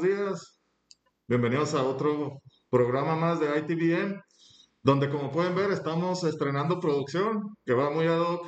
Buenos 0.00 0.18
días. 0.18 0.60
Bienvenidos 1.28 1.74
a 1.74 1.82
otro 1.82 2.40
programa 2.70 3.16
más 3.16 3.38
de 3.38 3.48
ITVM, 3.58 4.18
donde 4.82 5.10
como 5.10 5.30
pueden 5.30 5.54
ver 5.54 5.70
estamos 5.72 6.24
estrenando 6.24 6.80
producción 6.80 7.54
que 7.66 7.74
va 7.74 7.90
muy 7.90 8.06
ad 8.06 8.20
hoc 8.20 8.46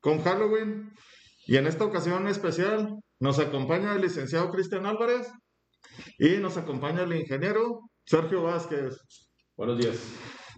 con 0.00 0.22
Halloween. 0.22 0.92
Y 1.46 1.56
en 1.56 1.66
esta 1.66 1.84
ocasión 1.84 2.28
especial 2.28 2.96
nos 3.18 3.38
acompaña 3.38 3.94
el 3.94 4.02
licenciado 4.02 4.50
Cristian 4.50 4.84
Álvarez 4.84 5.32
y 6.18 6.36
nos 6.36 6.58
acompaña 6.58 7.04
el 7.04 7.14
ingeniero 7.14 7.80
Sergio 8.04 8.42
Vázquez. 8.42 8.98
Buenos 9.56 9.78
días. 9.78 9.96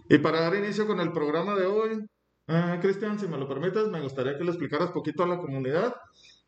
Y 0.09 0.17
para 0.17 0.41
dar 0.41 0.55
inicio 0.55 0.85
con 0.85 0.99
el 0.99 1.13
programa 1.13 1.55
de 1.55 1.67
hoy, 1.67 2.05
eh, 2.47 2.79
Cristian, 2.81 3.17
si 3.17 3.29
me 3.29 3.37
lo 3.37 3.47
permites, 3.47 3.87
me 3.87 4.01
gustaría 4.01 4.37
que 4.37 4.43
le 4.43 4.49
explicaras 4.49 4.91
poquito 4.91 5.23
a 5.23 5.27
la 5.27 5.37
comunidad 5.37 5.95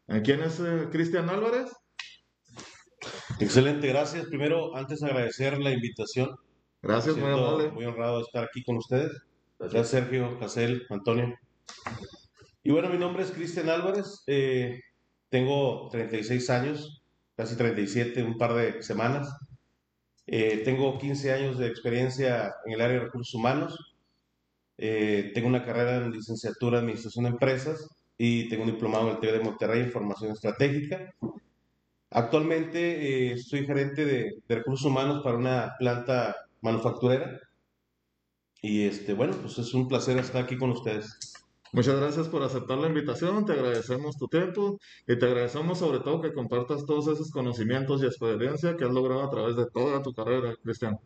eh, 0.08 0.22
quién 0.22 0.42
es 0.42 0.60
eh, 0.60 0.90
Cristian 0.92 1.30
Álvarez. 1.30 1.72
Excelente, 3.40 3.88
gracias. 3.88 4.26
Primero, 4.28 4.76
antes 4.76 5.04
agradecer 5.04 5.58
la 5.60 5.72
invitación. 5.72 6.36
Gracias, 6.82 7.18
muy 7.18 7.32
amable. 7.32 7.72
Muy 7.72 7.86
honrado 7.86 8.18
de 8.18 8.24
estar 8.24 8.44
aquí 8.44 8.64
con 8.64 8.78
ustedes. 8.78 9.12
Gracias, 9.60 9.90
Sergio, 9.90 10.38
Casel, 10.40 10.86
Antonio. 10.90 11.34
Y 12.64 12.72
bueno, 12.72 12.90
mi 12.90 12.98
nombre 12.98 13.24
es 13.24 13.32
Cristian 13.32 13.70
Álvarez. 13.70 14.24
eh, 14.28 14.80
tengo 15.30 15.90
36 15.92 16.50
años, 16.50 17.04
casi 17.36 17.56
37, 17.58 18.24
un 18.24 18.38
par 18.38 18.54
de 18.54 18.82
semanas. 18.84 19.36
Eh, 20.28 20.62
tengo 20.64 20.98
15 20.98 21.34
años 21.34 21.58
de 21.58 21.68
experiencia 21.68 22.54
en 22.66 22.74
el 22.74 22.82
área 22.82 23.00
de 23.00 23.06
recursos 23.06 23.34
humanos. 23.34 23.96
Eh, 24.78 25.32
tengo 25.34 25.48
una 25.48 25.64
carrera 25.64 25.98
en 25.98 26.12
licenciatura 26.12 26.78
en 26.78 26.86
Administración 26.86 27.26
de 27.26 27.32
Empresas 27.32 27.88
y 28.18 28.50
tengo 28.50 28.64
un 28.64 28.72
diplomado 28.72 29.08
en 29.10 29.16
el 29.16 29.20
TEC 29.20 29.32
de 29.34 29.40
Monterrey 29.44 29.82
en 29.82 29.92
Formación 29.92 30.32
Estratégica. 30.32 31.14
Actualmente 32.16 33.34
eh, 33.34 33.38
soy 33.38 33.66
gerente 33.66 34.06
de, 34.06 34.36
de 34.48 34.56
recursos 34.56 34.86
humanos 34.86 35.22
para 35.22 35.38
una 35.38 35.76
planta 35.78 36.34
manufacturera. 36.62 37.40
Y 38.62 38.86
este, 38.86 39.14
bueno, 39.14 39.34
pues 39.42 39.58
es 39.60 39.74
un 39.74 39.88
placer 39.90 40.18
estar 40.18 40.44
aquí 40.44 40.58
con 40.58 40.72
ustedes. 40.72 41.36
Muchas 41.74 42.00
gracias 42.00 42.30
por 42.30 42.42
aceptar 42.42 42.78
la 42.78 42.88
invitación, 42.88 43.46
te 43.46 43.52
agradecemos 43.52 44.18
tu 44.18 44.30
tiempo 44.30 44.80
y 45.06 45.20
te 45.20 45.26
agradecemos 45.26 45.78
sobre 45.78 46.00
todo 46.00 46.22
que 46.22 46.32
compartas 46.32 46.86
todos 46.86 47.10
esos 47.10 47.32
conocimientos 47.32 48.02
y 48.02 48.06
experiencia 48.06 48.78
que 48.78 48.86
has 48.86 48.92
logrado 48.92 49.24
a 49.24 49.30
través 49.30 49.58
de 49.58 49.66
toda 49.66 50.02
tu 50.02 50.14
carrera, 50.14 50.56
Cristian. 50.64 50.98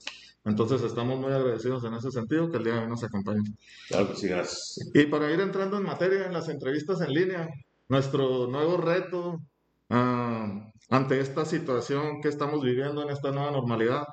Entonces 0.46 0.84
estamos 0.84 1.20
muy 1.20 1.32
agradecidos 1.32 1.84
en 1.86 1.96
ese 1.96 2.12
sentido 2.12 2.52
que 2.52 2.58
el 2.58 2.66
día 2.66 2.76
de 2.76 2.80
hoy 2.82 2.88
nos 2.88 3.04
acompañes. 3.04 3.52
Claro 3.88 4.10
que 4.10 4.16
sí, 4.16 4.28
gracias. 4.28 4.92
Y 4.94 5.08
para 5.08 5.32
ir 5.34 5.40
entrando 5.40 5.78
en 5.78 5.84
materia 5.86 6.28
en 6.28 6.34
las 6.34 6.50
entrevistas 6.50 7.02
en 7.02 7.14
línea, 7.16 7.50
nuestro 7.88 8.46
nuevo 8.46 8.78
reto 8.78 9.40
ah, 9.90 10.72
ante 10.90 11.20
esta 11.20 11.46
situación 11.46 12.22
que 12.22 12.30
estamos 12.30 12.62
viviendo 12.62 13.04
en 13.04 13.10
esta 13.10 13.32
nueva 13.32 13.52
normalidad. 13.52 14.06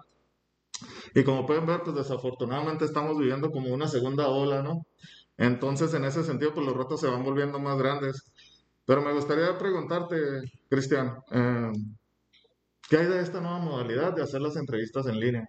Y 1.15 1.25
como 1.25 1.47
pueden 1.47 1.67
ver, 1.67 1.83
pues 1.83 1.97
desafortunadamente 1.97 2.85
estamos 2.85 3.19
viviendo 3.19 3.51
como 3.51 3.73
una 3.73 3.89
segunda 3.89 4.29
ola, 4.29 4.63
¿no? 4.63 4.87
Entonces, 5.39 5.93
en 5.95 6.05
ese 6.05 6.25
sentido, 6.25 6.53
pues 6.55 6.67
los 6.67 6.77
retos 6.77 7.01
se 7.01 7.09
van 7.09 7.25
volviendo 7.25 7.59
más 7.59 7.79
grandes. 7.79 8.23
Pero 8.85 9.03
me 9.03 9.13
gustaría 9.13 9.57
preguntarte, 9.59 10.17
Cristian, 10.69 11.19
eh, 11.31 11.73
¿qué 12.89 12.99
hay 12.99 13.07
de 13.07 13.21
esta 13.21 13.41
nueva 13.41 13.59
modalidad 13.59 14.15
de 14.15 14.23
hacer 14.23 14.41
las 14.41 14.57
entrevistas 14.57 15.07
en 15.07 15.19
línea? 15.19 15.47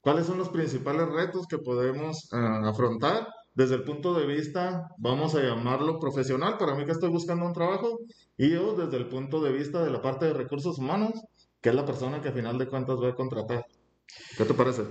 ¿Cuáles 0.00 0.26
son 0.26 0.38
los 0.38 0.48
principales 0.50 1.08
retos 1.08 1.46
que 1.48 1.58
podemos 1.58 2.28
eh, 2.32 2.36
afrontar 2.64 3.26
desde 3.56 3.76
el 3.76 3.84
punto 3.84 4.12
de 4.12 4.26
vista, 4.26 4.86
vamos 4.98 5.34
a 5.34 5.42
llamarlo 5.42 5.98
profesional, 5.98 6.58
para 6.58 6.74
mí 6.74 6.84
que 6.84 6.92
estoy 6.92 7.08
buscando 7.08 7.46
un 7.46 7.54
trabajo, 7.54 8.00
y 8.36 8.50
yo 8.50 8.74
desde 8.74 8.96
el 8.98 9.08
punto 9.08 9.42
de 9.42 9.52
vista 9.52 9.84
de 9.84 9.90
la 9.90 10.02
parte 10.02 10.26
de 10.26 10.34
recursos 10.34 10.78
humanos, 10.78 11.12
que 11.60 11.70
es 11.70 11.74
la 11.74 11.84
persona 11.84 12.20
que 12.20 12.28
a 12.28 12.32
final 12.32 12.58
de 12.58 12.68
cuentas 12.68 12.96
voy 12.96 13.10
a 13.10 13.14
contratar? 13.14 13.64
¿Qué 14.36 14.44
te 14.44 14.54
parece? 14.54 14.82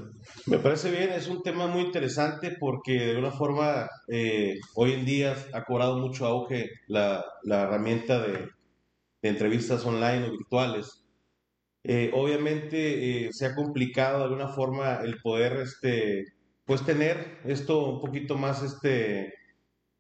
Me 0.46 0.60
parece 0.60 0.92
bien, 0.92 1.12
es 1.12 1.28
un 1.28 1.42
tema 1.42 1.68
muy 1.68 1.82
interesante 1.82 2.56
porque 2.60 2.94
de 2.94 3.10
alguna 3.12 3.32
forma 3.32 3.88
eh, 4.10 4.56
hoy 4.76 4.94
en 4.94 5.06
día 5.06 5.36
ha 5.54 5.64
cobrado 5.64 5.98
mucho 5.98 6.26
auge 6.26 6.70
la, 6.88 7.24
la 7.44 7.62
herramienta 7.64 8.20
de, 8.20 8.50
de 9.22 9.30
entrevistas 9.30 9.86
online 9.86 10.28
o 10.28 10.32
virtuales. 10.32 11.06
Eh, 11.84 12.12
obviamente 12.14 13.28
eh, 13.28 13.30
se 13.32 13.46
ha 13.46 13.56
complicado 13.56 14.18
de 14.18 14.24
alguna 14.26 14.50
forma 14.50 15.02
el 15.04 15.18
poder 15.22 15.58
este, 15.62 16.26
pues 16.66 16.84
tener 16.84 17.40
esto 17.46 17.88
un 17.88 18.02
poquito 18.02 18.38
más, 18.38 18.64
este, 18.64 19.34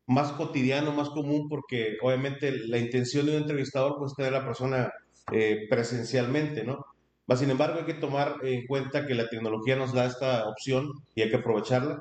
más 0.07 0.31
cotidiano, 0.33 0.91
más 0.93 1.09
común, 1.09 1.47
porque 1.49 1.97
obviamente 2.01 2.51
la 2.51 2.77
intención 2.77 3.25
de 3.25 3.33
un 3.33 3.41
entrevistador 3.43 3.95
pues 3.97 4.13
tener 4.13 4.33
a 4.33 4.39
la 4.39 4.45
persona 4.45 4.91
eh, 5.31 5.67
presencialmente, 5.69 6.63
¿no? 6.63 6.85
Mas, 7.27 7.39
sin 7.39 7.49
embargo, 7.49 7.79
hay 7.79 7.85
que 7.85 7.95
tomar 7.95 8.35
en 8.43 8.67
cuenta 8.67 9.07
que 9.07 9.15
la 9.15 9.27
tecnología 9.27 9.75
nos 9.75 9.93
da 9.93 10.05
esta 10.05 10.47
opción 10.47 10.91
y 11.15 11.23
hay 11.23 11.29
que 11.31 11.37
aprovecharla. 11.37 11.99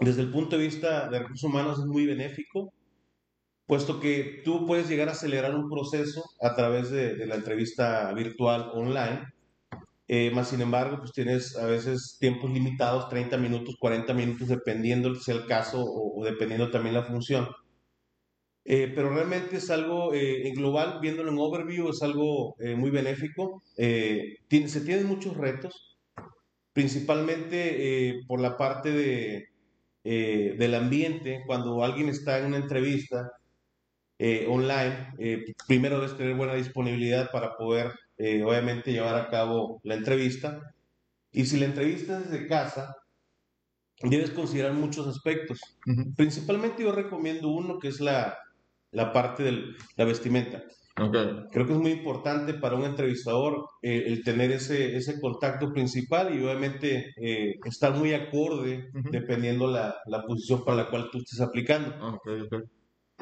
Desde 0.00 0.22
el 0.22 0.32
punto 0.32 0.56
de 0.56 0.64
vista 0.64 1.08
de 1.08 1.20
recursos 1.20 1.48
humanos 1.48 1.78
es 1.78 1.86
muy 1.86 2.04
benéfico, 2.06 2.72
puesto 3.66 4.00
que 4.00 4.42
tú 4.44 4.66
puedes 4.66 4.88
llegar 4.88 5.08
a 5.08 5.12
acelerar 5.12 5.54
un 5.54 5.70
proceso 5.70 6.24
a 6.40 6.54
través 6.56 6.90
de, 6.90 7.14
de 7.14 7.26
la 7.26 7.36
entrevista 7.36 8.12
virtual 8.12 8.70
online, 8.74 9.22
eh, 10.08 10.30
más 10.32 10.48
sin 10.50 10.60
embargo, 10.62 10.98
pues 10.98 11.12
tienes 11.12 11.56
a 11.56 11.66
veces 11.66 12.16
tiempos 12.20 12.50
limitados, 12.52 13.08
30 13.10 13.36
minutos, 13.38 13.76
40 13.78 14.14
minutos, 14.14 14.48
dependiendo 14.48 15.14
sea 15.16 15.36
el 15.36 15.46
caso 15.46 15.82
o, 15.84 16.20
o 16.20 16.24
dependiendo 16.24 16.70
también 16.70 16.94
la 16.94 17.04
función. 17.04 17.48
Eh, 18.64 18.92
pero 18.94 19.10
realmente 19.14 19.56
es 19.56 19.70
algo 19.70 20.12
eh, 20.14 20.46
en 20.46 20.54
global, 20.54 20.98
viéndolo 21.00 21.30
en 21.30 21.38
overview, 21.38 21.88
es 21.90 22.02
algo 22.02 22.54
eh, 22.58 22.74
muy 22.76 22.90
benéfico. 22.90 23.62
Eh, 23.78 24.36
tiene- 24.48 24.68
se 24.68 24.82
tienen 24.82 25.06
muchos 25.06 25.36
retos, 25.36 25.98
principalmente 26.72 28.10
eh, 28.10 28.20
por 28.28 28.40
la 28.40 28.56
parte 28.58 28.92
de, 28.92 29.46
del 30.04 30.74
ambiente. 30.76 31.42
Cuando 31.46 31.84
alguien 31.84 32.08
está 32.10 32.38
en 32.40 32.46
una 32.46 32.58
entrevista 32.58 33.30
online, 34.48 35.14
primero 35.66 35.96
debes 36.00 36.16
tener 36.16 36.34
buena 36.36 36.54
disponibilidad 36.54 37.30
para 37.30 37.56
poder, 37.56 37.92
eh, 38.18 38.42
obviamente, 38.42 38.92
llevar 38.92 39.16
a 39.16 39.28
cabo 39.28 39.80
la 39.84 39.94
entrevista. 39.94 40.74
Y 41.32 41.46
si 41.46 41.58
la 41.58 41.66
entrevista 41.66 42.18
es 42.18 42.30
desde 42.30 42.46
casa, 42.46 42.94
debes 44.02 44.30
considerar 44.30 44.72
muchos 44.72 45.06
aspectos. 45.06 45.60
Principalmente 46.16 46.82
yo 46.82 46.92
recomiendo 46.92 47.48
uno 47.48 47.78
que 47.78 47.88
es 47.88 48.00
la, 48.00 48.38
la 48.92 49.12
parte 49.12 49.42
de 49.42 49.62
la 49.96 50.04
vestimenta. 50.04 50.62
Creo 51.52 51.66
que 51.66 51.72
es 51.72 51.78
muy 51.78 51.92
importante 51.92 52.54
para 52.54 52.74
un 52.74 52.84
entrevistador 52.84 53.68
eh, 53.82 54.04
el 54.06 54.24
tener 54.24 54.50
ese, 54.50 54.96
ese 54.96 55.20
contacto 55.20 55.72
principal 55.72 56.34
y 56.34 56.42
obviamente 56.42 57.12
eh, 57.16 57.54
estar 57.64 57.94
muy 57.94 58.14
acorde 58.14 58.90
dependiendo 59.10 59.68
la, 59.68 59.96
la 60.06 60.22
posición 60.22 60.64
para 60.64 60.78
la 60.78 60.90
cual 60.90 61.08
tú 61.10 61.18
estés 61.18 61.40
aplicando. 61.40 61.94
Ah. 62.00 62.18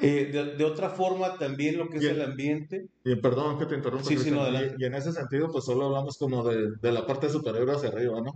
Eh, 0.03 0.31
de, 0.33 0.57
de 0.57 0.65
otra 0.65 0.91
forma, 0.91 1.39
también 1.39 1.79
lo 1.79 1.89
que 1.89 1.97
es 1.99 2.05
el 2.05 2.21
ambiente, 2.21 2.87
Y 3.03 3.17
perdón 3.17 3.59
que 3.59 3.65
te 3.67 3.77
interrumpa, 3.77 4.05
Sí, 4.05 4.19
sí, 4.19 4.31
no, 4.31 4.39
y- 4.39 4.41
adelante. 4.43 4.75
y, 4.79 4.85
en 4.85 4.95
ese 4.95 5.13
sentido, 5.13 5.49
pues 5.51 5.65
solo 5.65 5.87
hablamos 5.87 6.17
como 6.19 6.45
de, 6.45 6.73
de 6.83 6.93
la 6.93 7.07
parte 7.07 7.31
superior 7.31 7.71
hacia 7.71 7.89
arriba, 7.89 8.21
¿no? 8.21 8.33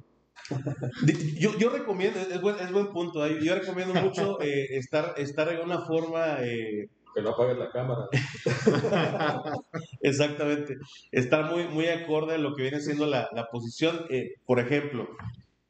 Yo, 1.38 1.56
yo 1.58 1.68
recomiendo, 1.70 2.18
es 2.18 2.40
buen, 2.40 2.56
es 2.58 2.72
buen 2.72 2.88
punto, 2.92 3.24
¿eh? 3.26 3.38
yo 3.42 3.54
recomiendo 3.54 3.94
mucho 3.94 4.40
eh, 4.42 4.66
estar, 4.70 5.14
estar 5.18 5.48
en 5.52 5.60
una 5.60 5.82
forma, 5.82 6.38
eh, 6.42 6.86
Que 7.14 7.22
no 7.22 7.30
apagues 7.30 7.58
la 7.58 7.70
cámara. 7.70 8.06
exactamente, 10.00 10.76
estar 11.12 11.50
muy, 11.50 11.64
muy 11.68 11.86
acorde 11.88 12.34
a 12.34 12.38
lo 12.38 12.54
que 12.54 12.62
viene 12.62 12.80
siendo 12.80 13.06
la, 13.06 13.28
la 13.32 13.46
posición. 13.46 14.06
Eh, 14.10 14.30
por 14.46 14.58
ejemplo, 14.60 15.08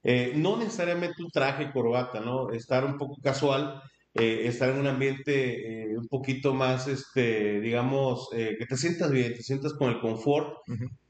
eh, 0.02 0.32
no 0.36 0.56
necesariamente 0.56 1.22
un 1.22 1.30
traje, 1.30 1.70
corbata, 1.72 2.20
¿no? 2.20 2.50
Estar 2.50 2.84
un 2.84 2.96
poco 2.96 3.16
casual, 3.22 3.82
eh, 4.14 4.42
estar 4.46 4.70
en 4.70 4.80
un 4.80 4.86
ambiente 4.88 5.84
eh, 5.92 5.96
un 5.98 6.08
poquito 6.08 6.54
más, 6.54 6.88
este, 6.88 7.60
digamos, 7.60 8.28
eh, 8.34 8.56
que 8.58 8.66
te 8.66 8.76
sientas 8.76 9.10
bien, 9.10 9.34
te 9.34 9.42
sientas 9.42 9.74
con 9.74 9.90
el 9.90 10.00
confort, 10.00 10.56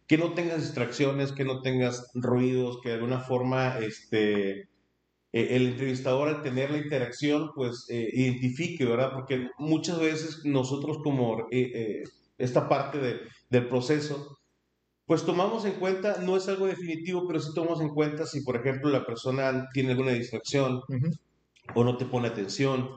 que 0.06 0.18
no 0.18 0.34
tengas 0.34 0.62
distracciones, 0.62 1.32
que 1.32 1.44
no 1.44 1.62
tengas 1.62 2.10
ruidos, 2.14 2.80
que 2.82 2.90
de 2.90 2.96
alguna 2.96 3.20
forma, 3.20 3.78
este, 3.80 4.60
eh, 4.62 4.66
el 5.32 5.68
entrevistador 5.68 6.28
al 6.28 6.42
tener 6.42 6.70
la 6.70 6.78
interacción, 6.78 7.50
pues 7.54 7.86
identifique, 7.90 8.84
¿verdad? 8.84 9.12
Porque 9.14 9.48
muchas 9.58 10.00
veces 10.00 10.40
nosotros 10.44 10.98
como 11.04 11.46
esta 12.38 12.68
parte 12.68 12.98
de- 12.98 13.20
del 13.50 13.68
proceso, 13.68 14.38
pues 15.06 15.24
tomamos 15.24 15.64
en 15.66 15.74
cuenta, 15.74 16.18
no 16.22 16.36
es 16.36 16.48
algo 16.48 16.66
definitivo, 16.66 17.26
pero 17.26 17.40
sí 17.40 17.50
tomamos 17.54 17.80
en 17.82 17.90
cuenta 17.90 18.26
si, 18.26 18.42
por 18.42 18.56
ejemplo, 18.56 18.90
la 18.90 19.04
persona 19.06 19.68
tiene 19.74 19.92
alguna 19.92 20.12
distracción. 20.12 20.80
O 21.74 21.84
no 21.84 21.96
te 21.96 22.06
pone 22.06 22.28
atención 22.28 22.90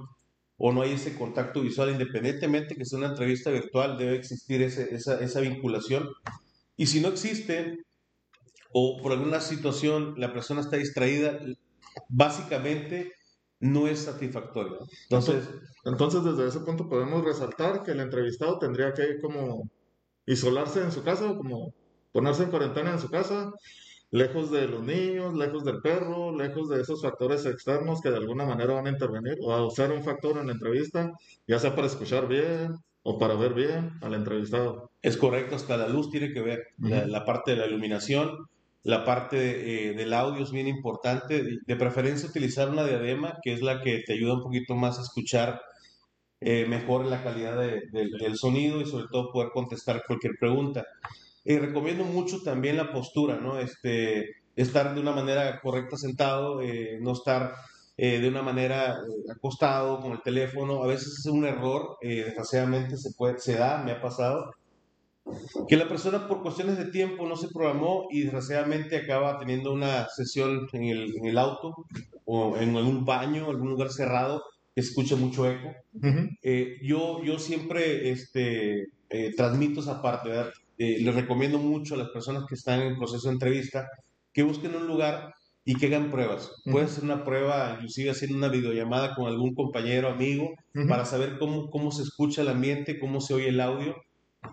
o 0.58 0.72
no 0.72 0.82
hay 0.84 0.94
ese 0.94 1.18
contacto 1.18 1.62
visual, 1.62 1.92
independientemente 1.92 2.76
que 2.76 2.86
sea 2.86 3.00
una 3.00 3.10
entrevista 3.10 3.50
virtual, 3.52 3.98
debe 3.98 4.16
existir 4.18 4.62
ese- 4.62 4.94
esa, 4.96 5.20
esa 5.22 5.42
vinculación. 5.42 6.10
Y 6.78 6.88
si 6.88 7.02
no 7.02 7.10
existe, 7.10 7.80
o 8.74 9.02
por 9.02 9.12
alguna 9.12 9.40
situación 9.42 10.16
la 10.18 10.34
persona 10.34 10.62
está 10.62 10.78
distraída, 10.78 11.40
básicamente 12.10 13.12
no 13.60 13.88
es 13.88 14.00
satisfactorio. 14.02 14.80
Entonces, 15.10 15.50
Entonces, 15.86 16.24
desde 16.24 16.48
ese 16.48 16.62
punto 16.62 16.88
podemos 16.90 17.26
resaltar 17.26 17.84
que 17.84 17.92
el 17.92 18.00
entrevistado 18.00 18.58
tendría 18.60 18.94
que 18.94 19.20
como 19.22 19.70
isolarse 20.28 20.82
en 20.82 20.92
su 20.94 21.04
casa, 21.04 21.36
como 21.38 21.74
ponerse 22.14 22.44
en 22.44 22.52
cuarentena 22.52 22.92
en 22.94 23.00
su 23.00 23.10
casa, 23.10 23.52
lejos 24.14 24.52
de 24.52 24.68
los 24.68 24.84
niños, 24.84 25.34
lejos 25.34 25.64
del 25.64 25.82
perro, 25.82 26.38
lejos 26.38 26.70
de 26.70 26.80
esos 26.80 27.02
factores 27.02 27.48
externos 27.48 28.00
que 28.00 28.12
de 28.12 28.18
alguna 28.18 28.46
manera 28.46 28.76
van 28.76 28.86
a 28.86 28.92
intervenir 28.92 29.40
o 29.42 29.52
a 29.52 29.72
ser 29.72 29.92
un 29.92 30.04
factor 30.04 30.38
en 30.38 30.46
la 30.46 30.54
entrevista, 30.54 31.14
ya 31.48 31.58
sea 31.58 31.74
para 31.74 31.88
escuchar 31.88 32.28
bien 32.28 32.76
o 33.02 33.18
para 33.18 33.34
ver 33.34 33.56
bien 33.56 33.94
al 34.02 34.14
entrevistado. 34.14 34.92
Es 35.02 35.18
correcto, 35.18 35.56
hasta 35.56 35.78
la 35.78 35.88
luz 35.88 36.12
tiene 36.12 36.32
que 36.32 36.42
ver, 36.42 36.64
la, 36.78 37.26
parte 37.26 37.52
de 37.52 37.58
la 37.58 37.66
iluminación, 37.66 38.46
la 38.84 39.04
parte 39.04 39.90
eh, 39.90 39.94
del 39.96 40.14
audio 40.14 40.44
es 40.44 40.52
bien 40.52 40.68
importante, 40.68 41.44
de 41.66 41.76
preferencia 41.76 42.30
utilizar 42.30 42.70
una 42.70 42.86
diadema, 42.86 43.40
que 43.42 43.54
es 43.54 43.64
la 43.64 43.82
que 43.82 44.04
te 44.06 44.14
ayuda 44.14 44.36
un 44.36 44.44
poquito 44.44 44.76
más 44.76 45.00
a 45.00 45.02
escuchar 45.02 45.60
eh, 46.40 46.68
mejor 46.68 47.06
la 47.08 47.24
calidad 47.24 47.58
del 47.58 48.38
sonido 48.38 48.80
y 48.80 48.86
sobre 48.86 49.08
todo 49.12 49.32
poder 49.32 49.50
contestar 49.52 50.04
cualquier 50.06 50.34
pregunta. 50.40 50.86
Y 51.46 51.58
recomiendo 51.58 52.04
mucho 52.06 52.42
también 52.42 52.78
la 52.78 52.92
postura, 52.92 53.40
¿no? 53.40 53.60
Este, 53.60 54.30
estar 54.56 54.94
de 54.94 55.02
una 55.02 55.12
manera 55.12 55.60
correcta 55.62 55.98
sentado, 55.98 56.62
eh, 56.62 57.00
no 57.02 57.14
estar 57.14 57.54
eh, 57.98 58.20
de 58.20 58.28
una 58.30 58.42
manera 58.42 58.98
acostado 59.30 60.00
con 60.00 60.14
el 60.14 60.22
teléfono. 60.22 60.84
A 60.84 60.88
veces 60.88 61.20
es 61.20 61.26
un 61.26 61.46
error, 61.46 61.98
desgraciadamente 62.02 62.98
se, 62.98 63.12
puede, 63.14 63.40
se 63.40 63.56
da, 63.56 63.84
me 63.84 63.92
ha 63.92 64.02
pasado, 64.02 64.54
que 65.68 65.78
la 65.78 65.88
persona 65.88 66.28
por 66.28 66.42
cuestiones 66.42 66.78
de 66.78 66.86
tiempo 66.86 67.26
no 67.28 67.36
se 67.36 67.48
programó 67.48 68.08
y 68.12 68.24
desgraciadamente 68.24 68.98
acaba 68.98 69.40
teniendo 69.40 69.72
una 69.72 70.08
sesión 70.10 70.68
en 70.74 70.84
el, 70.84 71.16
en 71.16 71.26
el 71.26 71.38
auto 71.38 71.74
o 72.26 72.58
en 72.58 72.76
algún 72.76 73.06
baño, 73.06 73.50
algún 73.50 73.70
lugar 73.70 73.92
cerrado 73.92 74.44
que 74.76 74.82
escuche 74.82 75.16
mucho 75.16 75.50
eco. 75.50 75.72
Eh, 76.42 76.78
yo, 76.82 77.24
yo 77.24 77.40
siempre 77.40 78.10
este, 78.10 78.88
eh, 79.10 79.34
transmito 79.36 79.80
esa 79.80 80.02
parte, 80.02 80.30
¿verdad? 80.30 80.52
Eh, 80.84 80.98
les 81.00 81.16
recomiendo 81.16 81.60
mucho 81.60 81.96
a 81.96 81.98
las 81.98 82.10
personas 82.10 82.44
que 82.46 82.56
están 82.56 82.82
en 82.82 82.98
proceso 82.98 83.30
de 83.30 83.36
entrevista 83.36 83.88
que 84.34 84.44
busquen 84.44 84.76
un 84.76 84.86
lugar 84.86 85.34
y 85.64 85.76
que 85.76 85.86
hagan 85.86 86.12
pruebas. 86.12 86.52
Puede 86.70 86.90
ser 86.90 87.06
una 87.06 87.24
prueba, 87.24 87.72
inclusive 87.76 88.10
haciendo 88.12 88.36
una 88.36 88.50
videollamada 88.50 89.16
con 89.16 89.28
algún 89.28 89.56
compañero, 89.56 90.10
amigo, 90.10 90.50
para 90.90 91.06
saber 91.06 91.38
cómo, 91.40 91.70
cómo 91.70 91.92
se 91.92 92.04
escucha 92.04 92.42
el 92.42 92.50
ambiente, 92.50 93.00
cómo 93.00 93.22
se 93.22 93.34
oye 93.34 93.48
el 93.48 93.62
audio. 93.62 93.96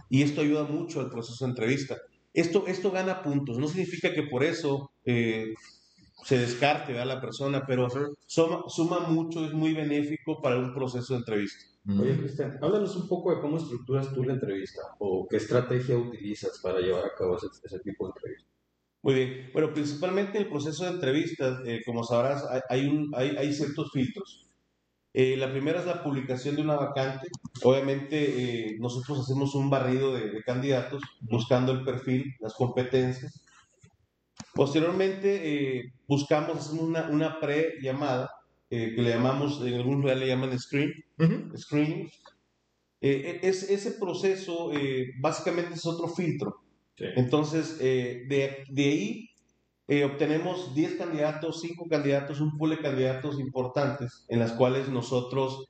Y 0.08 0.22
esto 0.22 0.42
ayuda 0.42 0.62
mucho 0.62 1.00
al 1.00 1.10
proceso 1.10 1.44
de 1.44 1.50
entrevista. 1.50 1.96
Esto, 2.32 2.68
esto 2.68 2.92
gana 2.92 3.22
puntos. 3.22 3.58
No 3.58 3.66
significa 3.66 4.14
que 4.14 4.22
por 4.22 4.44
eso 4.44 4.92
se 5.04 6.38
descarte 6.38 6.96
a 7.00 7.04
la 7.04 7.20
persona, 7.20 7.64
pero 7.66 7.88
suma, 8.26 8.62
suma, 8.68 9.00
mucho, 9.00 9.44
es 9.44 9.52
muy 9.52 9.74
benéfico 9.74 10.40
para 10.40 10.58
un 10.58 10.72
proceso 10.72 11.14
de 11.14 11.18
entrevista. 11.18 11.64
Oye, 11.98 12.16
Cristian, 12.18 12.58
háblanos 12.60 12.94
un 12.96 13.08
poco 13.08 13.34
de 13.34 13.40
cómo 13.40 13.56
estructuras 13.56 14.12
tú 14.12 14.22
la 14.22 14.34
entrevista 14.34 14.82
o 14.98 15.26
qué 15.28 15.36
estrategia 15.36 15.96
utilizas 15.96 16.58
para 16.62 16.80
llevar 16.80 17.04
a 17.04 17.14
cabo 17.16 17.36
ese, 17.36 17.78
tipo 17.80 18.06
de 18.06 18.12
entrevista. 18.16 18.50
Muy 19.02 19.14
bien, 19.14 19.50
bueno, 19.52 19.72
principalmente 19.72 20.38
el 20.38 20.48
proceso 20.48 20.84
de 20.84 20.90
entrevistas, 20.90 21.60
eh, 21.66 21.80
como 21.86 22.04
sabrás, 22.04 22.44
hay, 22.68 22.86
un, 22.86 23.10
hay, 23.14 23.36
hay 23.36 23.52
ciertos 23.52 23.90
filtros. 23.92 24.46
Eh, 25.12 25.36
la 25.36 25.50
primera 25.50 25.80
es 25.80 25.86
la 25.86 26.02
publicación 26.02 26.56
de 26.56 26.62
una 26.62 26.76
vacante. 26.76 27.28
Obviamente, 27.62 28.68
eh, 28.68 28.76
nosotros 28.78 29.20
hacemos 29.20 29.54
un 29.54 29.70
barrido 29.70 30.14
de, 30.14 30.30
de 30.30 30.42
candidatos 30.42 31.02
buscando 31.20 31.72
el 31.72 31.82
perfil, 31.82 32.36
las 32.40 32.54
competencias 32.54 33.42
Posteriormente 34.54 35.78
eh, 35.78 35.92
buscamos 36.08 36.58
hacer 36.58 36.80
una, 36.80 37.08
una 37.08 37.38
pre-llamada, 37.40 38.30
eh, 38.70 38.94
que 38.94 39.02
le 39.02 39.10
llamamos, 39.10 39.60
en 39.64 39.74
algún 39.74 40.00
lugar 40.00 40.16
le 40.16 40.28
llaman 40.28 40.58
screen, 40.58 40.92
screen. 41.56 42.08
Eh, 43.00 43.40
es, 43.42 43.68
ese 43.68 43.92
proceso 43.92 44.70
básicamente 45.20 45.74
es 45.74 45.86
otro 45.86 46.08
filtro. 46.08 46.62
Entonces, 46.96 47.78
de, 47.78 48.64
de, 48.68 48.84
ahí 48.84 49.30
obtenemos 50.04 50.74
10 50.74 50.96
candidatos, 50.96 51.62
5 51.62 51.86
candidatos, 51.88 52.40
un 52.40 52.56
pool 52.58 52.70
de 52.70 52.78
candidatos 52.78 53.40
importantes 53.40 54.26
en 54.28 54.38
las 54.38 54.52
cuales 54.52 54.88
nosotros 54.88 55.66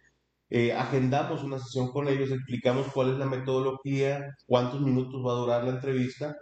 agendamos 0.76 1.45
una 1.45 1.61
sesión 1.61 1.92
con 1.92 2.09
ellos, 2.09 2.33
explicamos 2.33 2.88
cuál 2.92 3.12
es 3.12 3.19
la 3.19 3.26
metodología, 3.26 4.37
cuántos 4.47 4.80
minutos 4.80 5.25
va 5.25 5.33
a 5.33 5.40
durar 5.40 5.64
la 5.64 5.71
entrevista 5.71 6.37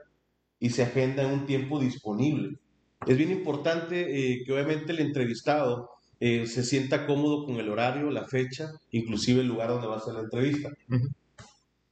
y 0.59 0.71
se 0.71 0.83
agenda 0.83 1.23
en 1.23 1.33
un 1.33 1.47
tiempo 1.47 1.79
disponible. 1.79 2.59
Es 3.07 3.17
bien 3.17 3.31
importante 3.31 4.01
eh, 4.11 4.45
que 4.45 4.53
obviamente 4.53 4.93
el 4.93 5.01
entrevistado 5.01 5.91
eh, 6.21 6.47
se 6.47 6.65
sienta 6.65 7.07
cómodo 7.07 7.45
con 7.45 7.57
el 7.57 7.69
horario, 7.69 8.11
la 8.11 8.25
fecha, 8.25 8.73
inclusive 8.91 9.41
el 9.41 9.49
lugar 9.49 9.69
donde 9.71 9.87
va 9.87 9.97
a 9.97 10.01
ser 10.01 10.15
la 10.15 10.21
entrevista. 10.21 10.71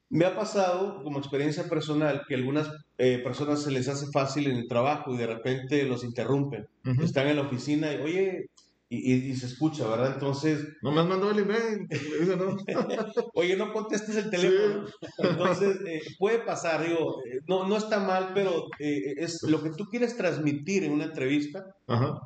Me 0.09 0.25
ha 0.25 0.35
pasado 0.35 1.03
como 1.03 1.19
experiencia 1.19 1.67
personal 1.67 2.23
que 2.27 2.35
algunas 2.35 2.69
eh, 2.97 3.19
personas 3.23 3.61
se 3.61 3.71
les 3.71 3.87
hace 3.89 4.07
fácil 4.11 4.47
en 4.47 4.57
el 4.57 4.67
trabajo 4.67 5.13
y 5.13 5.17
de 5.17 5.27
repente 5.27 5.83
los 5.83 6.03
interrumpen. 6.03 6.65
Están 7.03 7.27
en 7.27 7.35
la 7.35 7.41
oficina 7.41 7.93
y, 7.93 7.97
oye, 7.97 8.49
y, 8.89 9.35
se 9.35 9.47
escucha, 9.47 9.87
¿verdad? 9.87 10.13
Entonces... 10.13 10.65
No 10.81 10.91
me 10.91 11.01
has 11.01 11.07
mandado 11.07 11.31
el 11.31 11.39
email. 11.39 11.87
Oye, 13.33 13.57
no 13.57 13.73
contestes 13.73 14.15
el 14.15 14.29
teléfono. 14.29 14.85
Entonces, 15.17 15.77
eh, 15.85 16.01
puede 16.17 16.39
pasar, 16.39 16.87
digo, 16.87 17.21
eh, 17.25 17.39
no, 17.47 17.67
no 17.67 17.75
está 17.75 17.99
mal, 17.99 18.31
pero 18.33 18.67
eh, 18.79 19.15
es 19.17 19.43
lo 19.43 19.61
que 19.61 19.71
tú 19.71 19.85
quieres 19.85 20.15
transmitir 20.15 20.85
en 20.85 20.93
una 20.93 21.05
entrevista 21.05 21.65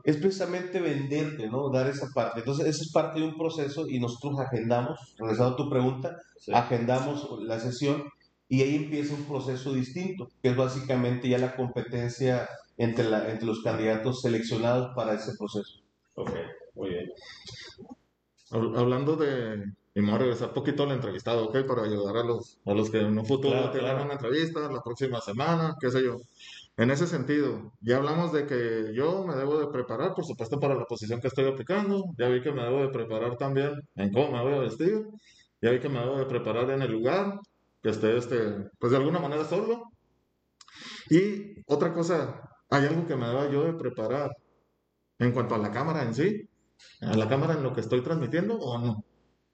es 0.03 0.18
precisamente 0.18 0.80
venderte, 0.80 1.48
¿no? 1.48 1.70
Dar 1.70 1.88
esa 1.88 2.08
parte. 2.13 2.39
Entonces, 2.39 2.65
esa 2.65 2.84
es 2.84 2.91
parte 2.91 3.20
de 3.20 3.27
un 3.27 3.38
proceso 3.38 3.88
y 3.88 4.00
nosotros 4.00 4.39
agendamos, 4.39 5.00
regresando 5.18 5.53
a 5.53 5.58
tu 5.58 5.70
pregunta, 5.70 6.18
agendamos 6.51 7.27
la 7.44 7.60
sesión 7.60 8.03
y 8.50 8.63
ahí 8.63 8.75
empieza 8.75 9.13
un 9.13 9.25
proceso 9.25 9.74
distinto, 9.74 10.30
que 10.41 10.50
es 10.50 10.56
básicamente 10.56 11.30
ya 11.30 11.38
la 11.38 11.56
competencia 11.56 12.50
entre, 12.77 13.10
la, 13.10 13.30
entre 13.30 13.46
los 13.46 13.62
candidatos 13.62 14.22
seleccionados 14.22 14.96
para 14.96 15.13
ese 15.13 15.34
proceso. 15.38 15.80
Ok, 16.21 16.31
muy 16.75 16.89
bien. 16.89 17.09
Hablando 18.51 19.15
de, 19.15 19.63
y 19.95 20.01
me 20.01 20.07
voy 20.07 20.15
a 20.15 20.17
regresar 20.19 20.53
poquito 20.53 20.83
al 20.83 20.91
entrevistado, 20.91 21.45
¿ok? 21.45 21.65
Para 21.65 21.83
ayudar 21.83 22.17
a 22.17 22.23
los, 22.23 22.59
a 22.65 22.73
los 22.73 22.91
que 22.91 22.99
en 22.99 23.17
un 23.17 23.25
futuro 23.25 23.71
tengan 23.71 24.05
una 24.05 24.13
entrevista, 24.13 24.71
la 24.71 24.83
próxima 24.83 25.19
semana, 25.19 25.75
qué 25.79 25.89
sé 25.89 26.03
yo. 26.03 26.17
En 26.77 26.91
ese 26.91 27.07
sentido, 27.07 27.73
ya 27.81 27.97
hablamos 27.97 28.31
de 28.33 28.45
que 28.45 28.93
yo 28.93 29.25
me 29.25 29.35
debo 29.35 29.59
de 29.59 29.67
preparar, 29.67 30.13
por 30.13 30.25
supuesto, 30.25 30.59
para 30.59 30.75
la 30.75 30.85
posición 30.85 31.19
que 31.21 31.27
estoy 31.27 31.47
aplicando. 31.47 32.05
Ya 32.19 32.29
vi 32.29 32.41
que 32.41 32.51
me 32.51 32.63
debo 32.63 32.81
de 32.81 32.89
preparar 32.89 33.35
también 33.37 33.81
en 33.95 34.11
cómo 34.11 34.31
me 34.31 34.43
voy 34.43 34.53
a 34.53 34.59
vestir. 34.59 35.07
Ya 35.59 35.71
vi 35.71 35.79
que 35.79 35.89
me 35.89 35.99
debo 35.99 36.19
de 36.19 36.25
preparar 36.25 36.69
en 36.69 36.83
el 36.83 36.91
lugar, 36.91 37.39
que 37.81 37.89
esté, 37.89 38.15
este, 38.15 38.69
pues 38.79 38.91
de 38.91 38.97
alguna 38.97 39.19
manera 39.19 39.43
solo. 39.45 39.85
Y 41.09 41.61
otra 41.65 41.93
cosa, 41.93 42.41
hay 42.69 42.85
algo 42.85 43.07
que 43.07 43.15
me 43.15 43.27
debo 43.27 43.49
yo 43.51 43.63
de 43.63 43.73
preparar 43.73 44.31
en 45.25 45.33
cuanto 45.33 45.55
a 45.55 45.59
la 45.59 45.71
cámara 45.71 46.03
en 46.03 46.13
sí, 46.13 46.47
a 47.01 47.15
la 47.15 47.27
cámara 47.27 47.53
en 47.53 47.63
lo 47.63 47.73
que 47.73 47.81
estoy 47.81 48.01
transmitiendo 48.01 48.57
o 48.57 48.77
no. 48.79 49.05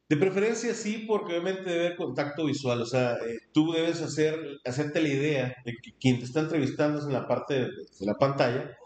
De 0.10 0.16
preferencia 0.16 0.74
sí, 0.74 1.04
porque 1.06 1.34
obviamente 1.34 1.70
debe 1.70 1.88
haber 1.88 1.98
contacto 1.98 2.46
visual, 2.46 2.82
o 2.82 2.86
sea, 2.86 3.16
eh, 3.16 3.40
tú 3.52 3.74
debes 3.74 4.02
hacer, 4.02 4.40
hacerte 4.66 5.02
la 5.02 5.10
idea 5.10 5.56
de 5.66 5.74
que 5.84 5.92
quien 6.00 6.20
te 6.20 6.26
está 6.26 6.40
entrevistando 6.40 7.00
es 7.00 7.06
en 7.06 7.12
la 7.12 7.28
parte 7.28 7.56
de, 7.56 7.70
la 8.00 8.14
pantalla, 8.14 8.78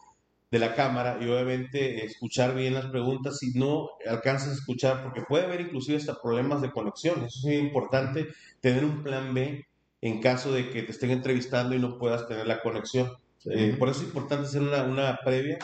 de 0.49 0.59
la 0.59 0.73
cámara, 0.73 1.19
y 1.21 1.25
obviamente 1.25 2.03
escuchar 2.03 2.55
bien 2.55 2.73
las 2.73 2.87
preguntas 2.87 3.37
si 3.37 3.51
no 3.53 3.89
alcanzas 4.09 4.49
a 4.49 4.53
escuchar, 4.53 5.03
porque 5.03 5.21
puede 5.21 5.45
haber 5.45 5.61
inclusive 5.61 5.97
hasta 5.97 6.19
problemas 6.19 6.59
de 6.63 6.71
conexión, 6.71 7.23
eso 7.23 7.37
es 7.37 7.45
muy 7.45 7.55
importante, 7.57 8.29
tener 8.59 8.83
un 8.83 9.03
plan 9.03 9.31
B 9.35 9.67
en 10.01 10.21
caso 10.21 10.51
de 10.51 10.71
que 10.71 10.81
te 10.81 10.91
estén 10.91 11.11
entrevistando 11.11 11.75
y 11.75 11.79
no 11.79 11.99
puedas 11.99 12.27
tener 12.27 12.47
la 12.47 12.61
conexión. 12.61 13.11
Eh, 13.45 13.75
por 13.77 13.89
eso 13.89 14.01
es 14.01 14.07
importante 14.07 14.47
hacer 14.47 14.63
una, 14.63 14.83
una 14.83 15.19
previa 15.23 15.59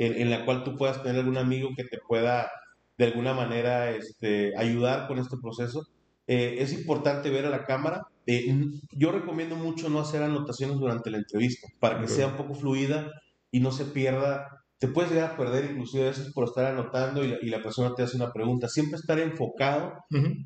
en, 0.00 0.30
la 0.30 0.44
cual 0.44 0.64
tú 0.64 0.76
puedas 0.76 1.02
tener 1.02 1.20
algún 1.20 1.36
amigo 1.36 1.70
que 1.76 1.84
te 1.84 1.98
pueda 1.98 2.50
de 2.96 3.04
alguna 3.04 3.34
manera 3.34 3.90
este, 3.90 4.56
ayudar 4.56 5.06
con 5.06 5.18
este 5.18 5.36
proceso. 5.36 5.86
Eh, 6.26 6.56
es 6.58 6.72
importante 6.72 7.28
ver 7.28 7.44
a 7.44 7.50
la 7.50 7.66
cámara. 7.66 8.06
Eh, 8.26 8.54
yo 8.92 9.12
recomiendo 9.12 9.56
mucho 9.56 9.90
no 9.90 10.00
hacer 10.00 10.22
anotaciones 10.22 10.78
durante 10.78 11.10
la 11.10 11.18
entrevista 11.18 11.68
para 11.80 12.00
que 12.00 12.08
sea 12.08 12.28
un 12.28 12.36
poco 12.36 12.54
fluida 12.54 13.10
y 13.50 13.60
no 13.60 13.72
se 13.72 13.84
pierda. 13.84 14.64
Te 14.78 14.88
puedes 14.88 15.10
llegar 15.10 15.32
a 15.32 15.36
perder 15.36 15.70
inclusive 15.70 16.04
a 16.04 16.10
veces 16.10 16.32
por 16.32 16.44
estar 16.44 16.64
anotando 16.64 17.22
y 17.22 17.50
la, 17.50 17.62
persona 17.62 17.94
te 17.94 18.02
hace 18.02 18.16
una 18.16 18.32
pregunta. 18.32 18.68
Siempre 18.68 18.98
estar 18.98 19.18
enfocado 19.18 19.92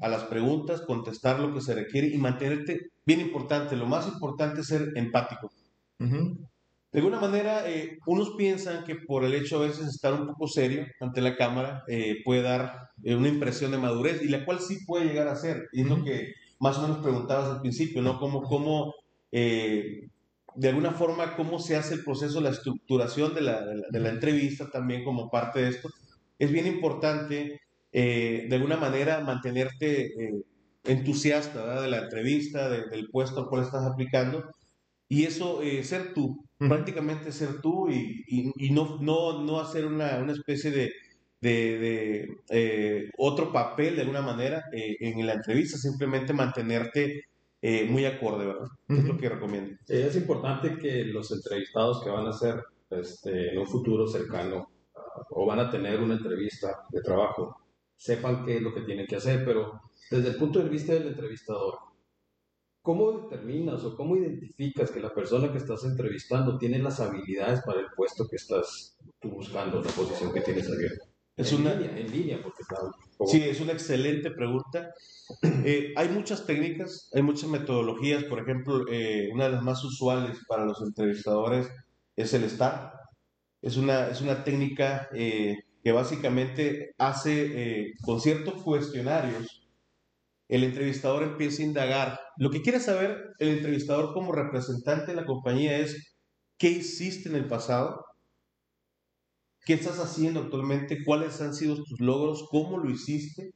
a 0.01 0.09
las 0.09 0.25
preguntas, 0.25 0.81
contestar 0.81 1.39
lo 1.39 1.55
que 1.55 1.61
se 1.61 1.75
requiere 1.75 2.09
y 2.09 2.19
mantenerte, 2.19 2.89
bien 3.07 3.21
importante, 3.21 3.77
lo 3.77 3.87
más 3.87 4.09
importante 4.09 4.63
es 4.63 4.67
ser 4.67 4.89
empático. 4.97 5.53
De 6.95 7.01
alguna 7.01 7.19
manera, 7.19 7.69
eh, 7.69 7.99
unos 8.07 8.37
piensan 8.37 8.85
que 8.85 8.95
por 8.95 9.25
el 9.25 9.35
hecho 9.35 9.57
a 9.57 9.67
veces 9.67 9.87
de 9.87 9.91
estar 9.91 10.15
un 10.15 10.29
poco 10.29 10.47
serio 10.47 10.87
ante 11.01 11.21
la 11.21 11.37
cámara 11.37 11.83
eh, 11.89 12.23
puede 12.25 12.43
dar 12.43 12.91
eh, 13.03 13.17
una 13.17 13.27
impresión 13.27 13.73
de 13.73 13.79
madurez 13.79 14.23
y 14.23 14.29
la 14.29 14.45
cual 14.45 14.61
sí 14.61 14.79
puede 14.87 15.07
llegar 15.07 15.27
a 15.27 15.35
ser. 15.35 15.69
Y 15.73 15.81
es 15.81 15.89
lo 15.89 16.05
que 16.05 16.35
más 16.61 16.79
o 16.79 16.83
menos 16.83 16.99
preguntabas 16.99 17.51
al 17.51 17.61
principio, 17.63 18.01
¿no? 18.01 18.21
Cómo, 18.21 18.43
cómo 18.43 18.95
de 19.33 20.69
alguna 20.69 20.93
forma, 20.93 21.35
cómo 21.35 21.59
se 21.59 21.75
hace 21.75 21.95
el 21.95 22.05
proceso, 22.05 22.41
la 22.41 22.51
estructuración 22.51 23.35
de 23.35 23.41
la, 23.41 23.67
de 23.91 23.99
la, 23.99 24.11
entrevista 24.11 24.71
también 24.71 25.03
como 25.03 25.29
parte 25.29 25.63
de 25.63 25.71
esto. 25.71 25.91
Es 26.39 26.53
bien 26.53 26.69
importante, 26.69 27.61
de 27.91 28.49
alguna 28.53 28.77
manera, 28.77 29.19
mantenerte 29.19 30.13
entusiasta 30.85 31.81
de 31.83 31.89
la 31.89 31.99
entrevista, 32.05 32.69
del 32.69 33.09
puesto 33.11 33.41
al 33.41 33.49
cual 33.49 33.63
estás 33.63 33.85
aplicando 33.85 34.45
Y 35.09 35.25
eso, 35.25 35.63
eh, 35.63 35.83
ser 35.85 36.15
tú, 36.15 36.45
prácticamente 36.69 37.33
ser 37.33 37.61
tú 37.61 37.89
y, 37.91 38.25
y, 38.27 38.71
no, 38.71 38.99
no, 39.01 39.43
no 39.43 39.61
hacer 39.61 39.87
una, 39.87 40.19
una 40.19 40.33
especie 40.33 40.71
de, 40.71 40.93
de, 41.41 41.79
de 41.79 42.37
eh, 42.51 43.11
otro 43.19 43.53
papel 43.53 43.97
de 43.97 44.03
alguna 44.03 44.23
manera 44.23 44.65
eh, 44.73 44.97
en 45.01 45.27
la 45.27 45.35
entrevista, 45.35 45.77
simplemente 45.79 46.33
mantenerte 46.33 47.25
muy 47.89 48.05
acorde, 48.05 48.45
¿verdad? 48.45 48.69
Es 48.91 49.05
lo 49.05 49.17
que 49.17 49.27
recomiendo. 49.27 49.75
es 49.89 50.15
importante 50.17 50.77
que 50.77 51.03
los 51.07 51.33
entrevistados 51.33 52.05
que 52.05 52.11
van 52.11 52.27
a 52.27 52.33
ser 52.35 52.63
este, 52.91 53.53
en 53.53 53.59
un 53.59 53.67
futuro 53.67 54.07
cercano 54.07 54.69
o 55.31 55.47
van 55.47 55.61
a 55.61 55.71
tener 55.71 56.01
una 56.01 56.15
entrevista 56.15 56.85
de 56.91 57.01
trabajo 57.01 57.57
sepan 57.97 58.45
qué 58.45 58.57
es 58.57 58.63
lo 58.63 58.75
que 58.75 58.83
tienen 58.83 59.07
que 59.07 59.17
hacer, 59.17 59.45
pero 59.45 59.81
desde 60.11 60.29
el 60.29 60.37
punto 60.37 60.59
de 60.59 60.69
vista 60.69 60.93
del 60.93 61.09
entrevistador, 61.09 61.79
¿cómo 62.85 63.13
determinas 63.13 63.83
o 63.83 63.97
cómo 63.97 64.15
identificas 64.15 64.91
que 64.91 65.01
la 65.01 65.15
persona 65.15 65.51
que 65.51 65.57
estás 65.57 65.85
entrevistando 65.85 66.59
tiene 66.59 66.79
las 66.79 67.01
habilidades 67.01 67.63
para 67.65 67.81
el 67.81 67.87
puesto 67.97 68.29
que 68.29 68.37
estás 68.37 68.99
tú 69.19 69.31
buscando, 69.31 69.81
la 69.81 69.91
posición 69.91 70.35
que 70.35 70.43
tienes 70.43 70.71
abierta? 70.71 71.07
Es 71.35 71.51
en 71.53 71.63
una 71.63 71.75
línea, 71.75 71.99
en 71.99 72.13
línea, 72.13 72.43
porque 72.43 72.61
está... 72.61 72.77
Sí, 73.27 73.43
es 73.43 73.59
una 73.63 73.73
excelente 73.73 74.31
pregunta. 74.31 74.93
Eh, 75.67 75.95
hay 75.97 76.11
muchas 76.11 76.45
técnicas, 76.45 77.09
hay 77.15 77.23
muchas 77.23 77.49
metodologías. 77.49 78.25
Por 78.25 78.39
ejemplo, 78.39 78.85
eh, 78.93 79.31
una 79.33 79.45
de 79.45 79.53
las 79.53 79.63
más 79.63 79.83
usuales 79.83 80.37
para 80.47 80.67
los 80.67 80.83
entrevistadores 80.83 81.67
es 82.17 82.35
el 82.35 82.49
STAR. 82.51 82.93
Es 83.63 83.79
una, 83.79 84.09
es 84.09 84.21
una 84.21 84.45
técnica 84.45 85.09
eh, 85.15 85.57
que 85.83 85.93
básicamente 85.93 86.95
hace 86.99 87.95
con 88.03 88.21
ciertos 88.21 88.63
cuestionarios 88.63 89.67
el 90.49 90.65
entrevistador 90.65 91.23
empieza 91.23 91.63
a 91.63 91.67
indagar. 91.67 92.21
Lo 92.37 92.51
que 92.51 92.63
quiere 92.63 92.81
saber 92.81 93.33
el 93.39 93.49
entrevistador 93.49 94.13
como 94.13 94.33
representante 94.33 95.13
de 95.13 95.21
la 95.21 95.27
compañía 95.27 95.79
es 95.79 96.17
qué 96.59 96.71
hiciste 96.71 97.29
en 97.29 97.37
el 97.37 97.47
pasado, 97.47 98.05
qué 99.65 99.75
estás 99.75 99.99
haciendo 99.99 100.41
actualmente, 100.41 101.05
cuáles 101.05 101.41
han 101.41 101.55
sido 101.55 101.77
tus 101.77 102.01
logros, 102.01 102.47
cómo 102.51 102.79
lo 102.79 102.91
hiciste, 102.91 103.53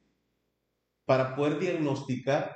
para 1.05 1.35
poder 1.35 1.59
diagnosticar 1.59 2.55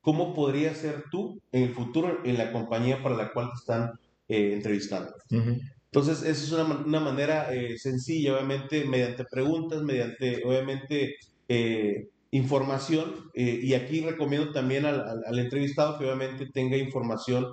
cómo 0.00 0.34
podría 0.34 0.74
ser 0.74 1.04
tú 1.10 1.40
en 1.50 1.62
el 1.62 1.74
futuro 1.74 2.20
en 2.24 2.36
la 2.36 2.52
compañía 2.52 3.02
para 3.02 3.16
la 3.16 3.32
cual 3.32 3.48
te 3.48 3.54
están 3.54 3.92
eh, 4.28 4.52
entrevistando. 4.52 5.14
Entonces, 5.30 6.22
esa 6.22 6.44
es 6.44 6.52
una, 6.52 7.00
manera 7.00 7.54
eh, 7.54 7.78
sencilla, 7.78 8.34
obviamente, 8.34 8.84
mediante 8.84 9.24
preguntas, 9.24 9.82
mediante, 9.82 10.42
obviamente, 10.44 11.14
eh, 11.48 12.08
información 12.34 13.30
eh, 13.34 13.60
y 13.62 13.74
aquí 13.74 14.00
recomiendo 14.00 14.50
también 14.50 14.84
al, 14.86 15.38
entrevistado 15.38 15.98
que 15.98 16.04
obviamente 16.04 16.46
tenga 16.52 16.76
información 16.76 17.46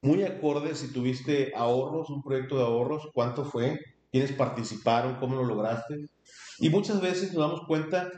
muy 0.00 0.22
acorde 0.22 0.76
si 0.76 0.92
tuviste 0.92 1.52
ahorros, 1.56 2.08
un 2.08 2.22
proyecto 2.22 2.56
de 2.56 2.62
ahorros, 2.62 3.08
cuánto 3.12 3.44
fue, 3.44 3.80
quiénes 4.12 4.30
participaron, 4.30 5.16
cómo 5.16 5.34
lo 5.34 5.44
lograste. 5.44 6.06
Y 6.58 6.70
muchas 6.70 7.00
veces 7.00 7.32
nos 7.32 7.48
damos 7.48 7.66
cuenta 7.66 8.10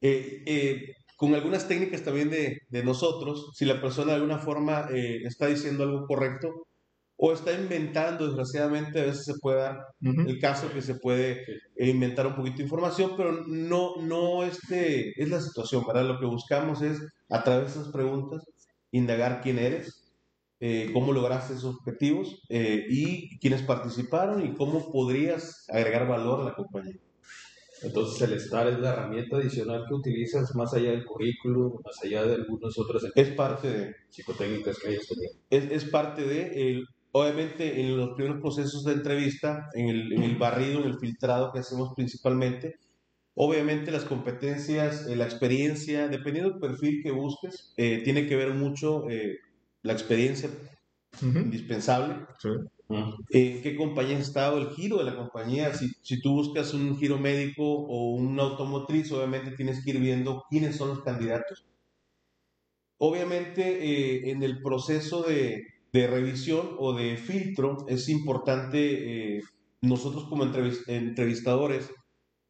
eh, 0.00 0.42
eh, 0.46 0.94
con 1.16 1.34
algunas 1.34 1.68
técnicas 1.68 2.02
también 2.02 2.30
de, 2.30 2.60
de, 2.70 2.82
nosotros, 2.82 3.50
si 3.54 3.66
la 3.66 3.78
persona 3.78 4.12
de 4.12 4.16
alguna 4.16 4.38
forma 4.38 4.88
está 4.90 5.48
diciendo 5.48 5.84
algo 5.84 6.06
correcto, 6.06 6.66
o 7.24 7.32
está 7.32 7.52
inventando, 7.52 8.26
desgraciadamente, 8.26 9.00
a 9.00 9.04
veces 9.04 9.24
se 9.24 9.38
puede 9.40 9.60
dar 9.60 9.86
el 10.00 10.40
caso 10.40 10.72
que 10.72 10.82
se 10.82 10.96
puede 10.96 11.44
eh, 11.76 11.88
inventar 11.88 12.26
un 12.26 12.34
poquito 12.34 12.56
de 12.56 12.64
información, 12.64 13.12
pero 13.16 13.44
no, 13.46 13.94
no 14.02 14.42
este, 14.42 15.12
es 15.22 15.28
la 15.28 15.40
situación, 15.40 15.84
¿verdad? 15.86 16.04
Lo 16.04 16.18
que 16.18 16.26
buscamos 16.26 16.82
es, 16.82 17.00
a 17.30 17.44
través 17.44 17.66
de 17.66 17.80
esas 17.80 17.92
preguntas, 17.92 18.42
indagar 18.90 19.40
quién 19.40 19.60
eres, 19.60 20.12
eh, 20.58 20.90
cómo 20.92 21.12
lograste 21.12 21.54
esos 21.54 21.76
objetivos 21.76 22.42
eh, 22.48 22.86
y 22.90 23.38
quiénes 23.38 23.62
participaron 23.62 24.44
y 24.44 24.54
cómo 24.54 24.90
podrías 24.90 25.64
agregar 25.68 26.08
valor 26.08 26.40
a 26.40 26.44
la 26.46 26.54
compañía. 26.54 26.98
Entonces 27.82 28.20
el 28.22 28.40
STAR 28.40 28.66
es 28.66 28.80
la 28.80 28.94
herramienta 28.94 29.36
adicional 29.36 29.84
que 29.86 29.94
utilizas 29.94 30.52
más 30.56 30.74
allá 30.74 30.90
del 30.90 31.04
currículum, 31.04 31.80
más 31.84 32.02
allá 32.02 32.24
de 32.24 32.34
algunas 32.34 32.76
otras 32.76 33.04
es 33.14 33.28
parte 33.30 33.70
de 33.70 33.94
psicotécnicas 34.10 34.76
que 34.80 34.88
hayas 34.88 35.06
tenido. 35.06 35.32
Es, 35.50 35.70
es 35.70 35.84
parte 35.88 36.26
de 36.26 36.70
el, 36.70 36.84
obviamente 37.12 37.80
en 37.80 37.96
los 37.96 38.14
primeros 38.14 38.40
procesos 38.40 38.84
de 38.84 38.94
entrevista, 38.94 39.68
en 39.74 39.88
el, 39.88 40.36
barrido, 40.36 40.80
en 40.80 40.88
el 40.88 40.98
filtrado 40.98 41.52
que 41.52 41.60
hacemos 41.60 41.92
principalmente, 41.94 42.76
obviamente 43.34 43.90
las 43.90 44.04
competencias, 44.04 45.06
eh, 45.06 45.14
la 45.14 45.24
experiencia, 45.24 46.08
dependiendo 46.08 46.50
del 46.50 46.60
perfil 46.60 47.02
que 47.02 47.10
busques, 47.10 47.74
eh, 47.76 48.00
tiene 48.02 48.26
que 48.26 48.36
ver 48.36 48.54
mucho 48.54 49.08
eh, 49.10 49.38
la 49.82 49.92
experiencia 49.92 50.50
indispensable. 51.20 52.26
¿En 53.30 53.62
qué 53.62 53.76
compañía 53.76 54.16
has 54.16 54.28
estado? 54.28 54.58
El 54.58 54.70
giro 54.70 54.98
de 54.98 55.04
la 55.04 55.16
compañía. 55.16 55.72
Si, 55.74 55.92
si 56.02 56.20
tú 56.20 56.32
buscas 56.32 56.74
un 56.74 56.98
giro 56.98 57.18
médico 57.18 57.62
o 57.64 58.14
un 58.14 58.38
automotriz, 58.40 59.10
obviamente 59.12 59.52
tienes 59.52 59.84
que 59.84 59.90
ir 59.90 60.00
viendo 60.00 60.44
quiénes 60.50 60.76
son 60.76 60.88
los 60.88 61.02
candidatos. 61.02 61.66
Obviamente, 62.98 64.30
en 64.30 64.42
el 64.42 64.62
proceso 64.62 65.22
de, 65.22 65.71
de 65.92 66.06
revisión 66.06 66.76
o 66.78 66.94
de 66.94 67.16
filtro, 67.16 67.84
es 67.88 68.08
importante 68.08 69.36
eh, 69.36 69.42
nosotros 69.82 70.24
como 70.24 70.44
entrevistadores 70.44 71.90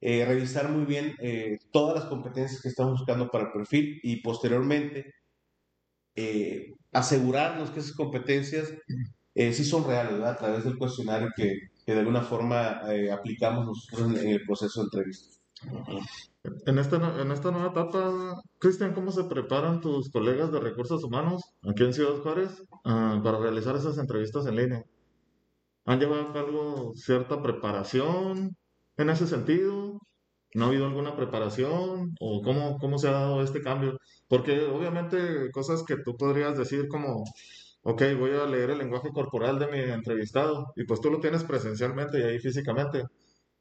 eh, 0.01 0.25
revisar 0.25 0.69
muy 0.71 0.85
bien 0.85 1.15
eh, 1.21 1.59
todas 1.73 1.97
las 1.97 2.05
competencias 2.07 2.61
que 2.63 2.69
estamos 2.69 2.99
buscando 2.99 3.31
para 3.31 3.45
el 3.45 3.53
perfil 3.53 4.01
y 4.03 4.17
posteriormente 4.23 5.13
asegurarnos 6.93 7.71
que 7.71 7.81
esas 7.81 7.95
competencias 7.95 8.71
sí 9.35 9.65
son 9.65 9.87
reales, 9.87 10.21
a 10.23 10.37
través 10.37 10.65
del 10.65 10.77
cuestionario 10.77 11.31
que, 11.35 11.55
que 11.87 11.95
de 11.95 12.01
alguna 12.01 12.21
forma 12.21 12.83
aplicamos 13.11 13.65
nosotros 13.65 14.23
en, 14.23 14.29
el 14.29 14.45
proceso 14.45 14.83
de 14.83 14.85
entrevista. 14.85 15.37
En 16.45 16.79
esta, 16.79 17.21
en 17.21 17.31
esta 17.31 17.53
nueva 17.53 17.69
etapa, 17.69 18.43
Cristian, 18.59 18.95
¿cómo 18.95 19.13
se 19.13 19.25
preparan 19.25 19.81
tus 19.81 20.11
colegas 20.11 20.51
de 20.51 20.59
recursos 20.59 21.05
humanos 21.05 21.43
aquí 21.63 21.85
en 21.85 21.93
Ciudad 21.93 22.17
Juárez 22.21 22.65
ah, 22.85 23.21
para 23.23 23.39
realizar 23.39 23.77
esas 23.77 23.97
entrevistas 23.99 24.47
en 24.47 24.57
línea? 24.57 24.85
¿Han 25.85 26.01
llevado 26.01 26.23
a 26.31 26.33
cabo 26.33 26.93
cierta 26.97 27.41
preparación 27.43 28.57
en 28.97 29.11
ese 29.11 29.29
sentido? 29.29 30.01
¿No 30.55 30.65
ha 30.65 30.69
habido 30.69 30.87
alguna 30.87 31.15
preparación? 31.17 32.15
¿O 32.21 32.43
cómo, 32.43 32.79
cómo 32.79 32.99
se 32.99 33.09
ha 33.09 33.13
dado 33.13 33.43
este 33.43 33.63
cambio? 33.63 33.99
Porque 34.29 34.65
obviamente 34.67 35.51
cosas 35.53 35.85
que 35.85 35.97
tú 35.99 36.17
podrías 36.17 36.59
decir 36.59 36.89
como, 36.89 37.23
ok, 37.83 38.03
voy 38.19 38.33
a 38.33 38.47
leer 38.47 38.71
el 38.71 38.79
lenguaje 38.79 39.11
corporal 39.13 39.61
de 39.61 39.69
mi 39.69 39.79
entrevistado 39.79 40.73
y 40.77 40.85
pues 40.85 41.01
tú 41.01 41.11
lo 41.11 41.21
tienes 41.21 41.45
presencialmente 41.45 42.19
y 42.19 42.23
ahí 42.23 42.39
físicamente 42.41 43.05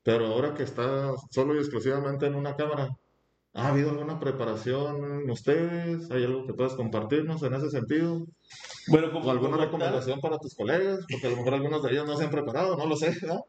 pero 0.03 0.27
ahora 0.27 0.53
que 0.53 0.63
está 0.63 1.11
solo 1.29 1.55
y 1.55 1.59
exclusivamente 1.59 2.25
en 2.25 2.35
una 2.35 2.55
cámara, 2.55 2.89
¿ha 3.53 3.67
habido 3.67 3.91
alguna 3.91 4.19
preparación 4.19 5.29
ustedes? 5.29 6.09
¿Hay 6.11 6.23
algo 6.23 6.45
que 6.45 6.53
puedas 6.53 6.73
compartirnos 6.73 7.43
en 7.43 7.53
ese 7.53 7.69
sentido? 7.69 8.25
Bueno, 8.87 9.07
¿O 9.17 9.31
alguna 9.31 9.57
recomendación 9.57 10.19
para 10.19 10.37
tus 10.37 10.55
colegas? 10.55 11.05
Porque 11.09 11.27
a 11.27 11.29
lo 11.29 11.37
mejor 11.37 11.53
algunos 11.53 11.83
de 11.83 11.91
ellos 11.91 12.07
no 12.07 12.17
se 12.17 12.25
han 12.25 12.31
preparado, 12.31 12.77
no 12.77 12.85
lo 12.85 12.95
sé, 12.95 13.15
¿no? 13.25 13.45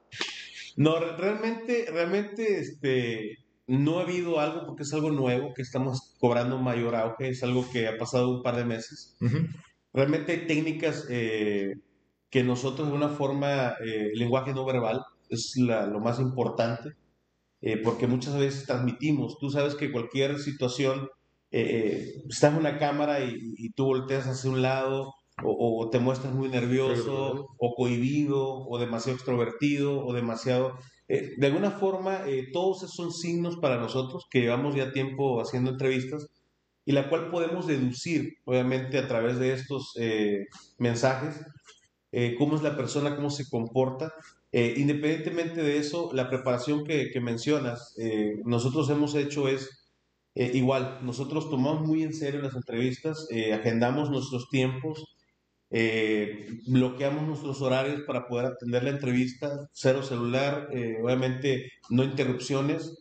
No, 0.76 0.98
realmente, 0.98 1.86
realmente, 1.90 2.60
este, 2.60 3.38
no 3.66 3.98
ha 3.98 4.02
habido 4.02 4.40
algo 4.40 4.66
porque 4.66 4.82
es 4.82 4.92
algo 4.92 5.10
nuevo 5.10 5.54
que 5.54 5.62
estamos 5.62 6.14
cobrando 6.18 6.58
mayor 6.58 6.94
auge, 6.94 7.28
es 7.28 7.42
algo 7.42 7.64
que 7.70 7.88
ha 7.88 7.96
pasado 7.96 8.30
un 8.30 8.42
par 8.42 8.56
de 8.56 8.64
meses. 8.64 9.16
Realmente 9.92 10.32
hay 10.32 10.46
técnicas 10.46 11.06
eh, 11.10 11.74
que 12.30 12.42
nosotros 12.42 12.88
de 12.88 12.94
una 12.94 13.10
forma, 13.10 13.74
eh, 13.84 14.10
lenguaje 14.14 14.54
no 14.54 14.64
verbal, 14.64 15.02
es 15.34 15.56
lo 15.56 16.00
más 16.00 16.20
importante, 16.20 16.92
eh, 17.62 17.76
porque 17.76 18.08
muchas 18.08 18.36
veces 18.36 18.66
transmitimos, 18.66 19.38
tú 19.38 19.48
sabes 19.48 19.76
que 19.76 19.92
cualquier 19.92 20.40
situación, 20.40 21.08
eh, 21.52 21.62
eh, 21.62 22.22
estás 22.28 22.52
en 22.52 22.58
una 22.58 22.76
cámara 22.76 23.20
y, 23.20 23.70
tú 23.76 23.84
volteas 23.84 24.26
hacia 24.26 24.50
un 24.50 24.62
lado 24.62 25.14
o, 25.44 25.88
te 25.90 26.00
muestras 26.00 26.34
muy 26.34 26.48
nervioso 26.48 27.46
o 27.58 27.74
cohibido 27.74 28.66
o 28.68 28.78
demasiado 28.78 29.16
extrovertido 29.16 30.04
o 30.04 30.12
demasiado... 30.12 30.78
de 31.08 31.46
alguna 31.46 31.70
forma, 31.70 32.24
todos 32.52 32.78
esos 32.78 32.94
son 32.94 33.12
signos 33.12 33.56
para 33.56 33.78
nosotros 33.78 34.26
que 34.30 34.40
llevamos 34.40 34.74
ya 34.74 34.92
tiempo 34.92 35.40
haciendo 35.40 35.70
entrevistas 35.70 36.28
y 36.84 36.92
la 36.92 37.08
cual 37.08 37.30
podemos 37.30 37.66
deducir, 37.66 38.34
obviamente, 38.44 38.98
a 38.98 39.08
través 39.08 39.38
de 39.38 39.52
estos 39.52 39.94
mensajes, 40.78 41.40
cómo 42.38 42.56
es 42.56 42.62
la 42.62 42.76
persona, 42.76 43.16
cómo 43.16 43.30
se 43.30 43.48
comporta 43.48 44.12
eh, 44.52 44.74
independientemente 44.76 45.62
de 45.62 45.78
eso, 45.78 46.10
la 46.12 46.28
preparación 46.28 46.84
que, 46.84 47.10
mencionas, 47.22 47.94
eh, 47.98 48.34
nosotros 48.44 48.90
hemos 48.90 49.14
hecho 49.14 49.48
es 49.48 49.70
eh, 50.34 50.50
igual, 50.54 50.98
nosotros 51.02 51.48
tomamos 51.48 51.86
muy 51.86 52.02
en 52.02 52.12
serio 52.12 52.42
las 52.42 52.54
entrevistas, 52.54 53.28
agendamos 53.52 54.10
nuestros 54.10 54.48
tiempos, 54.50 55.16
bloqueamos 56.66 57.26
nuestros 57.26 57.62
horarios 57.62 58.02
para 58.06 58.26
poder 58.26 58.46
atender 58.46 58.84
la 58.84 58.90
entrevista, 58.90 59.70
cero 59.72 60.02
celular, 60.02 60.68
obviamente 61.02 61.72
no 61.90 62.04
interrupciones. 62.04 62.98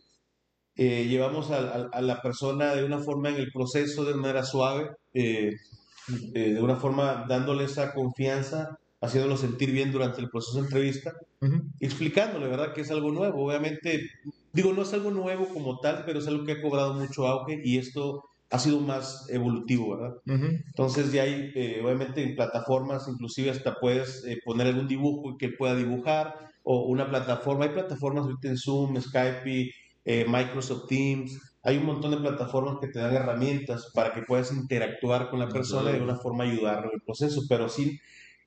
llevamos 0.74 1.50
a, 1.50 2.00
la 2.00 2.22
persona 2.22 2.74
de 2.74 2.84
una 2.84 2.98
forma 2.98 3.28
en 3.28 3.36
el 3.36 3.52
proceso 3.52 4.04
de 4.04 4.14
manera 4.14 4.42
suave, 4.42 4.90
de 5.12 6.60
una 6.60 6.76
forma 6.76 7.26
dándole 7.28 7.64
esa 7.64 7.92
confianza 7.92 8.78
haciéndolo 9.02 9.36
sentir 9.36 9.72
bien 9.72 9.92
durante 9.92 10.20
el 10.22 10.30
proceso 10.30 10.58
de 10.58 10.64
entrevista, 10.66 11.12
Ujú. 11.40 11.72
explicándole, 11.80 12.48
¿verdad? 12.48 12.72
Que 12.74 12.82
es 12.82 12.90
algo 12.90 13.10
nuevo. 13.12 13.44
Obviamente, 13.46 14.06
digo, 14.52 14.72
no 14.72 14.82
es 14.82 14.92
algo 14.94 15.10
nuevo 15.10 15.48
como 15.48 15.78
tal, 15.80 16.04
pero 16.06 16.20
es 16.20 16.26
algo 16.28 16.44
que 16.44 16.52
ha 16.52 16.62
cobrado 16.62 16.94
mucho 16.94 17.26
auge 17.26 17.60
y 17.64 17.78
esto 17.78 18.22
ha 18.50 18.58
sido 18.58 18.80
más 18.80 19.26
evolutivo, 19.30 19.96
¿verdad? 19.96 20.14
Ujú. 20.26 20.48
Entonces 20.68 21.12
ya 21.12 21.24
hay, 21.24 21.50
eh, 21.54 21.82
obviamente, 21.84 22.22
en 22.22 22.34
plataformas, 22.36 23.08
inclusive 23.08 23.50
hasta 23.50 23.74
puedes 23.80 24.24
eh, 24.24 24.38
poner 24.44 24.68
algún 24.68 24.88
dibujo 24.88 25.36
que 25.38 25.46
él 25.46 25.54
pueda 25.58 25.74
dibujar, 25.76 26.34
o 26.64 26.86
una 26.86 27.08
plataforma, 27.08 27.64
hay 27.64 27.72
plataformas 27.72 28.24
ahorita 28.24 28.48
en 28.48 28.56
Zoom, 28.56 29.00
Skype, 29.00 29.70
eh, 30.04 30.24
Microsoft 30.28 30.86
Teams, 30.88 31.38
hay 31.62 31.76
un 31.78 31.86
montón 31.86 32.10
de 32.12 32.16
plataformas 32.18 32.78
que 32.80 32.88
te 32.88 32.98
dan 33.00 33.14
herramientas 33.14 33.90
para 33.94 34.12
que 34.14 34.22
puedas 34.22 34.52
interactuar 34.52 35.30
con 35.30 35.38
la 35.40 35.48
persona 35.52 35.90
y 35.90 35.94
de 35.94 36.00
una 36.02 36.16
forma 36.16 36.44
ayudarlo 36.44 36.88
en 36.88 36.94
el 36.94 37.02
proceso, 37.04 37.42
pero 37.48 37.68
sí, 37.68 37.98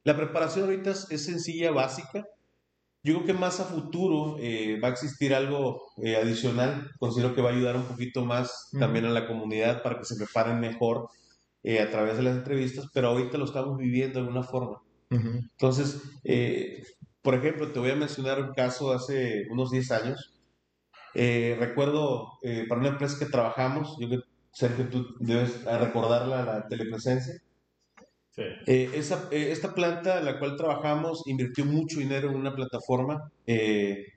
la 0.06 0.16
preparación 0.16 0.66
ahorita 0.66 0.92
es, 0.92 1.08
es 1.10 1.26
sencilla, 1.26 1.72
básica. 1.72 2.26
Yo 3.04 3.16
creo 3.16 3.26
que 3.26 3.34
más 3.34 3.60
a 3.60 3.66
futuro 3.66 4.38
eh, 4.40 4.80
va 4.84 4.88
a 4.88 4.92
existir 4.92 5.34
algo 5.34 5.82
eh, 6.02 6.16
adicional, 6.16 6.92
considero 7.00 7.36
que 7.36 7.42
va 7.42 7.50
a 7.50 7.54
ayudar 7.54 7.76
un 7.76 7.84
poquito 7.84 8.24
más 8.24 8.70
también 8.80 9.06
a 9.06 9.10
la 9.10 9.28
comunidad 9.28 9.84
para 9.84 9.98
que 9.98 10.06
se 10.06 10.16
preparen 10.16 10.60
mejor 10.60 11.10
eh, 11.64 11.82
a 11.82 11.90
través 11.90 12.18
de 12.18 12.24
las 12.24 12.36
entrevistas, 12.36 12.88
pero 12.94 13.10
ahorita 13.10 13.38
lo 13.38 13.46
estamos 13.46 13.78
viviendo 13.78 14.20
de 14.20 14.26
alguna 14.26 14.44
forma. 14.44 14.82
Entonces, 15.10 16.02
por 17.22 17.36
ejemplo, 17.36 17.72
te 17.72 17.80
voy 17.80 17.92
a 17.92 17.96
mencionar 17.96 18.42
un 18.42 18.54
caso 18.54 18.92
hace 18.92 19.46
unos 19.50 19.72
10 19.72 19.92
años. 19.92 20.34
Recuerdo 21.14 22.40
para 22.68 22.82
una 22.82 22.90
empresa 22.90 23.18
que 23.20 23.32
trabajamos, 23.32 23.98
yo 24.00 24.10
que 24.10 24.20
Sergio, 24.52 24.90
tú 24.90 25.16
debes 25.20 25.64
recordarla, 25.64 26.44
la 26.44 26.68
telepresencia. 26.68 27.36
Sí. 28.36 28.44
Eh, 28.66 28.92
esa, 28.94 29.30
eh, 29.32 29.52
esta 29.52 29.74
planta 29.74 30.20
en 30.20 30.26
la 30.26 30.40
cual 30.40 30.58
trabajamos 30.58 31.24
invirtió 31.26 31.64
mucho 31.66 32.00
dinero 32.00 32.30
en 32.30 32.36
una 32.36 32.54
plataforma 32.54 33.32
eh, 33.48 34.08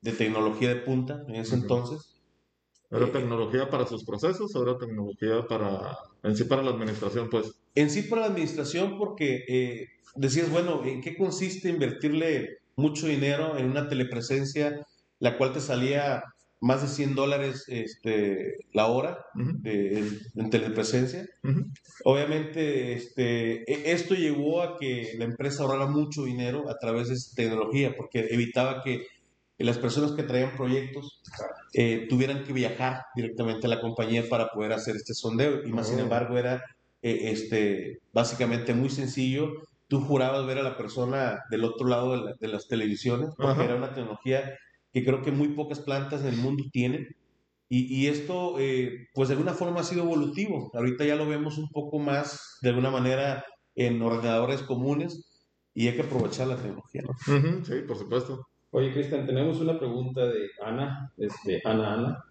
de 0.00 0.12
tecnología 0.12 0.70
de 0.70 0.80
punta 0.80 1.22
en 1.28 1.36
ese 1.36 1.54
entonces. 1.54 2.16
¿Era 2.90 3.12
tecnología 3.12 3.68
para 3.70 3.86
sus 3.86 4.04
procesos 4.04 4.54
o 4.56 4.62
era 4.62 4.78
tecnología 4.78 5.46
para, 5.46 5.96
en 6.22 6.34
sí 6.34 6.44
para 6.44 6.62
la 6.62 6.70
administración, 6.70 7.28
pues? 7.30 7.52
En 7.74 7.90
sí 7.90 8.02
para 8.02 8.22
la 8.22 8.28
administración 8.28 8.98
porque 8.98 9.86
decías, 10.14 10.50
bueno, 10.50 10.82
¿en 10.84 11.02
qué 11.02 11.16
consiste 11.16 11.68
invertirle 11.68 12.58
mucho 12.76 13.06
dinero 13.06 13.58
en 13.58 13.70
una 13.70 13.88
telepresencia, 13.88 14.86
la 15.18 15.36
cual 15.36 15.52
te 15.52 15.60
salía 15.60 16.22
más 16.60 16.82
de 16.82 16.88
100 16.88 17.14
dólares 17.14 17.64
este, 17.68 18.56
la 18.72 18.86
hora 18.86 19.18
de- 19.34 19.98
en, 19.98 20.18
en 20.36 20.50
telepresencia? 20.50 21.26
Ujú. 21.44 21.66
Obviamente, 22.04 22.92
este, 22.94 23.62
e- 23.72 23.92
esto 23.92 24.14
llevó 24.14 24.62
a 24.62 24.76
que 24.78 25.14
la 25.18 25.24
empresa 25.24 25.62
ahorrara 25.62 25.86
mucho 25.86 26.24
dinero 26.24 26.68
a 26.68 26.76
través 26.78 27.08
de 27.08 27.14
esta 27.14 27.36
tecnología, 27.42 27.94
porque 27.96 28.26
evitaba 28.30 28.82
que 28.82 29.06
las 29.58 29.78
personas 29.78 30.12
que 30.12 30.22
traían 30.22 30.56
proyectos 30.56 31.20
eh, 31.74 32.06
tuvieran 32.08 32.44
que 32.44 32.52
viajar 32.52 33.02
directamente 33.14 33.66
a 33.66 33.70
la 33.70 33.80
compañía 33.80 34.24
para 34.28 34.48
poder 34.48 34.72
hacer 34.72 34.96
este 34.96 35.14
sondeo. 35.14 35.64
Y 35.66 35.72
más 35.72 35.88
sin 35.88 35.98
Oh. 35.98 36.02
embargo, 36.02 36.38
era 36.38 36.62
eh, 37.02 37.30
este, 37.30 37.98
básicamente 38.12 38.74
muy 38.74 38.88
sencillo. 38.90 39.52
Tú 39.88 40.00
jurabas 40.00 40.46
ver 40.46 40.58
a 40.58 40.62
la 40.62 40.76
persona 40.76 41.40
del 41.50 41.64
otro 41.64 41.86
lado 41.88 42.12
de, 42.16 42.24
la- 42.24 42.34
de 42.40 42.48
las 42.48 42.66
televisiones, 42.68 43.30
porque 43.36 43.64
era 43.64 43.74
una 43.76 43.94
tecnología 43.94 44.54
que 44.92 45.04
creo 45.04 45.22
que 45.22 45.32
muy 45.32 45.48
pocas 45.48 45.80
plantas 45.80 46.22
en 46.22 46.28
el 46.28 46.36
mundo 46.38 46.64
tienen. 46.72 47.08
Y, 47.70 47.84
y 47.94 48.06
esto, 48.08 48.58
eh, 48.58 49.08
pues 49.14 49.28
de 49.28 49.34
alguna 49.34 49.54
forma 49.54 49.80
ha 49.80 49.84
sido 49.84 50.04
evolutivo. 50.04 50.70
Ahorita 50.74 51.04
ya 51.04 51.16
lo 51.16 51.28
vemos 51.28 51.58
un 51.58 51.68
poco 51.68 51.98
más, 51.98 52.58
de 52.62 52.70
alguna 52.70 52.90
manera, 52.90 53.44
en 53.74 54.00
ordenadores 54.02 54.62
comunes 54.62 55.44
y 55.74 55.88
hay 55.88 55.94
que 55.96 56.02
aprovechar 56.02 56.48
la 56.48 56.56
tecnología, 56.56 57.02
¿no? 57.02 57.10
Ujú, 57.26 57.64
Sí, 57.64 57.82
por 57.86 57.96
supuesto. 57.98 58.46
Oye, 58.70 58.92
Cristian, 58.92 59.26
tenemos 59.26 59.60
una 59.60 59.78
pregunta 59.78 60.26
de 60.26 60.48
Ana, 60.64 61.12
este, 61.16 61.60
Ana 61.64 61.94
Ana, 61.94 62.24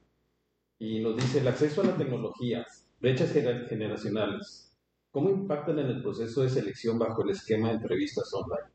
y 0.80 1.00
nos 1.00 1.16
dice, 1.16 1.40
el 1.40 1.48
acceso 1.48 1.82
a 1.82 1.86
la 1.86 1.98
tecnología, 1.98 2.66
brechas 3.00 3.34
gener- 3.36 3.68
generacionales, 3.68 4.76
¿cómo 5.12 5.30
impactan 5.30 5.80
en 5.80 5.88
el 5.88 6.02
proceso 6.02 6.42
de 6.44 6.50
selección 6.50 7.00
bajo 7.00 7.24
el 7.24 7.32
esquema 7.32 7.70
de 7.70 7.76
entrevistas 7.76 8.32
online? 8.34 8.72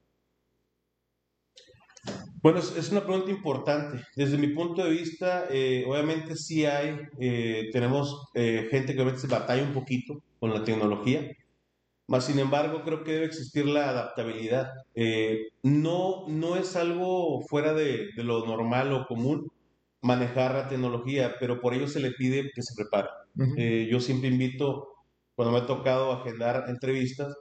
Bueno, 2.42 2.59
es, 2.59 2.90
una 2.90 3.05
pregunta 3.05 3.31
importante. 3.31 4.05
Desde 4.16 4.37
mi 4.37 4.48
punto 4.48 4.83
de 4.85 4.90
vista, 4.90 5.46
eh, 5.50 5.85
obviamente 5.87 6.37
sí 6.37 6.66
hay, 6.66 6.98
eh, 7.20 7.70
tenemos 7.72 8.28
eh, 8.35 8.68
gente 8.70 8.94
que 8.94 9.02
a 9.02 9.05
veces 9.05 9.31
batalla 9.31 9.62
un 9.62 9.72
poquito 9.72 10.22
con 10.40 10.52
la 10.52 10.64
tecnología, 10.64 11.31
más 12.09 12.26
sin 12.26 12.38
embargo 12.40 12.83
creo 12.85 13.05
que 13.05 13.12
debe 13.12 13.26
existir 13.26 13.66
la 13.66 13.88
adaptabilidad. 13.88 14.72
Eh, 14.94 15.46
no, 15.62 16.26
no 16.28 16.57
es 16.57 16.76
algo 16.76 17.42
fuera 17.48 17.74
de, 17.74 18.09
de 18.16 18.24
lo 18.24 18.44
normal 18.44 18.92
o 18.92 19.07
común 19.07 19.50
manejar 20.02 20.55
la 20.55 20.68
tecnología, 20.68 21.37
pero 21.38 21.61
por 21.61 21.74
ello 21.74 21.88
se 21.88 22.00
le 22.00 22.11
pide 22.11 22.50
que 22.55 22.62
se 22.62 22.74
prepare. 22.74 23.09
Ujú. 23.37 23.55
Eh, 23.57 23.88
yo 23.90 24.00
siempre 24.00 24.28
invito, 24.28 24.88
cuando 25.35 25.52
me 25.52 25.64
ha 25.64 25.66
tocado 25.66 26.12
agendar 26.12 26.64
entrevistas, 26.68 27.35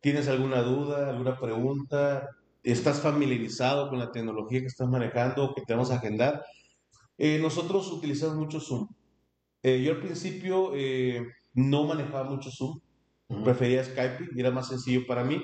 ¿tienes 0.00 0.28
alguna 0.28 0.62
duda, 0.62 1.10
alguna 1.10 1.38
pregunta? 1.38 2.28
¿Estás 2.66 3.00
familiarizado 3.00 3.88
con 3.88 4.00
la 4.00 4.10
tecnología 4.10 4.58
que 4.58 4.66
estás 4.66 4.88
manejando 4.88 5.44
o 5.44 5.54
que 5.54 5.62
te 5.62 5.72
vamos 5.72 5.92
a 5.92 5.98
agendar? 5.98 6.42
Eh, 7.16 7.38
nosotros 7.40 7.92
utilizamos 7.92 8.36
mucho 8.36 8.58
Zoom. 8.58 8.88
Eh, 9.62 9.84
yo 9.84 9.92
al 9.92 10.00
principio 10.00 10.72
eh, 10.74 11.24
no 11.54 11.84
manejaba 11.84 12.28
mucho 12.28 12.50
Zoom, 12.50 12.80
prefería 13.44 13.84
Skype 13.84 14.30
y 14.34 14.40
era 14.40 14.50
más 14.50 14.66
sencillo 14.66 15.06
para 15.06 15.22
mí. 15.22 15.40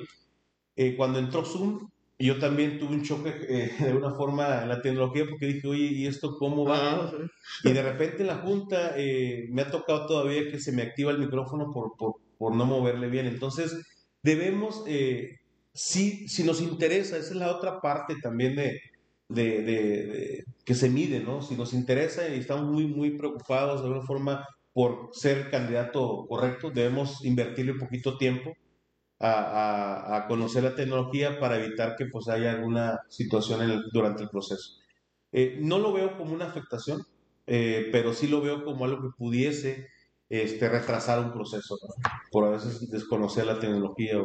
Eh, 0.74 0.96
cuando 0.96 1.20
entró 1.20 1.44
Zoom, 1.44 1.90
yo 2.18 2.40
también 2.40 2.80
tuve 2.80 2.96
un 2.96 3.04
choque 3.04 3.30
de 3.78 3.86
alguna 3.86 4.10
forma 4.16 4.60
en 4.62 4.70
la 4.70 4.82
tecnología 4.82 5.24
porque 5.30 5.46
dije, 5.46 5.68
oye, 5.68 5.84
¿y 5.84 6.06
esto 6.08 6.36
cómo 6.36 6.64
va? 6.64 7.04
Ah. 7.04 7.12
Y 7.62 7.70
de 7.70 7.82
repente 7.84 8.22
en 8.22 8.26
la 8.26 8.38
junta 8.38 8.96
me 9.48 9.62
ha 9.62 9.70
tocado 9.70 10.06
todavía 10.06 10.50
que 10.50 10.58
se 10.58 10.72
me 10.72 10.82
activa 10.82 11.12
el 11.12 11.18
micrófono 11.18 11.70
por, 11.70 11.96
por, 11.96 12.16
por 12.36 12.56
no 12.56 12.66
moverle 12.66 13.08
bien. 13.08 13.26
Entonces, 13.26 13.80
debemos, 14.22 14.84
eh, 14.86 15.38
sí, 15.74 16.28
si 16.28 16.44
nos 16.44 16.60
interesa, 16.60 17.16
esa 17.16 17.30
es 17.30 17.36
la 17.36 17.54
otra 17.54 17.80
parte 17.80 18.16
también 18.22 18.56
de, 18.56 18.80
de, 19.28 19.62
de- 19.62 20.06
de- 20.06 20.44
que 20.64 20.74
se 20.74 20.88
mide, 20.90 21.20
¿no? 21.20 21.42
Si 21.42 21.54
nos 21.56 21.72
interesa 21.72 22.28
y 22.28 22.38
estamos 22.40 22.70
muy, 22.70 22.86
muy 22.86 23.16
preocupados 23.16 23.80
de 23.82 23.88
alguna 23.88 24.06
forma 24.06 24.46
por 24.72 25.10
ser 25.12 25.50
candidato 25.50 26.26
correcto, 26.28 26.70
debemos 26.70 27.24
invertirle 27.24 27.72
un 27.72 27.78
poquito 27.78 28.16
tiempo 28.18 28.52
a, 29.20 29.30
a- 29.32 30.16
a 30.18 30.28
conocer 30.28 30.64
la 30.64 30.74
tecnología 30.76 31.38
para 31.40 31.58
evitar 31.64 31.96
que 31.96 32.06
pues 32.06 32.28
haya 32.28 32.52
alguna 32.52 33.00
situación 33.08 33.62
en 33.62 33.70
el- 33.70 33.84
durante 33.92 34.24
el 34.24 34.30
proceso. 34.30 34.78
Eh, 35.32 35.58
no 35.60 35.78
lo 35.78 35.92
veo 35.92 36.16
como 36.18 36.34
una 36.34 36.46
afectación, 36.46 37.02
eh, 37.46 37.88
pero 37.92 38.12
sí 38.14 38.28
lo 38.28 38.40
veo 38.42 38.64
como 38.64 38.84
algo 38.86 39.02
que 39.02 39.16
pudiese 39.18 39.88
este, 40.28 40.68
retrasar 40.68 41.20
un 41.20 41.32
proceso, 41.32 41.76
¿no? 41.82 41.88
por 42.32 42.44
a 42.46 42.50
veces 42.50 42.90
desconocer 42.90 43.46
la 43.46 43.58
tecnología. 43.60 44.18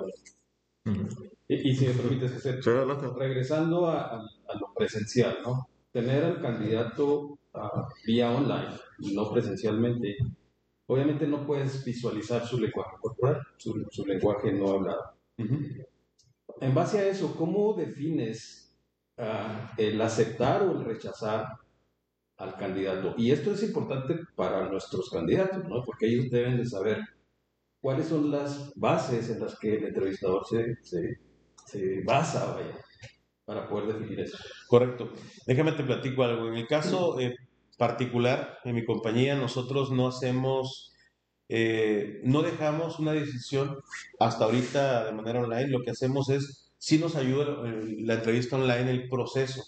Y, 1.48 1.70
y 1.70 1.76
si 1.76 1.88
me 1.88 1.94
permites, 1.94 2.42
Sí, 2.42 2.70
adelante. 2.70 3.08
regresando 3.18 3.88
a, 3.88 4.02
a- 4.16 4.20
a 4.50 4.56
lo 4.60 4.74
presencial, 4.76 5.38
¿no? 5.44 5.68
Tener 5.92 6.24
al 6.24 6.42
candidato 6.42 7.40
ah, 7.54 7.88
vía 8.06 8.32
online 8.32 8.78
no 9.16 9.32
presencialmente, 9.32 10.18
obviamente 10.88 11.28
no 11.28 11.46
puedes 11.46 11.84
visualizar 11.86 12.46
su 12.46 12.60
lenguaje 12.60 12.98
corporal, 13.02 13.42
su, 13.58 13.86
su 13.92 14.06
lenguaje 14.06 14.52
no 14.52 14.72
hablado. 14.72 15.14
Ujú. 15.38 15.60
En 16.62 16.74
base 16.76 17.00
a 17.00 17.08
eso, 17.08 17.36
¿cómo 17.36 17.74
defines 17.74 18.76
ah, 19.18 19.74
el 19.78 20.02
aceptar 20.02 20.64
o 20.64 20.72
el 20.74 20.86
rechazar 20.86 21.46
al 22.38 22.56
candidato? 22.56 23.16
Y 23.18 23.32
esto 23.32 23.52
es 23.54 23.64
importante 23.64 24.20
para 24.36 24.70
nuestros 24.70 25.10
candidatos, 25.10 25.64
¿no? 25.66 25.84
Porque 25.86 26.08
ellos 26.08 26.30
deben 26.32 26.58
de 26.58 26.66
saber 26.66 27.00
cuáles 27.82 28.08
son 28.08 28.32
las 28.32 28.74
bases 28.76 29.30
en 29.30 29.40
las 29.40 29.58
que 29.60 29.76
el 29.78 29.86
entrevistador 29.86 30.46
se, 30.46 30.76
se, 30.84 31.20
se 31.66 32.02
basa, 32.04 32.54
vaya, 32.54 32.78
para 33.46 33.68
poder 33.68 33.94
definir 33.94 34.22
eso. 34.22 34.38
Correcto. 34.68 35.14
Déjame 35.46 35.72
te 35.74 35.84
platico 35.84 36.24
algo. 36.24 36.48
En 36.48 36.56
el 36.56 36.68
caso 36.68 37.20
eh, 37.20 37.36
particular, 37.78 38.60
en 38.64 38.76
mi 38.76 38.86
compañía, 38.86 39.36
nosotros 39.36 39.92
no 39.92 40.08
hacemos, 40.08 40.94
eh, 41.50 42.22
no 42.24 42.42
dejamos 42.42 43.00
una 43.00 43.14
decisión 43.14 43.78
hasta 44.20 44.46
ahorita 44.46 45.06
de 45.06 45.12
manera 45.14 45.42
online. 45.42 45.68
Lo 45.68 45.82
que 45.84 45.92
hacemos 45.92 46.30
es, 46.30 46.72
sí 46.78 46.98
nos 47.00 47.16
ayuda 47.16 47.46
eh, 47.68 47.98
la 48.00 48.16
entrevista 48.16 48.56
online, 48.58 48.92
el 48.92 49.10
proceso. 49.10 49.64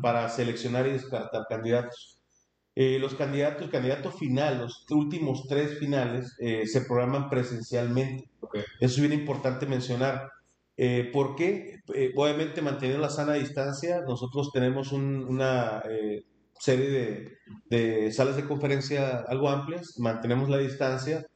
Para 0.00 0.26
seleccionar 0.30 0.86
y 0.86 0.92
descartar 0.92 1.44
candidatos. 1.46 2.17
Eh, 2.80 2.98
los 3.00 3.14
candidatos, 3.14 3.70
candidato 3.70 4.10
final, 4.12 4.58
los 4.58 4.84
últimos 4.90 5.46
tres 5.48 5.78
finales, 5.78 6.36
eh, 6.40 6.64
se 6.66 6.82
programan 6.82 7.28
presencialmente. 7.28 8.30
Ok. 8.40 8.56
Eso 8.80 8.94
es 8.96 9.00
bien 9.08 9.20
importante 9.20 9.66
mencionar. 9.66 10.30
Eh, 10.76 11.10
¿Por 11.12 11.34
qué? 11.34 11.80
Eh, 11.94 12.12
obviamente 12.16 12.62
manteniendo 12.62 13.02
la 13.02 13.10
sana 13.10 13.34
distancia, 13.34 14.02
nosotros 14.06 14.50
tenemos 14.52 14.92
un- 14.92 15.24
una 15.34 15.82
eh, 15.90 16.22
serie 16.58 16.88
de, 16.90 17.32
de 17.70 18.12
salas 18.12 18.36
de 18.36 18.44
conferencia 18.44 19.24
algo 19.28 19.48
amplias, 19.48 19.98
mantenemos 19.98 20.48
la 20.48 20.58
distancia 20.58 21.26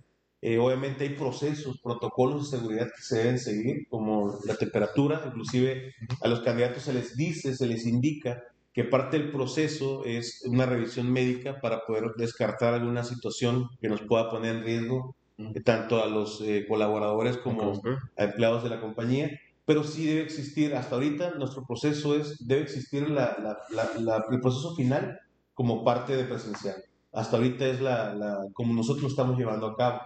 Eh, 0.44 0.58
obviamente 0.58 1.04
hay 1.04 1.10
procesos, 1.14 1.80
protocolos 1.80 2.50
de 2.50 2.58
seguridad 2.58 2.86
que 2.96 3.00
se 3.02 3.18
deben 3.18 3.38
seguir, 3.38 3.86
como 3.88 4.40
la 4.44 4.56
temperatura, 4.56 5.22
inclusive 5.26 5.94
a 6.20 6.26
los 6.28 6.40
candidatos 6.40 6.82
se 6.82 6.92
les 6.92 7.14
dice, 7.16 7.54
se 7.54 7.66
les 7.66 7.86
indica 7.86 8.42
que 8.72 8.84
parte 8.84 9.18
del 9.18 9.30
proceso 9.30 10.04
es 10.04 10.42
una 10.46 10.66
revisión 10.66 11.12
médica 11.12 11.60
para 11.60 11.84
poder 11.86 12.12
descartar 12.16 12.74
alguna 12.74 13.04
situación 13.04 13.68
que 13.80 13.88
nos 13.88 14.00
pueda 14.02 14.30
poner 14.30 14.56
en 14.56 14.64
riesgo 14.64 15.14
eh, 15.38 15.60
tanto 15.60 16.02
a 16.02 16.06
los 16.06 16.40
eh, 16.40 16.64
colaboradores 16.66 17.36
como 17.38 17.72
a 18.16 18.24
empleados 18.24 18.62
de 18.62 18.70
la 18.70 18.80
compañía. 18.80 19.30
Pero 19.64 19.84
sí 19.84 20.06
debe 20.06 20.22
existir, 20.22 20.74
hasta 20.74 20.96
ahorita 20.96 21.34
nuestro 21.34 21.64
proceso 21.66 22.16
es, 22.16 22.46
debe 22.46 22.62
existir 22.62 23.08
la, 23.08 23.58
la, 23.70 24.24
el 24.30 24.40
proceso 24.40 24.74
final 24.74 25.20
como 25.54 25.84
parte 25.84 26.16
de 26.16 26.24
presencial. 26.24 26.76
Hasta 27.12 27.36
ahorita 27.36 27.66
es 27.66 27.80
la, 27.80 28.38
como 28.54 28.72
nosotros 28.72 29.02
lo 29.02 29.08
estamos 29.08 29.38
llevando 29.38 29.66
a 29.66 29.76
cabo. 29.76 30.00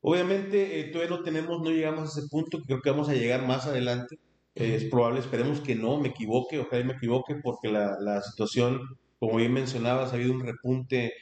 Obviamente 0.00 0.80
eh, 0.80 0.84
todavía 0.92 1.16
no 1.16 1.22
tenemos, 1.22 1.62
no 1.62 1.70
llegamos 1.70 2.02
a 2.02 2.20
ese 2.20 2.28
punto, 2.28 2.60
creo 2.66 2.82
que 2.82 2.90
vamos 2.90 3.08
a 3.08 3.14
llegar 3.14 3.46
más 3.46 3.66
adelante. 3.66 4.18
Es 4.54 4.84
probable, 4.84 5.20
esperemos 5.20 5.60
que 5.60 5.74
no, 5.74 5.98
me 6.00 6.08
equivoque, 6.08 6.60
ojalá 6.60 6.84
me 6.84 6.92
equivoque, 6.92 7.34
porque 7.42 7.68
la, 7.68 7.96
la 8.00 8.22
situación, 8.22 8.80
como 9.18 9.36
bien 9.36 9.52
mencionabas, 9.52 10.12
ha 10.12 10.14
habido 10.14 10.32
un 10.32 10.46
repunte 10.46 11.12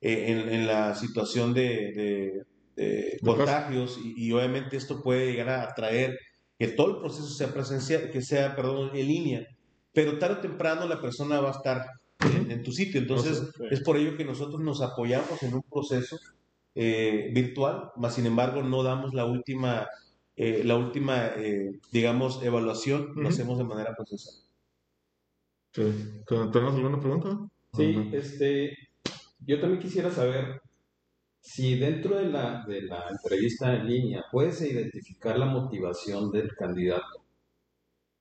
eh, 0.00 0.24
en, 0.28 0.48
en, 0.48 0.66
la 0.66 0.94
situación 0.96 1.54
de, 1.54 2.44
de, 2.76 3.18
contagios 3.22 3.98
y, 4.02 4.26
y, 4.26 4.32
obviamente 4.32 4.76
esto 4.76 5.02
puede 5.02 5.32
llegar 5.32 5.50
a 5.50 5.62
atraer 5.64 6.18
que 6.58 6.68
todo 6.68 6.90
el 6.90 6.96
proceso 6.98 7.28
sea 7.28 7.52
presencial, 7.52 8.10
que 8.10 8.22
sea, 8.22 8.56
perdón, 8.56 8.90
en 8.94 9.06
línea, 9.06 9.46
pero 9.92 10.18
tarde 10.18 10.36
o 10.36 10.40
temprano 10.40 10.86
la 10.86 11.00
persona 11.00 11.40
va 11.40 11.48
a 11.48 11.56
estar 11.56 11.86
en, 12.20 12.62
tu 12.62 12.72
sitio. 12.72 13.00
Entonces, 13.00 13.42
es 13.70 13.80
por 13.80 13.96
ello 13.96 14.16
que 14.16 14.24
nosotros 14.24 14.60
nos 14.60 14.82
apoyamos 14.82 15.42
en 15.42 15.54
un 15.54 15.62
proceso 15.62 16.18
eh, 16.74 17.30
virtual, 17.32 17.90
más 17.96 18.14
sin 18.14 18.26
embargo 18.26 18.62
no 18.62 18.82
damos 18.82 19.12
la 19.14 19.24
última, 19.24 19.88
eh, 20.42 20.64
la 20.64 20.74
última 20.74 21.26
eh, 21.36 21.78
digamos, 21.92 22.42
evaluación, 22.42 23.12
lo 23.14 23.28
hacemos 23.28 23.58
de 23.58 23.64
manera 23.64 23.94
procesal. 23.94 24.34
Sí. 25.74 25.82
¿Tenemos 26.26 26.74
alguna 26.74 26.98
pregunta? 26.98 27.46
Sí, 27.74 28.10
este, 28.14 28.74
yo 29.40 29.60
también 29.60 29.82
quisiera 29.82 30.10
saber 30.10 30.62
si 31.40 31.78
dentro 31.78 32.16
de 32.16 32.30
la, 32.30 32.64
de 32.66 32.80
la 32.82 33.08
entrevista 33.10 33.74
en 33.76 33.86
línea 33.86 34.24
puedes 34.32 34.62
identificar 34.62 35.38
la 35.38 35.44
motivación 35.44 36.30
del 36.30 36.54
candidato 36.54 37.20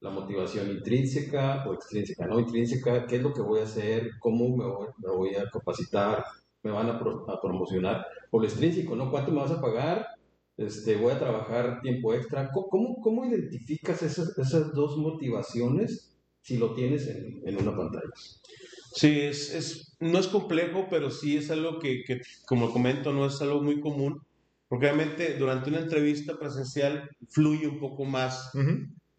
la 0.02 0.10
motivación 0.10 0.70
intrínseca 0.70 1.66
o 1.68 1.74
extrínseca, 1.74 2.26
no 2.26 2.40
intrínseca, 2.40 3.06
qué 3.06 3.18
es 3.18 3.22
lo 3.22 3.34
que 3.34 3.42
voy 3.42 3.60
a 3.60 3.64
hacer, 3.64 4.12
cómo 4.20 4.56
me 4.56 4.66
voy, 4.66 4.88
me 4.98 5.12
voy 5.12 5.36
a 5.36 5.50
capacitar, 5.50 6.24
me 6.64 6.72
van 6.72 6.90
a, 6.90 6.94
a, 6.94 7.42
promocionar, 7.42 8.06
o 8.32 8.40
lo 8.40 8.46
extrínseco, 8.46 8.96
¿no? 8.96 9.12
¿Cuánto 9.12 9.32
me 9.32 9.42
vas 9.42 9.52
a 9.52 9.62
pagar? 9.62 10.08
Este, 10.60 10.98
voy 10.98 11.14
a 11.14 11.20
trabajar 11.20 11.82
tiempo 11.82 12.14
extra. 12.14 12.52
¿Cómo, 12.52 13.00
cómo 13.02 13.26
identificas 13.26 14.04
esas, 14.04 14.38
esas 14.38 14.74
dos 14.74 14.98
motivaciones 14.98 16.12
si 16.42 16.58
lo 16.58 16.74
tienes 16.74 17.08
en, 17.08 17.42
en 17.46 17.58
una 17.58 17.76
pantalla? 17.76 18.10
Sí, 18.94 19.22
es, 19.22 19.54
es, 19.54 19.96
no 20.00 20.20
es 20.20 20.28
complejo, 20.28 20.88
pero 20.90 21.12
sí 21.12 21.38
es 21.38 21.50
algo 21.50 21.80
que, 21.80 22.04
que, 22.06 22.22
como 22.46 22.72
comento, 22.72 23.14
no 23.14 23.26
es 23.26 23.42
algo 23.42 23.62
muy 23.62 23.80
común, 23.80 24.22
porque 24.68 24.88
obviamente 24.88 25.38
durante 25.38 25.70
una 25.70 25.80
entrevista 25.80 26.38
presencial 26.38 27.10
fluye 27.30 27.68
un 27.68 27.80
poco 27.80 28.04
más 28.04 28.52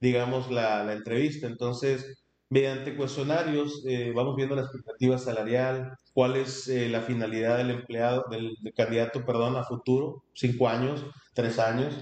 digamos, 0.00 0.50
la, 0.50 0.82
la 0.84 0.94
entrevista. 0.94 1.46
Entonces, 1.46 2.19
mediante 2.50 2.96
cuestionarios 2.96 3.82
eh, 3.86 4.12
vamos 4.14 4.36
viendo 4.36 4.56
la 4.56 4.62
expectativa 4.62 5.16
salarial, 5.18 5.96
cuál 6.12 6.36
es 6.36 6.68
eh, 6.68 6.88
la 6.88 7.00
finalidad 7.00 7.58
del 7.58 7.70
empleado, 7.70 8.24
del, 8.30 8.56
candidato, 8.76 9.24
perdón, 9.24 9.56
a 9.56 9.64
futuro, 9.64 10.24
cinco 10.34 10.68
años, 10.68 11.06
tres 11.32 11.58
años, 11.58 11.94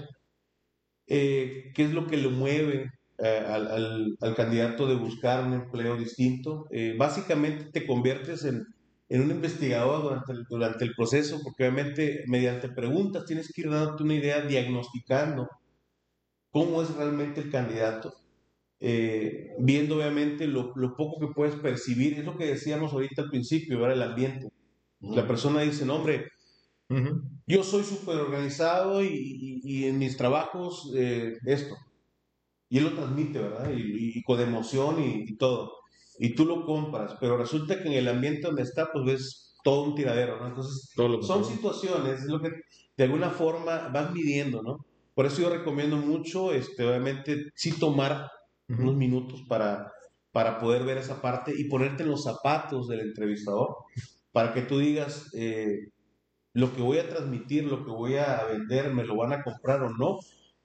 eh, 1.07 1.71
qué 1.75 1.83
es 1.85 1.93
lo 1.93 2.07
que 2.07 2.17
le 2.17 2.29
mueve 2.29 2.91
al, 3.19 3.67
al, 3.67 4.17
al, 4.21 4.35
candidato 4.35 4.87
de 4.87 4.95
buscar 4.95 5.43
un 5.43 5.53
empleo 5.53 5.97
distinto. 5.97 6.67
básicamente 6.97 7.65
te 7.65 7.85
conviertes 7.85 8.45
en, 8.45 8.65
en 9.09 9.21
un 9.21 9.31
investigador 9.31 10.03
durante 10.03 10.31
el, 10.31 10.45
durante 10.49 10.85
el 10.85 10.95
proceso, 10.95 11.39
porque 11.43 11.63
obviamente 11.63 12.23
mediante 12.27 12.69
preguntas 12.69 13.25
tienes 13.25 13.51
que 13.51 13.61
ir 13.61 13.69
dándote 13.69 14.03
una 14.03 14.15
idea, 14.15 14.41
diagnosticando 14.41 15.49
cómo 16.49 16.81
es 16.81 16.95
realmente 16.95 17.41
el 17.41 17.51
candidato, 17.51 18.13
eh, 18.81 19.55
viendo 19.59 19.97
obviamente 19.97 20.47
lo, 20.47 20.71
lo, 20.75 20.95
poco 20.95 21.19
que 21.19 21.33
puedes 21.33 21.55
percibir, 21.55 22.13
es 22.13 22.25
lo 22.25 22.37
que 22.37 22.45
decíamos 22.45 22.93
ahorita 22.93 23.23
al 23.23 23.29
principio, 23.29 23.79
¿verdad? 23.79 23.97
el 23.97 24.03
ambiente. 24.03 24.49
La 25.01 25.27
persona 25.27 25.61
dice, 25.61 25.85
no, 25.85 25.95
hombre, 25.95 26.27
yo 27.45 27.63
soy 27.63 27.83
súper 27.83 28.17
organizado 28.17 29.03
y, 29.03 29.61
y, 29.63 29.85
en 29.85 29.99
mis 29.99 30.17
trabajos 30.17 30.91
eh, 30.95 31.37
esto. 31.45 31.75
Y 32.67 32.79
él 32.79 32.85
lo 32.85 32.93
transmite, 32.93 33.39
¿verdad? 33.39 33.71
Y, 33.75 34.21
con 34.23 34.39
emoción 34.39 34.97
y, 35.01 35.35
todo. 35.37 35.71
Y 36.17 36.35
tú 36.35 36.45
lo 36.45 36.65
compras, 36.65 37.15
pero 37.19 37.37
resulta 37.37 37.81
que 37.81 37.87
en 37.87 37.93
el 37.93 38.07
ambiente 38.07 38.47
donde 38.47 38.63
está, 38.63 38.89
pues 38.91 39.05
ves 39.05 39.55
todo 39.63 39.83
un 39.83 39.95
tiradero, 39.95 40.39
¿no? 40.39 40.47
Entonces, 40.47 40.91
son 40.95 41.45
situaciones, 41.45 42.21
es 42.21 42.25
lo 42.25 42.41
que 42.41 42.49
de 42.97 43.03
alguna 43.03 43.29
forma 43.29 43.89
vas 43.89 44.11
midiendo, 44.11 44.61
¿no? 44.61 44.85
Por 45.13 45.25
eso 45.25 45.41
yo 45.41 45.49
recomiendo 45.49 45.97
mucho, 45.97 46.53
este, 46.53 46.85
obviamente, 46.85 47.51
sí 47.55 47.71
tomar 47.71 48.29
unos 48.69 48.95
minutos 48.95 49.43
para, 49.47 49.91
para 50.31 50.59
poder 50.59 50.83
ver 50.83 50.97
esa 50.97 51.21
parte 51.21 51.53
y 51.57 51.65
ponerte 51.65 52.03
en 52.03 52.09
los 52.09 52.23
zapatos 52.23 52.87
del 52.87 53.01
entrevistador, 53.01 53.75
para 54.31 54.53
que 54.53 54.61
tú 54.61 54.79
digas, 54.79 55.31
eh, 55.33 55.89
lo 56.53 56.75
que 56.75 56.81
voy 56.81 56.99
a 56.99 57.09
transmitir, 57.09 57.65
lo 57.65 57.83
que 57.83 57.91
voy 57.91 58.15
a 58.15 58.43
vender, 58.45 58.93
me 58.93 59.03
lo 59.03 59.15
van 59.15 59.33
a 59.33 59.43
comprar 59.43 59.81
o 59.83 59.89
no. 59.89 60.19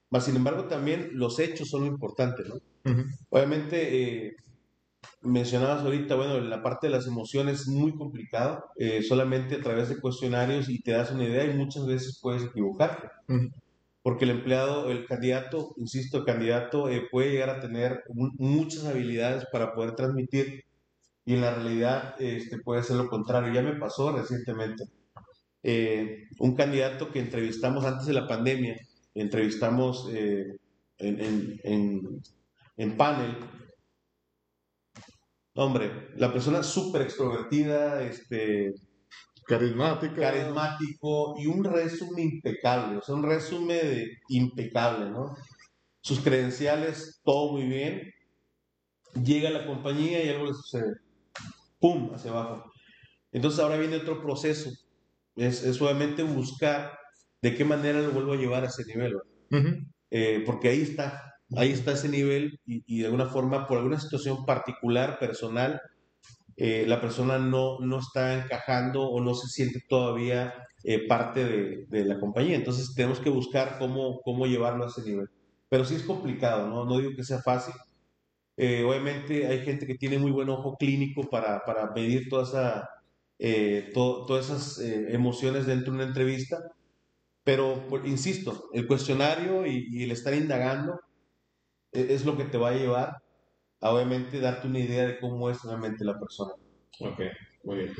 Mas, 0.09 0.25
sin 0.25 0.35
embargo, 0.35 0.65
también 0.65 1.09
los 1.13 1.39
hechos 1.39 1.69
son 1.69 1.81
lo 1.81 1.87
importante, 1.87 2.43
¿no? 2.47 2.55
Obviamente, 3.29 4.27
eh, 4.27 4.35
mencionabas 5.21 5.83
ahorita, 5.83 6.15
bueno, 6.15 6.39
la 6.39 6.61
parte 6.61 6.87
de 6.87 6.93
las 6.93 7.07
emociones 7.07 7.61
es 7.61 7.67
muy 7.67 7.95
complicado, 7.95 8.65
eh, 8.77 9.01
solamente 9.03 9.55
a 9.55 9.61
través 9.61 9.89
de 9.89 9.99
cuestionarios 9.99 10.69
y 10.69 10.81
te 10.81 10.91
das 10.91 11.11
una 11.11 11.25
idea 11.25 11.45
y 11.45 11.57
muchas 11.57 11.85
veces 11.87 12.19
puedes 12.21 12.43
equivocarte 12.43 13.07
porque 14.05 14.25
el 14.25 14.29
empleado, 14.29 14.91
el 14.91 15.07
candidato, 15.07 15.73
insisto, 15.77 16.23
candidato 16.23 16.89
eh, 16.89 17.07
puede 17.09 17.31
llegar 17.31 17.49
a 17.49 17.59
tener 17.59 18.03
muchas 18.13 18.85
habilidades 18.85 19.47
para 19.51 19.73
poder 19.73 19.95
transmitir 19.95 20.63
y 21.25 21.33
en 21.33 21.41
la 21.41 21.55
realidad 21.55 22.13
este, 22.19 22.59
puede 22.59 22.83
ser 22.83 22.97
lo 22.97 23.07
contrario. 23.07 23.51
Ya 23.51 23.63
me 23.63 23.79
pasó 23.79 24.15
recientemente. 24.15 24.83
Eh, 25.63 26.27
un 26.37 26.55
candidato 26.55 27.11
que 27.11 27.17
entrevistamos 27.17 27.83
antes 27.83 28.05
de 28.05 28.13
la 28.13 28.27
pandemia, 28.27 28.77
entrevistamos 29.15 30.07
eh, 30.13 30.55
en, 30.99 32.21
en, 32.77 32.97
panel. 32.97 33.35
Hombre, 35.55 36.09
la 36.15 36.31
persona 36.31 36.61
súper 36.61 37.01
extrovertida, 37.01 38.03
este, 38.03 38.71
Carismática. 39.45 40.15
Carismático 40.15 41.35
y 41.37 41.47
un 41.47 41.63
resumen 41.63 42.31
impecable, 42.33 42.97
o 42.97 43.01
sea, 43.01 43.15
un 43.15 43.23
resumen 43.23 44.09
impecable, 44.29 45.09
¿no? 45.09 45.35
Sus 46.01 46.19
credenciales, 46.19 47.21
todo 47.23 47.53
muy 47.53 47.63
bien. 47.63 48.11
Llega 49.13 49.49
a 49.49 49.53
la 49.53 49.65
compañía 49.65 50.23
y 50.23 50.29
algo 50.29 50.45
le 50.47 50.53
sucede. 50.53 50.93
¡Pum! 51.79 52.11
Hacia 52.13 52.31
abajo. 52.31 52.71
Entonces 53.31 53.59
ahora 53.59 53.77
viene 53.77 53.97
otro 53.97 54.21
proceso. 54.21 54.69
Es, 55.35 55.63
es 55.63 55.81
obviamente 55.81 56.23
buscar 56.23 56.97
de 57.41 57.55
qué 57.55 57.65
manera 57.65 58.01
lo 58.01 58.11
vuelvo 58.11 58.33
a 58.33 58.37
llevar 58.37 58.63
a 58.63 58.67
ese 58.67 58.85
nivel. 58.85 59.15
Eh, 60.11 60.43
porque 60.45 60.69
ahí 60.69 60.81
está, 60.81 61.33
ahí 61.55 61.71
está 61.71 61.93
ese 61.93 62.09
nivel 62.09 62.59
y, 62.65 62.83
y 62.87 62.99
de 62.99 63.05
alguna 63.05 63.27
forma, 63.27 63.67
por 63.67 63.77
alguna 63.77 63.99
situación 63.99 64.45
particular, 64.45 65.19
personal, 65.19 65.81
eh, 66.57 66.85
la 66.87 67.01
persona 67.01 67.37
no, 67.37 67.79
no 67.79 67.99
está 67.99 68.33
encajando 68.35 69.03
o 69.03 69.21
no 69.21 69.33
se 69.35 69.47
siente 69.47 69.81
todavía 69.89 70.53
eh, 70.83 71.05
parte 71.07 71.43
de, 71.43 71.85
de, 71.89 72.05
la 72.05 72.19
compañía. 72.19 72.55
Entonces 72.55 72.93
tenemos 72.95 73.19
que 73.19 73.29
buscar 73.29 73.77
cómo, 73.77 74.21
cómo 74.23 74.45
llevarlo 74.47 74.85
a 74.85 74.87
ese 74.87 75.03
nivel. 75.03 75.27
Pero 75.69 75.83
sí 75.83 75.95
es 75.95 76.03
complicado, 76.03 76.67
¿no? 76.69 76.85
No 76.85 76.99
digo 76.99 77.11
que 77.15 77.23
sea 77.23 77.41
fácil. 77.41 77.73
Eh, 78.57 78.83
obviamente 78.85 79.47
hay 79.47 79.65
gente 79.65 79.85
que 79.85 79.95
tiene 79.95 80.17
muy 80.17 80.31
buen 80.31 80.49
ojo 80.49 80.77
clínico 80.77 81.29
para, 81.29 81.65
para 81.65 81.91
medir 81.91 82.29
toda 82.29 82.43
esa, 82.43 82.89
todas 83.93 84.45
esas 84.45 84.79
emociones 84.79 85.65
dentro 85.65 85.91
de 85.91 85.99
una 85.99 86.07
entrevista. 86.07 86.57
Pero, 87.43 87.85
insisto, 88.05 88.69
el 88.73 88.87
cuestionario 88.87 89.65
y, 89.67 89.87
y 89.91 90.03
el 90.03 90.11
estar 90.11 90.33
indagando 90.33 90.99
es 91.91 92.25
lo 92.25 92.37
que 92.37 92.45
te 92.45 92.57
va 92.57 92.69
a 92.69 92.75
llevar 92.75 93.24
obviamente 93.91 94.39
darte 94.39 94.67
una 94.67 94.79
idea 94.79 95.07
de 95.07 95.19
cómo 95.19 95.49
es 95.49 95.61
realmente 95.63 96.03
la 96.05 96.19
persona. 96.19 96.53
Ok, 96.99 97.19
muy 97.63 97.77
bien. 97.77 97.93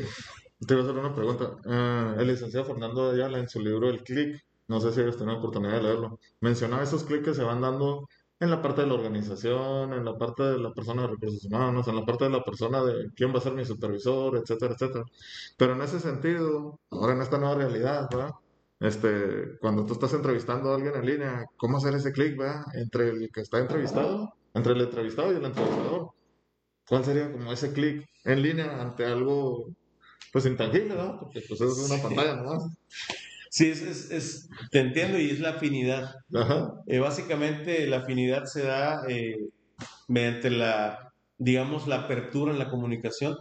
Te 0.65 0.73
voy 0.73 0.83
a 0.83 0.85
hacer 0.85 0.97
una 0.97 1.15
pregunta. 1.15 1.57
Uh, 1.65 2.19
el 2.19 2.27
licenciado 2.27 2.65
Fernando 2.65 3.11
Ayala 3.11 3.39
en 3.39 3.49
su 3.49 3.59
libro 3.59 3.89
El 3.89 4.03
Click, 4.03 4.43
no 4.67 4.79
sé 4.79 4.91
si 4.91 5.01
has 5.01 5.17
tenido 5.17 5.33
la 5.33 5.39
oportunidad 5.39 5.73
de 5.73 5.83
leerlo, 5.83 6.19
mencionaba 6.41 6.83
esos 6.83 7.03
clics 7.03 7.25
que 7.25 7.33
se 7.33 7.43
van 7.43 7.61
dando 7.61 8.07
en 8.39 8.49
la 8.49 8.61
parte 8.61 8.81
de 8.81 8.87
la 8.87 8.95
organización, 8.95 9.93
en 9.93 10.03
la 10.03 10.17
parte 10.17 10.43
de 10.43 10.57
la 10.57 10.73
persona 10.73 11.03
de 11.03 11.07
recursos 11.09 11.45
humanos, 11.45 11.87
en 11.87 11.95
la 11.95 12.05
parte 12.05 12.25
de 12.25 12.31
la 12.31 12.43
persona 12.43 12.83
de 12.83 13.09
quién 13.15 13.33
va 13.33 13.37
a 13.37 13.41
ser 13.41 13.53
mi 13.53 13.63
supervisor, 13.63 14.37
etcétera, 14.37 14.73
etcétera. 14.73 15.05
Pero 15.57 15.73
en 15.73 15.81
ese 15.81 15.99
sentido, 15.99 16.79
ahora 16.89 17.13
en 17.13 17.21
esta 17.21 17.37
nueva 17.37 17.55
realidad, 17.55 18.09
¿verdad? 18.11 18.31
este, 18.79 19.57
cuando 19.59 19.85
tú 19.85 19.93
estás 19.93 20.13
entrevistando 20.13 20.71
a 20.71 20.75
alguien 20.75 20.95
en 20.95 21.05
línea, 21.05 21.45
cómo 21.57 21.77
hacer 21.77 21.95
ese 21.95 22.11
clic, 22.11 22.37
¿verdad? 22.37 22.65
Entre 22.73 23.09
el 23.09 23.31
que 23.31 23.41
está 23.41 23.59
entrevistado, 23.59 24.33
entre 24.55 24.73
el 24.73 24.81
entrevistado 24.81 25.33
y 25.33 25.37
el 25.37 25.45
entrevistador. 25.45 26.09
¿Cuál 26.87 27.05
sería 27.05 27.31
como 27.31 27.51
ese 27.53 27.73
clic 27.73 28.05
en 28.25 28.41
línea 28.43 28.81
ante 28.81 29.05
algo, 29.05 29.67
pues, 30.33 30.45
intangible, 30.47 30.95
¿no? 30.95 31.19
Porque, 31.19 31.41
pues, 31.47 31.61
es 31.61 31.91
una 31.91 32.01
pantalla 32.03 32.35
nomás. 32.37 32.63
Sí, 33.49 33.69
es, 33.69 33.81
es, 33.81 34.11
es- 34.11 34.49
te 34.71 34.79
entiendo 34.79 35.19
y 35.19 35.29
es 35.29 35.39
la 35.39 35.51
afinidad. 35.51 36.11
Ajá. 36.33 36.73
Eh, 36.87 36.99
básicamente 36.99 37.87
la 37.87 37.97
afinidad 37.99 38.45
se 38.45 38.63
da 38.63 39.03
eh, 39.09 39.37
mediante 40.07 40.49
la, 40.51 41.13
digamos, 41.37 41.87
la 41.87 42.01
apertura 42.01 42.51
en 42.53 42.59
la 42.59 42.69
comunicación. 42.69 43.35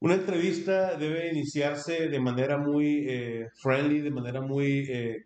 Una 0.00 0.14
entrevista 0.14 0.96
debe 0.96 1.28
iniciarse 1.30 2.08
de 2.08 2.20
manera 2.20 2.58
muy 2.58 3.06
eh, 3.08 3.46
friendly, 3.62 4.00
de 4.00 4.10
manera 4.10 4.40
muy 4.40 4.86
eh, 4.90 5.16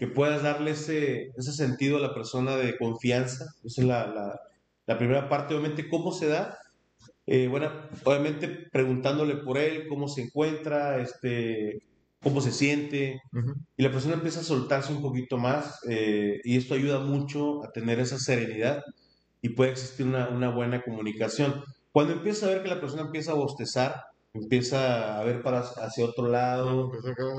que 0.00 0.08
puedas 0.08 0.42
darle 0.44 0.72
ese, 0.72 1.30
ese 1.38 1.52
sentido 1.54 1.98
a 1.98 2.02
la 2.02 2.14
persona 2.14 2.56
de 2.56 2.78
confianza. 2.78 3.46
Esa 3.64 3.82
es 3.82 3.88
la, 3.88 4.08
la- 4.08 4.40
la 4.88 4.98
primera 4.98 5.30
parte, 5.30 5.54
obviamente, 5.54 5.88
¿cómo 5.88 6.12
se 6.12 6.28
da? 6.28 6.58
Eh, 7.26 7.48
bueno, 7.48 7.70
obviamente 8.04 8.48
preguntándole 8.72 9.36
por 9.36 9.58
él, 9.58 9.86
cómo 9.88 10.08
se 10.08 10.22
encuentra, 10.22 10.98
este, 11.00 11.82
cómo 12.22 12.40
se 12.40 12.52
siente, 12.52 13.20
y 13.76 13.82
la 13.82 13.92
persona 13.92 14.14
empieza 14.14 14.40
a 14.40 14.44
soltarse 14.44 14.92
un 14.92 15.02
poquito 15.02 15.38
más 15.38 15.78
eh, 15.88 16.40
y 16.44 16.56
esto 16.56 16.74
ayuda 16.74 17.00
mucho 17.00 17.64
a 17.64 17.70
tener 17.72 18.00
esa 18.00 18.18
serenidad 18.18 18.82
y 19.42 19.50
puede 19.50 19.72
existir 19.72 20.06
una, 20.06 20.28
una 20.28 20.50
buena 20.50 20.82
comunicación. 20.82 21.62
Cuando 21.92 22.12
empieza 22.14 22.46
a 22.46 22.50
ver 22.50 22.62
que 22.62 22.68
la 22.68 22.80
persona 22.80 23.02
empieza 23.02 23.32
a 23.32 23.34
bostezar, 23.34 24.02
empieza 24.32 25.18
a 25.18 25.24
ver 25.24 25.42
para 25.42 25.60
hacia 25.60 26.04
otro 26.04 26.28
lado, 26.28 26.92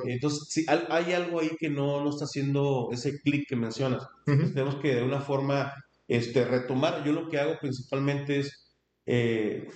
entonces 0.06 0.48
sí, 0.50 0.66
hay 0.68 1.14
algo 1.14 1.40
ahí 1.40 1.52
que 1.58 1.70
no, 1.70 2.04
no 2.04 2.10
está 2.10 2.26
haciendo 2.26 2.90
ese 2.92 3.22
clic 3.22 3.48
que 3.48 3.56
mencionas. 3.56 4.04
Ujú. 4.28 4.54
Tenemos 4.54 4.76
que 4.76 4.96
de 4.96 5.04
una 5.04 5.22
forma 5.22 5.74
este, 6.08 6.44
retomar. 6.44 7.04
Yo 7.06 7.14
lo 7.14 7.30
que 7.30 7.40
hago 7.40 7.58
principalmente 7.60 8.40
es, 8.40 8.76
eh, 9.06 9.70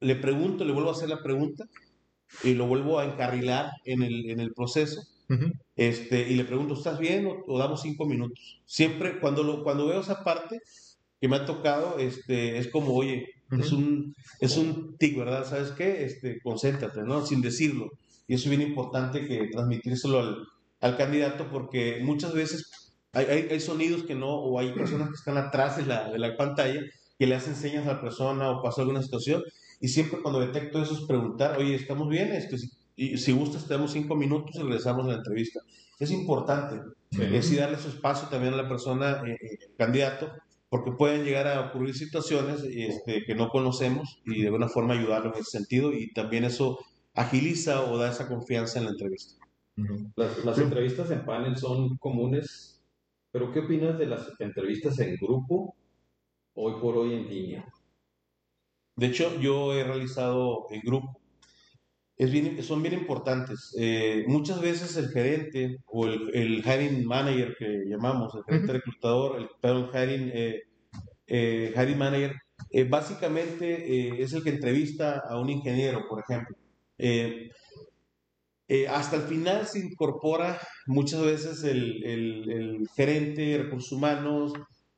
le 0.00 0.16
pregunto, 0.16 0.64
le 0.64 0.72
vuelvo 0.72 0.90
a 0.90 0.92
hacer 0.92 1.08
la 1.10 1.22
pregunta 1.22 1.66
y 2.42 2.54
lo 2.54 2.66
vuelvo 2.66 2.98
a 2.98 3.04
encarrilar 3.04 3.70
en 3.84 4.02
el, 4.02 4.30
en 4.30 4.40
el 4.40 4.54
proceso. 4.54 5.02
Ujú. 5.28 5.52
Este, 5.74 6.30
y 6.30 6.36
le 6.36 6.44
pregunto, 6.44 6.74
¿estás 6.74 6.98
bien 6.98 7.26
o, 7.26 7.44
o 7.46 7.58
damos 7.58 7.82
cinco 7.82 8.06
minutos? 8.06 8.62
Siempre, 8.64 9.20
cuando, 9.20 9.42
lo, 9.42 9.62
cuando 9.62 9.86
veo 9.86 10.00
esa 10.00 10.24
parte 10.24 10.60
que 11.20 11.28
me 11.28 11.36
ha 11.36 11.44
tocado, 11.44 11.98
este, 11.98 12.58
es 12.58 12.68
como, 12.68 12.94
oye, 12.94 13.26
es 13.58 13.72
Ujú. 13.72 13.76
un, 13.76 14.14
es 14.40 14.56
un 14.56 14.96
tic, 14.98 15.16
¿verdad? 15.18 15.44
¿Sabes 15.48 15.70
qué? 15.72 16.04
Este, 16.04 16.40
concéntrate, 16.42 17.02
¿no? 17.02 17.24
Sin 17.24 17.40
decirlo. 17.40 17.90
Y 18.28 18.34
eso 18.34 18.50
es 18.50 18.56
bien 18.56 18.68
importante 18.68 19.26
que 19.26 19.48
transmitírselo 19.52 20.18
al, 20.20 20.36
al 20.80 20.96
candidato 20.96 21.48
porque 21.50 22.00
muchas 22.02 22.32
veces 22.34 22.70
hay, 23.12 23.26
hay, 23.26 23.48
hay 23.50 23.60
sonidos 23.60 24.02
que 24.04 24.14
no, 24.14 24.28
o 24.34 24.58
hay 24.58 24.72
personas 24.72 25.08
que 25.08 25.14
están 25.14 25.38
atrás 25.38 25.76
de 25.76 25.86
la, 25.86 26.10
de 26.10 26.18
la 26.18 26.36
pantalla 26.36 26.80
que 27.18 27.26
le 27.26 27.34
hacen 27.34 27.54
señas 27.56 27.86
a 27.86 27.94
la 27.94 28.00
persona 28.00 28.50
o 28.50 28.62
pasó 28.62 28.82
alguna 28.82 29.02
situación. 29.02 29.42
Y 29.80 29.88
siempre 29.88 30.20
cuando 30.22 30.40
detecto 30.40 30.82
eso 30.82 30.94
es 30.94 31.00
preguntar, 31.06 31.58
oye, 31.58 31.74
¿estamos 31.74 32.08
bien? 32.08 32.32
Este, 32.32 32.58
si, 32.58 32.68
y 32.96 33.18
si 33.18 33.32
gustas, 33.32 33.66
te 33.66 33.74
damos 33.74 33.92
cinco 33.92 34.16
minutos 34.16 34.56
y 34.56 34.62
regresamos 34.62 35.04
a 35.06 35.10
la 35.10 35.14
entrevista. 35.16 35.60
Es 35.98 36.10
importante. 36.10 36.80
Es 37.10 37.50
y 37.52 37.56
darle 37.56 37.78
su 37.78 37.88
espacio 37.88 38.28
también 38.28 38.54
a 38.54 38.56
la 38.56 38.68
persona, 38.68 39.22
eh, 39.26 39.32
eh, 39.40 39.58
candidato, 39.78 40.30
porque 40.68 40.92
pueden 40.92 41.24
llegar 41.24 41.46
a 41.46 41.68
ocurrir 41.68 41.94
situaciones 41.94 42.62
este, 42.64 43.24
que 43.24 43.34
no 43.34 43.48
conocemos 43.48 44.20
y 44.24 44.40
de 44.40 44.46
alguna 44.46 44.68
forma 44.68 44.94
ayudarlo 44.94 45.32
en 45.32 45.40
ese 45.40 45.58
sentido 45.58 45.92
y 45.92 46.12
también 46.12 46.44
eso 46.44 46.78
agiliza 47.14 47.82
o 47.90 47.96
da 47.98 48.10
esa 48.10 48.28
confianza 48.28 48.78
en 48.78 48.86
la 48.86 48.90
entrevista. 48.90 49.36
Las, 50.16 50.44
las 50.44 50.58
entrevistas 50.58 51.10
en 51.10 51.24
panel 51.24 51.56
son 51.56 51.96
comunes, 51.98 52.82
pero 53.30 53.52
¿qué 53.52 53.60
opinas 53.60 53.98
de 53.98 54.06
las 54.06 54.32
entrevistas 54.40 54.98
en 54.98 55.16
grupo 55.16 55.76
hoy 56.54 56.80
por 56.80 56.96
hoy 56.96 57.14
en 57.14 57.28
línea? 57.28 57.72
De 58.96 59.06
hecho, 59.06 59.38
yo 59.40 59.74
he 59.74 59.84
realizado 59.84 60.66
en 60.70 60.80
grupo. 60.80 61.20
Es 62.18 62.30
bien, 62.32 62.62
son 62.62 62.82
bien 62.82 62.94
importantes. 62.94 63.74
Eh, 63.78 64.24
muchas 64.26 64.60
veces 64.60 64.96
el 64.96 65.08
gerente 65.10 65.76
o 65.86 66.06
el, 66.06 66.30
el 66.34 66.58
hiring 66.64 67.04
manager 67.06 67.54
que 67.58 67.84
llamamos, 67.86 68.34
el 68.34 68.42
gerente 68.44 68.72
reclutador, 68.74 69.38
el, 69.40 69.48
perdón, 69.60 69.90
hiring, 69.92 70.30
eh, 70.34 70.62
eh, 71.26 71.74
hiring 71.76 71.98
manager, 71.98 72.34
eh, 72.70 72.84
básicamente 72.84 74.22
es 74.22 74.32
el 74.34 74.42
que 74.44 74.50
entrevista 74.50 75.22
a 75.28 75.38
un 75.40 75.50
ingeniero, 75.50 76.06
por 76.08 76.20
ejemplo. 76.22 76.56
Hasta 78.88 79.16
el 79.16 79.22
final 79.22 79.66
se 79.66 79.78
incorpora 79.78 80.58
muchas 80.86 81.22
veces 81.22 81.62
el, 81.64 82.02
el- 82.04 82.50
el 82.50 82.88
gerente 82.96 83.42
de 83.42 83.58
recursos 83.58 83.92
humanos, 83.92 84.52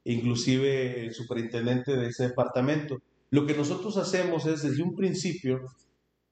inclusive 0.05 1.01
el 1.03 1.13
superintendente 1.13 1.95
de 1.97 2.07
ese 2.09 2.29
departamento. 2.29 2.99
Lo 3.31 3.45
que 3.47 3.55
nosotros 3.55 3.97
hacemos 3.99 4.47
es, 4.47 4.63
desde 4.63 4.83
un 4.83 4.95
principio, 4.95 5.61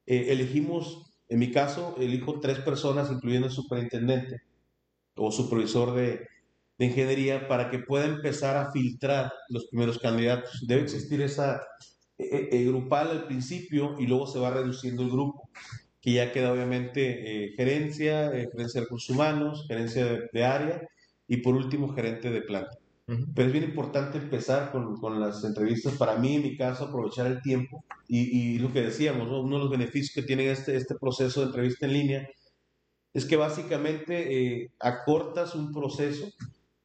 eh, 0.06 0.26
elegimos, 0.30 1.18
en 1.28 1.38
mi 1.40 1.50
caso, 1.52 1.96
elijo 1.98 2.40
tres 2.40 2.60
personas, 2.60 3.10
incluyendo 3.10 3.48
el 3.48 3.52
superintendente 3.52 4.42
o 5.16 5.32
supervisor 5.32 5.94
de, 5.94 6.26
de 6.78 6.86
ingeniería, 6.86 7.48
para 7.48 7.70
que 7.70 7.80
pueda 7.80 8.06
empezar 8.06 8.56
a 8.56 8.72
filtrar 8.72 9.32
los 9.48 9.66
primeros 9.68 9.98
candidatos. 9.98 10.64
Debe 10.66 10.82
existir 10.82 11.20
esa 11.22 11.62
eh, 12.18 12.64
grupal 12.64 13.10
al 13.10 13.26
principio 13.26 13.96
y 13.98 14.06
luego 14.06 14.26
se 14.26 14.38
va 14.38 14.50
reduciendo 14.50 15.02
el 15.02 15.10
grupo, 15.10 15.50
que 16.00 16.12
ya 16.12 16.32
queda 16.32 16.52
obviamente 16.52 17.46
eh, 17.46 17.52
gerencia, 17.56 18.32
eh, 18.34 18.48
gerencia 18.52 18.80
de 18.80 18.84
recursos 18.86 19.10
humanos, 19.10 19.64
gerencia 19.68 20.04
de, 20.06 20.28
de 20.32 20.44
área 20.44 20.82
y 21.28 21.38
por 21.38 21.54
último 21.56 21.94
gerente 21.94 22.30
de 22.30 22.42
planta. 22.42 22.78
Ujú. 23.08 23.24
Pero 23.34 23.46
es 23.48 23.52
bien 23.52 23.64
importante 23.64 24.18
empezar 24.18 24.72
con, 24.72 24.96
con 24.96 25.20
las 25.20 25.44
entrevistas. 25.44 25.94
Para 25.96 26.16
mí, 26.16 26.36
en 26.36 26.42
mi 26.42 26.56
caso, 26.56 26.84
aprovechar 26.86 27.26
el 27.26 27.40
tiempo 27.40 27.84
y, 28.08 28.54
y 28.56 28.58
lo 28.58 28.72
que 28.72 28.82
decíamos, 28.82 29.28
¿no? 29.28 29.40
uno 29.42 29.56
de 29.56 29.62
los 29.62 29.70
beneficios 29.70 30.12
que 30.14 30.22
tiene 30.22 30.50
este, 30.50 30.76
este 30.76 30.96
proceso 30.96 31.40
de 31.40 31.46
entrevista 31.46 31.86
en 31.86 31.92
línea 31.92 32.28
es 33.14 33.24
que 33.26 33.36
básicamente 33.36 34.62
eh, 34.64 34.72
acortas 34.80 35.54
un 35.54 35.72
proceso 35.72 36.26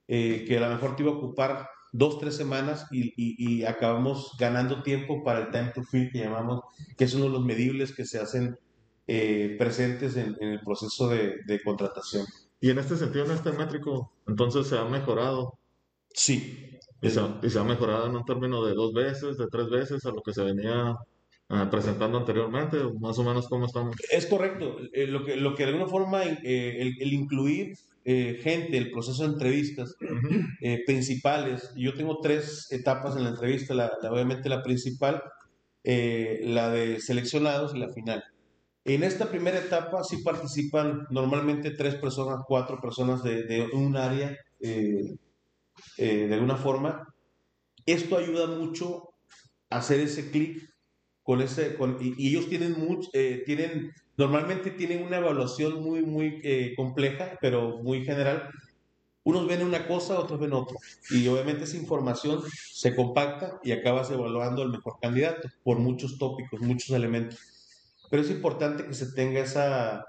eh, 0.07 0.45
que 0.47 0.57
a 0.57 0.61
lo 0.61 0.69
mejor 0.75 0.95
te 0.95 1.03
iba 1.03 1.11
a 1.11 1.15
ocupar 1.15 1.67
dos, 1.93 2.19
tres 2.19 2.35
semanas 2.37 2.87
y, 2.91 3.07
y- 3.17 3.59
y 3.61 3.65
acabamos 3.65 4.33
ganando 4.39 4.83
tiempo 4.83 5.23
para 5.23 5.39
el 5.41 5.51
time 5.51 5.71
to 5.75 5.83
fill 5.83 6.11
que 6.11 6.19
llamamos, 6.19 6.61
que 6.97 7.05
es 7.05 7.13
uno 7.15 7.25
de 7.25 7.31
los 7.31 7.45
medibles 7.45 7.93
que 7.95 8.05
se 8.05 8.19
hacen 8.19 8.57
eh, 9.07 9.55
presentes 9.59 10.15
en, 10.17 10.35
en 10.41 10.49
el 10.49 10.61
proceso 10.61 11.09
de, 11.09 11.37
de 11.47 11.61
contratación. 11.63 12.25
Y 12.61 12.69
en 12.69 12.79
este 12.79 12.97
sentido, 12.97 13.25
en 13.25 13.31
este 13.31 13.51
métrico, 13.53 14.13
entonces 14.27 14.67
se 14.67 14.77
ha 14.77 14.85
mejorado. 14.85 15.59
Sí. 16.13 16.69
Y 17.01 17.09
se, 17.09 17.19
ha- 17.19 17.39
y 17.41 17.49
se 17.49 17.59
ha 17.59 17.63
mejorado 17.63 18.07
en 18.07 18.15
un 18.15 18.23
término 18.25 18.63
de 18.65 18.73
dos 18.73 18.93
veces, 18.93 19.37
de 19.37 19.47
tres 19.47 19.69
veces 19.69 20.05
a 20.05 20.11
lo 20.11 20.21
que 20.21 20.33
se 20.33 20.43
venía 20.43 20.93
ah, 21.49 21.69
presentando 21.71 22.17
anteriormente, 22.19 22.77
más 22.99 23.17
o 23.17 23.23
menos 23.23 23.47
cómo 23.47 23.65
estamos. 23.65 23.95
Es 24.11 24.25
correcto. 24.27 24.77
Eh, 24.93 25.07
lo, 25.07 25.25
que, 25.25 25.35
lo 25.35 25.55
que 25.55 25.63
de 25.63 25.69
alguna 25.69 25.87
forma, 25.89 26.23
eh, 26.23 26.77
el, 26.81 26.93
el 27.01 27.13
incluir 27.13 27.73
eh, 28.05 28.39
gente, 28.41 28.77
el 28.77 28.91
proceso 28.91 29.23
de 29.23 29.33
entrevistas 29.33 29.95
eh, 30.61 30.83
principales, 30.85 31.71
yo 31.75 31.93
tengo 31.93 32.19
tres 32.21 32.67
etapas 32.71 33.15
en 33.15 33.23
la 33.23 33.29
entrevista, 33.29 33.73
la, 33.73 33.91
la- 34.01 34.11
obviamente 34.11 34.49
la 34.49 34.61
principal, 34.63 35.21
eh, 35.83 36.41
la 36.43 36.69
de 36.71 36.99
seleccionados 36.99 37.73
y 37.75 37.79
la 37.79 37.89
final. 37.93 38.23
En 38.85 39.03
esta 39.03 39.29
primera 39.29 39.59
etapa 39.59 40.03
sí 40.03 40.17
participan 40.23 41.07
normalmente 41.11 41.71
tres 41.71 41.95
personas, 41.95 42.39
cuatro 42.47 42.79
personas 42.81 43.23
de, 43.23 43.43
de 43.43 43.67
un 43.73 43.95
área, 43.97 44.35
eh, 44.61 45.15
eh, 45.97 46.27
de 46.27 46.33
alguna 46.33 46.55
forma. 46.55 47.13
Esto 47.85 48.17
ayuda 48.17 48.47
mucho 48.47 49.13
a 49.69 49.77
hacer 49.77 49.99
ese 49.99 50.31
clic 50.31 50.71
con 51.23 51.41
ese, 51.41 51.75
con, 51.75 51.97
y, 52.01 52.27
ellos 52.29 52.49
tienen 52.49 52.79
mucho, 52.79 53.09
eh, 53.13 53.43
tienen, 53.45 53.93
normalmente 54.17 54.71
tienen 54.71 55.03
una 55.03 55.17
evaluación 55.17 55.81
muy, 55.81 56.01
muy 56.01 56.41
eh, 56.43 56.73
compleja, 56.75 57.37
pero 57.41 57.79
muy 57.83 58.03
general. 58.03 58.49
Unos 59.23 59.47
ven 59.47 59.61
una 59.61 59.87
cosa, 59.87 60.19
otros 60.19 60.39
ven 60.39 60.53
otra. 60.53 60.75
Y 61.11 61.27
obviamente 61.27 61.65
esa 61.65 61.77
información 61.77 62.41
se 62.73 62.95
compacta 62.95 63.59
y 63.63 63.71
acabas 63.71 64.09
evaluando 64.09 64.63
al 64.63 64.69
mejor 64.69 64.97
candidato 64.99 65.47
por 65.63 65.77
muchos 65.77 66.17
tópicos, 66.17 66.59
muchos 66.59 66.89
elementos. 66.89 67.39
Pero 68.09 68.23
es 68.23 68.31
importante 68.31 68.85
que 68.85 68.93
se 68.95 69.11
tenga 69.13 69.39
esa, 69.41 70.03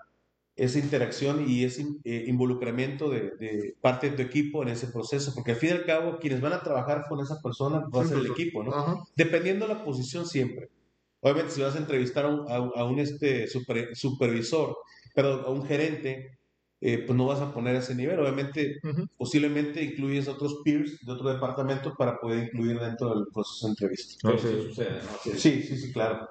esa 0.55 0.79
interacción 0.79 1.49
y 1.49 1.65
ese 1.65 1.87
eh, 2.05 2.25
involucramiento 2.29 3.09
de, 3.09 3.31
de 3.39 3.75
parte 3.81 4.11
de 4.11 4.17
tu 4.17 4.23
equipo 4.23 4.63
en 4.63 4.69
ese 4.69 4.89
proceso, 4.89 5.33
porque 5.35 5.53
al 5.53 5.57
fin 5.57 5.71
y 5.71 5.73
al 5.73 5.87
cabo 5.87 6.19
quienes 6.19 6.41
van 6.41 6.53
a 6.53 6.63
trabajar 6.63 7.05
con 7.09 7.21
esa 7.21 7.41
persona 7.43 7.87
va 7.95 8.03
a 8.03 8.05
ser 8.05 8.19
el 8.19 8.27
equipo, 8.27 8.63
¿no? 8.63 8.73
Ajá. 8.75 9.03
Dependiendo 9.17 9.67
de 9.67 9.75
la 9.75 9.85
posición 9.85 10.27
siempre. 10.27 10.69
Obviamente, 11.21 11.53
si 11.53 11.63
vas 11.63 11.75
a 11.75 11.79
entrevistar 11.79 12.25
a 12.25 12.29
un, 12.29 12.51
a 12.51 12.57
a 12.81 12.85
un, 12.85 12.99
este, 12.99 13.47
super- 13.47 13.95
supervisor, 13.97 14.77
perdón, 15.15 15.43
a 15.47 15.51
un 15.51 15.65
gerente, 15.65 16.39
eh, 16.81 16.99
pues 17.07 17.17
no 17.17 17.27
vas 17.27 17.41
a 17.41 17.55
poner 17.55 17.77
ese 17.77 17.95
nivel. 17.95 18.19
Obviamente, 18.19 18.79
Ujú. 18.83 19.07
posiblemente 19.17 19.83
incluyes 19.85 20.27
a 20.27 20.33
otros 20.33 20.59
peers 20.65 20.99
de 21.01 21.13
otro 21.13 21.33
departamento 21.33 21.95
para 21.97 22.19
poder 22.19 22.45
incluir 22.45 22.79
dentro 22.81 23.15
del 23.15 23.25
proceso 23.33 23.67
de 23.67 23.71
entrevista. 23.71 24.31
Sí 24.37 24.49
sucede, 24.69 24.91
¿no? 25.01 25.11
Sí. 25.23 25.31
Sí, 25.39 25.63
sí, 25.63 25.79
sí, 25.79 25.93
claro. 25.93 26.29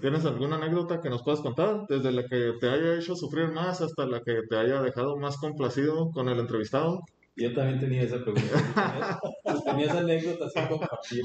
¿Tienes 0.00 0.24
alguna 0.24 0.56
anécdota 0.56 1.00
que 1.00 1.10
nos 1.10 1.22
puedas 1.22 1.40
contar? 1.40 1.86
Desde 1.88 2.12
la 2.12 2.26
que 2.26 2.54
te 2.60 2.68
haya 2.68 2.96
hecho 2.96 3.16
sufrir 3.16 3.48
más 3.48 3.80
hasta 3.80 4.06
la 4.06 4.20
que 4.22 4.42
te 4.48 4.56
haya 4.56 4.82
dejado 4.82 5.16
más 5.16 5.36
complacido 5.36 6.10
con 6.10 6.28
el 6.28 6.38
entrevistado. 6.38 7.02
Yo 7.38 7.52
también 7.52 7.78
tenía 7.78 8.02
esa 8.02 8.24
pregunta. 8.24 8.40
¿Tenías, 9.66 9.94
anécdotas 9.94 10.52
que 10.54 10.68
compartir? 10.68 11.24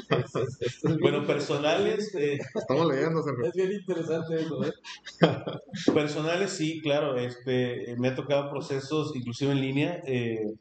bueno, 0.99 1.25
personales. 1.25 2.13
Eh, 2.15 2.37
Estamos 2.53 2.93
leyendo. 2.93 3.23
Es 3.45 3.53
bien 3.53 3.71
interesante 3.71 4.35
eso, 4.35 4.65
¿eh? 4.65 4.73
Personales, 5.93 6.49
sí, 6.51 6.81
claro. 6.81 7.15
Este, 7.17 7.95
me 7.97 8.09
ha 8.09 8.15
tocado 8.15 8.49
procesos, 8.49 9.15
inclusive 9.15 9.53
en 9.53 9.61
línea. 9.61 10.01
Eh, 10.05 10.53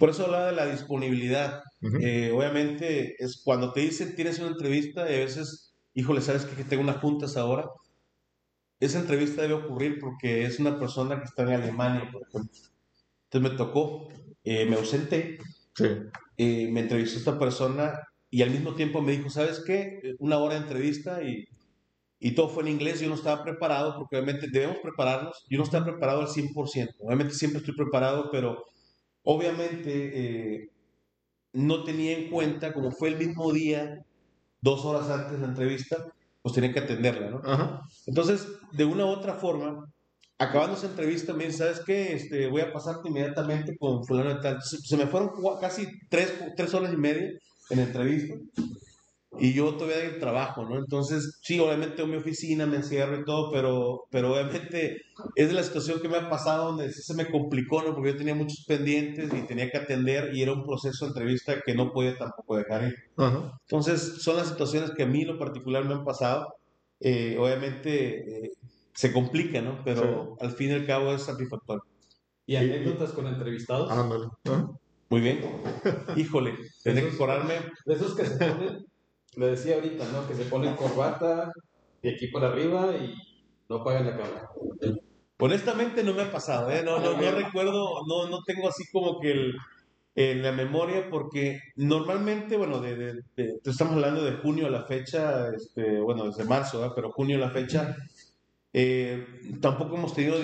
por 0.00 0.08
eso 0.08 0.24
hablaba 0.24 0.46
de 0.46 0.52
la 0.56 0.66
disponibilidad. 0.66 1.62
Eh, 2.00 2.32
obviamente, 2.34 3.16
es 3.22 3.42
cuando 3.44 3.72
te 3.72 3.80
dicen 3.80 4.14
tienes 4.16 4.38
una 4.38 4.48
entrevista, 4.48 5.02
y 5.10 5.16
a 5.16 5.18
veces, 5.18 5.69
híjole, 5.94 6.20
sabes 6.20 6.44
que 6.44 6.64
tengo 6.64 6.82
unas 6.82 6.98
juntas 6.98 7.36
ahora. 7.36 7.68
Esa 8.80 8.98
entrevista 9.00 9.42
debe 9.42 9.54
ocurrir 9.54 9.98
porque 10.00 10.44
es 10.44 10.58
una 10.58 10.78
persona 10.78 11.18
que 11.18 11.24
está 11.24 11.42
en 11.42 11.50
Alemania, 11.50 12.10
por 12.10 12.22
ejemplo 12.22 12.70
entonces 13.30 13.52
me 13.52 13.56
tocó, 13.56 14.08
eh, 14.42 14.66
me 14.66 14.76
ausenté, 14.76 15.38
eh, 16.36 16.68
me 16.70 16.80
entrevistó 16.80 17.18
esta 17.18 17.38
persona 17.38 18.00
y 18.28 18.42
al 18.42 18.50
mismo 18.50 18.74
tiempo 18.74 19.00
me 19.02 19.12
dijo, 19.12 19.30
¿sabes 19.30 19.62
qué? 19.64 20.16
Una 20.18 20.38
hora 20.38 20.54
de 20.54 20.62
entrevista 20.62 21.22
y, 21.22 21.44
y 22.18 22.34
todo 22.34 22.48
fue 22.48 22.64
en 22.64 22.70
inglés, 22.70 23.00
yo 23.00 23.08
no 23.08 23.14
estaba 23.14 23.44
preparado 23.44 23.94
porque 23.96 24.16
obviamente 24.16 24.48
debemos 24.50 24.78
prepararnos, 24.82 25.46
yo 25.48 25.58
no 25.58 25.64
estaba 25.64 25.84
preparado 25.84 26.22
al 26.22 26.28
100%, 26.28 26.96
obviamente 26.98 27.34
siempre 27.34 27.60
estoy 27.60 27.76
preparado, 27.76 28.30
pero 28.32 28.64
obviamente 29.22 30.62
eh, 30.64 30.70
no 31.52 31.84
tenía 31.84 32.18
en 32.18 32.30
cuenta, 32.30 32.72
como 32.72 32.90
fue 32.90 33.10
el 33.10 33.18
mismo 33.18 33.52
día, 33.52 34.04
dos 34.60 34.84
horas 34.84 35.08
antes 35.10 35.32
de 35.32 35.38
la 35.38 35.46
entrevista, 35.46 35.96
pues 36.42 36.54
tenía 36.54 36.72
que 36.72 36.80
atenderla, 36.80 37.30
¿no? 37.30 37.82
Entonces, 38.06 38.46
de 38.72 38.84
una 38.84 39.04
u 39.04 39.08
otra 39.08 39.34
forma, 39.34 39.86
acabando 40.38 40.76
esa 40.76 40.86
entrevista, 40.86 41.34
me 41.34 41.46
dice, 41.46 41.58
¿sabes 41.58 41.80
qué? 41.84 42.14
Este, 42.14 42.48
voy 42.48 42.62
a 42.62 42.72
pasarte 42.72 43.08
inmediatamente 43.08 43.76
con 43.76 44.04
fulano 44.04 44.34
de 44.34 44.40
tal. 44.40 44.62
Se, 44.62 44.96
me 44.96 45.06
fueron 45.06 45.32
casi 45.60 45.86
tres, 46.08 46.32
tres 46.56 46.72
horas 46.74 46.92
y 46.92 46.96
media 46.96 47.30
en 47.70 47.76
la 47.76 47.84
entrevista 47.84 48.34
y 49.38 49.52
yo 49.52 49.74
todavía 49.76 50.04
en 50.04 50.18
trabajo, 50.18 50.64
¿no? 50.64 50.76
Entonces, 50.76 51.38
sí, 51.42 51.60
obviamente 51.60 52.02
en 52.02 52.10
mi 52.10 52.16
oficina 52.16 52.66
me 52.66 52.76
encierro 52.76 53.20
y 53.20 53.24
todo, 53.24 53.50
pero, 53.50 54.04
pero 54.10 54.32
obviamente 54.32 55.02
es 55.36 55.48
de 55.48 55.54
la 55.54 55.62
situación 55.62 56.00
que 56.00 56.08
me 56.08 56.16
ha 56.16 56.28
pasado 56.28 56.66
donde 56.66 56.92
sí 56.92 57.02
se 57.02 57.14
me 57.14 57.30
complicó, 57.30 57.82
¿no? 57.82 57.94
Porque 57.94 58.12
yo 58.12 58.18
tenía 58.18 58.34
muchos 58.34 58.64
pendientes 58.66 59.32
y 59.32 59.46
tenía 59.46 59.70
que 59.70 59.78
atender 59.78 60.34
y 60.34 60.42
era 60.42 60.52
un 60.52 60.64
proceso 60.64 61.04
de 61.04 61.10
entrevista 61.10 61.60
que 61.64 61.74
no 61.74 61.92
podía 61.92 62.18
tampoco 62.18 62.56
dejar 62.56 62.88
ir. 62.88 62.94
Entonces, 63.68 64.22
son 64.22 64.36
las 64.36 64.48
situaciones 64.48 64.90
que 64.96 65.04
a 65.04 65.06
mí 65.06 65.22
en 65.22 65.28
lo 65.28 65.38
particular 65.38 65.84
me 65.84 65.94
han 65.94 66.04
pasado. 66.04 66.48
Eh, 66.98 67.36
obviamente, 67.38 68.46
eh, 68.46 68.50
se 68.92 69.12
complica, 69.12 69.62
¿no? 69.62 69.80
Pero 69.84 70.36
al 70.40 70.50
fin 70.50 70.70
y 70.70 70.74
al 70.74 70.86
cabo 70.86 71.12
es 71.12 71.22
satisfactorio. 71.22 71.84
¿Y 72.46 72.56
anécdotas 72.56 73.12
con 73.12 73.28
entrevistados? 73.28 73.90
Ándale. 73.92 74.26
Muy 75.08 75.20
bien. 75.20 75.40
Híjole, 76.16 76.56
tenés 76.82 77.04
que 77.04 77.16
corarme. 77.16 77.54
De 77.86 77.94
esos 77.94 78.14
que 78.14 78.26
se 78.26 78.36
ponen, 78.36 78.84
lo 79.40 79.46
decía 79.46 79.76
ahorita, 79.76 80.04
¿no? 80.12 80.28
Que 80.28 80.34
se 80.34 80.44
ponen 80.44 80.76
corbata 80.76 81.50
y 82.02 82.10
aquí 82.10 82.26
por 82.26 82.44
arriba 82.44 82.94
y 82.94 83.14
no 83.70 83.82
pagan 83.82 84.04
la 84.04 84.16
cámara. 84.18 84.50
Honestamente 85.38 86.04
no 86.04 86.12
me 86.12 86.22
ha 86.22 86.30
pasado, 86.30 86.70
¿eh? 86.70 86.82
No, 86.84 87.00
no, 87.00 87.18
no 87.18 87.30
recuerdo, 87.30 88.02
no, 88.06 88.28
no 88.28 88.42
tengo 88.44 88.68
así 88.68 88.84
como 88.92 89.18
que 89.18 89.32
el, 89.32 89.54
en 90.14 90.42
la 90.42 90.52
memoria 90.52 91.08
porque 91.08 91.58
normalmente, 91.76 92.58
bueno, 92.58 92.80
de, 92.80 93.22
estamos 93.64 93.94
hablando 93.94 94.22
de 94.22 94.32
junio 94.32 94.66
a 94.66 94.70
la 94.70 94.84
fecha, 94.84 95.48
este, 95.48 95.98
bueno, 96.00 96.26
desde 96.26 96.44
marzo, 96.44 96.84
¿eh? 96.84 96.90
pero 96.94 97.10
junio 97.10 97.38
a 97.38 97.40
la 97.40 97.50
fecha, 97.50 97.96
eh, 98.74 99.24
tampoco 99.62 99.96
hemos 99.96 100.12
tenido 100.12 100.36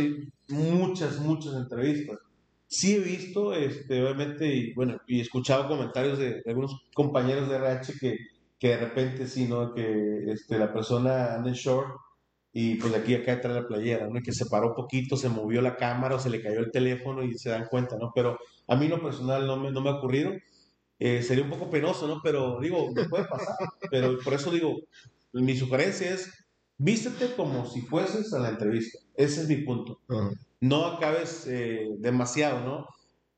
muchas, 0.49 1.19
muchas 1.21 1.53
entrevistas. 1.53 2.19
Sí 2.67 2.97
he 2.97 3.01
visto, 3.01 3.53
este, 3.53 4.03
obviamente, 4.03 4.47
y 4.47 4.73
bueno, 4.73 4.99
y 5.07 5.21
escuchado 5.21 5.69
comentarios 5.69 6.19
de, 6.19 6.43
algunos 6.47 6.81
compañeros 6.95 7.51
de 7.51 7.57
RH 7.57 7.93
que, 8.01 8.17
que 8.59 8.69
de 8.69 8.77
repente 8.79 9.27
sí, 9.27 9.47
¿no? 9.47 9.75
Que 9.75 10.33
este, 10.33 10.59
la 10.59 10.73
persona 10.73 11.35
anda 11.35 11.49
en 11.49 11.55
short 11.55 11.89
y 12.53 12.77
pues 12.77 12.93
de 12.93 12.99
aquí 12.99 13.15
a 13.15 13.19
acá 13.19 13.41
trae 13.41 13.55
la 13.55 13.69
playera, 13.69 14.09
¿no? 14.09 14.19
Y 14.19 14.23
que 14.23 14.33
se 14.33 14.47
paró 14.47 14.69
un 14.69 14.75
poquito, 14.75 15.17
se 15.17 15.29
movió 15.29 15.61
la 15.61 15.77
cámara 15.77 16.17
o 16.17 16.19
se 16.19 16.31
le 16.31 16.41
cayó 16.41 16.61
el 16.61 16.71
teléfono 16.71 17.23
y 17.23 17.35
se 17.35 17.51
dan 17.51 17.67
cuenta, 17.67 17.97
¿no? 17.99 18.13
Pero 18.15 18.39
a 18.67 18.77
mí 18.77 18.89
lo 18.89 19.03
personal 19.03 19.47
no 19.47 19.59
me, 19.59 19.71
no 19.71 19.83
me 19.83 19.91
ha 19.91 19.97
ocurrido. 19.97 20.33
Eh, 20.99 21.23
sería 21.23 21.45
un 21.45 21.51
poco 21.51 21.69
penoso, 21.69 22.09
¿no? 22.09 22.21
Pero 22.23 22.59
digo, 22.61 22.91
me 22.95 23.09
puede 23.09 23.27
pasar. 23.27 23.57
Pero 23.91 24.19
por 24.25 24.33
eso 24.33 24.51
digo, 24.51 24.75
mi 25.33 25.55
sugerencia 25.55 26.11
es 26.15 26.33
vístete 26.79 27.35
como 27.35 27.67
si 27.67 27.83
fueses 27.83 28.33
a 28.33 28.39
la 28.39 28.51
entrevista. 28.51 28.99
Ese 29.15 29.43
es 29.43 29.49
mi 29.49 29.57
punto. 29.57 30.01
No 30.61 30.87
acabes 30.87 31.47
eh, 31.47 31.89
demasiado, 31.99 32.61
¿no? 32.61 32.87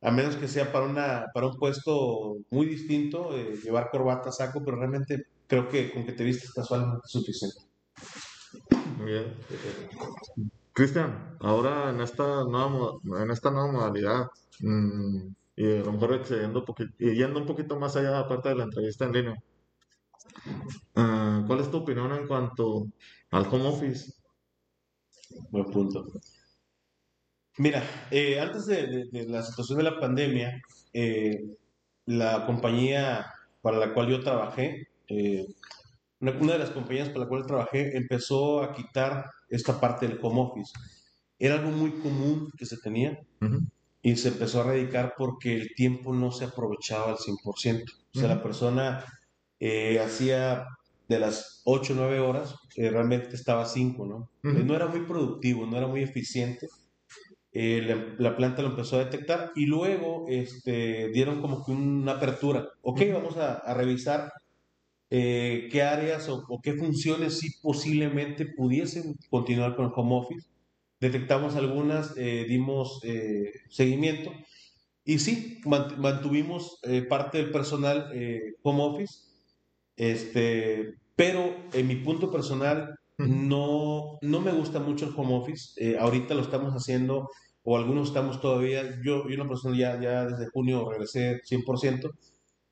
A 0.01 0.11
menos 0.11 0.37
que 0.37 0.47
sea 0.47 0.71
para, 0.73 0.87
una, 0.87 1.27
para 1.35 1.49
un 1.49 1.57
puesto 1.57 2.37
muy 2.51 2.67
distinto, 2.67 3.37
eh, 3.37 3.57
llevar 3.63 3.91
corbata, 3.91 4.31
saco, 4.31 4.63
pero 4.65 4.77
realmente 4.77 5.25
creo 5.47 5.69
que 5.69 5.93
con 5.93 6.05
que 6.07 6.13
te 6.13 6.25
vistes 6.25 6.53
casualmente 6.53 7.01
es 7.05 7.11
suficiente. 7.11 7.57
Muy 8.99 9.13
bien. 9.13 9.35
Cristian, 10.73 11.37
ahora 11.41 11.91
en 11.91 12.01
esta 12.01 12.45
nueva, 12.45 12.93
en 13.21 13.31
esta 13.31 13.51
nueva 13.51 13.73
modalidad, 13.73 14.27
mm, 14.61 15.29
y 15.57 15.79
a 15.79 15.85
lo 15.85 15.93
mejor 15.93 16.15
excediendo 16.15 16.65
y 16.99 17.15
yendo 17.17 17.41
un 17.41 17.47
poquito 17.47 17.79
más 17.79 17.97
allá, 17.97 18.21
aparte 18.21 18.51
de 18.51 18.55
la 18.55 18.65
entrevista 18.65 19.07
en 19.07 19.13
línea, 19.13 19.35
ah, 20.95 21.43
¿cuál 21.47 21.61
es 21.61 21.71
tu 21.71 21.79
opinión 21.79 22.13
en 22.13 22.27
cuanto 22.29 22.87
al 23.31 23.47
home 23.47 23.69
office. 23.69 24.13
Buen 25.51 25.67
punto. 25.67 26.05
Mira, 27.59 27.83
eh, 28.11 28.41
antes 28.41 28.67
de, 28.67 29.09
la 29.29 29.43
situación 29.43 29.79
de 29.79 29.85
la 29.85 30.01
pandemia, 30.01 30.61
eh, 30.93 31.39
la 32.07 32.47
compañía 32.47 33.27
para 33.61 33.79
la 33.79 33.93
cual 33.93 34.09
yo 34.09 34.21
trabajé, 34.21 34.89
eh, 35.09 35.47
una, 36.21 36.53
de 36.53 36.59
las 36.59 36.71
compañías 36.71 37.09
para 37.09 37.21
la 37.21 37.29
cual 37.29 37.47
trabajé 37.47 37.97
empezó 37.97 38.63
a 38.63 38.73
quitar 38.73 39.25
esta 39.49 39.81
parte 39.81 40.09
del 40.09 40.19
home 40.23 40.41
office. 40.41 40.73
Era 41.39 41.57
algo 41.57 41.71
muy 41.71 41.93
común 42.01 42.51
que 42.57 42.67
se 42.67 42.79
tenía 42.79 43.19
y 44.03 44.17
se 44.17 44.29
empezó 44.29 44.61
a 44.61 44.65
radicar 44.65 45.15
porque 45.17 45.55
el 45.55 45.75
tiempo 45.75 46.13
no 46.13 46.33
se 46.33 46.47
aprovechaba 46.47 47.11
al 47.11 47.19
100%. 47.19 47.85
O 48.15 48.19
sea, 48.19 48.29
la 48.29 48.43
persona 48.43 49.05
hacía 50.05 50.67
de 51.09 51.19
las 51.19 51.63
8 51.65 51.95
o 51.95 51.97
9 51.97 52.21
horas, 52.21 52.55
eh, 52.77 52.91
realmente 52.91 53.35
estaba 53.35 53.65
5, 53.65 54.07
¿no? 54.07 54.31
Eh, 54.45 54.63
no 54.63 54.77
era 54.77 54.87
muy 54.87 55.01
productivo, 55.01 55.67
no 55.67 55.77
era 55.77 55.87
muy 55.87 56.03
eficiente. 56.03 56.69
Eh, 57.61 58.15
la, 58.19 58.37
planta 58.37 58.63
lo 58.63 58.69
empezó 58.69 58.97
a 58.97 59.05
detectar 59.05 59.51
y 59.57 59.67
luego 59.67 60.27
este, 60.29 61.09
dieron 61.09 61.41
como 61.41 61.65
que 61.65 61.73
una 61.73 62.13
apertura. 62.13 62.69
Ok, 62.83 63.01
vamos 63.13 63.37
a, 63.37 63.75
revisar 63.75 64.33
qué 65.11 65.83
áreas 65.83 66.29
o, 66.29 66.61
qué 66.63 66.75
funciones 66.75 67.39
sí 67.39 67.49
posiblemente 67.63 68.45
pudiesen 68.45 69.17
continuar 69.31 69.75
con 69.75 69.87
el 69.87 69.93
home 69.95 70.17
office. 70.17 70.47
Detectamos 71.01 71.57
algunas, 71.57 72.15
dimos 72.15 73.01
seguimiento 73.71 74.31
y 75.05 75.19
sí, 75.19 75.61
mantuvimos 75.65 76.81
parte 77.09 77.39
del 77.39 77.51
personal 77.51 78.13
home 78.63 78.83
office 78.83 79.29
este, 79.99 80.95
pero 81.17 81.57
en 81.73 81.89
mi 81.89 81.97
punto 81.97 82.31
personal, 82.31 82.95
no, 83.19 84.19
no 84.23 84.41
me 84.41 84.53
gusta 84.53 84.79
mucho 84.79 85.07
el 85.07 85.15
home 85.15 85.35
office. 85.35 85.73
Eh, 85.77 85.99
ahorita 85.99 86.35
lo 86.35 86.43
estamos 86.43 86.73
haciendo, 86.73 87.29
o 87.71 87.77
algunos 87.77 88.09
estamos 88.09 88.41
todavía. 88.41 88.83
Yo, 89.05 89.29
yo 89.29 89.35
una 89.35 89.47
persona 89.47 89.77
ya, 89.77 90.01
ya 90.01 90.25
desde 90.25 90.49
junio 90.49 90.89
regresé 90.89 91.43
100%, 91.43 92.11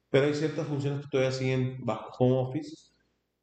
pero 0.08 0.26
hay 0.26 0.34
ciertas 0.34 0.66
funciones 0.66 1.02
que 1.02 1.10
todavía 1.10 1.32
siguen 1.32 1.84
bajo 1.84 2.08
home 2.18 2.38
office. 2.38 2.74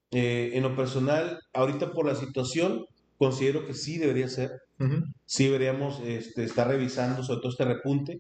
Eh, 0.10 0.52
en 0.56 0.64
lo 0.64 0.76
personal, 0.76 1.40
ahorita 1.54 1.92
por 1.92 2.08
la 2.08 2.16
situación, 2.16 2.86
considero 3.20 3.68
que 3.68 3.76
sí 3.76 4.00
debería 4.00 4.28
ser. 4.30 4.50
Sí 5.26 5.46
deberíamos 5.46 6.02
este, 6.02 6.44
estar 6.44 6.68
revisando, 6.68 7.22
sobre 7.22 7.42
todo 7.42 7.52
este 7.52 7.66
repunte, 7.66 8.18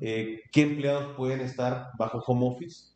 eh, 0.00 0.38
qué 0.52 0.62
empleados 0.62 1.16
pueden 1.16 1.40
estar 1.40 1.88
bajo 1.98 2.22
home 2.24 2.46
office 2.46 2.94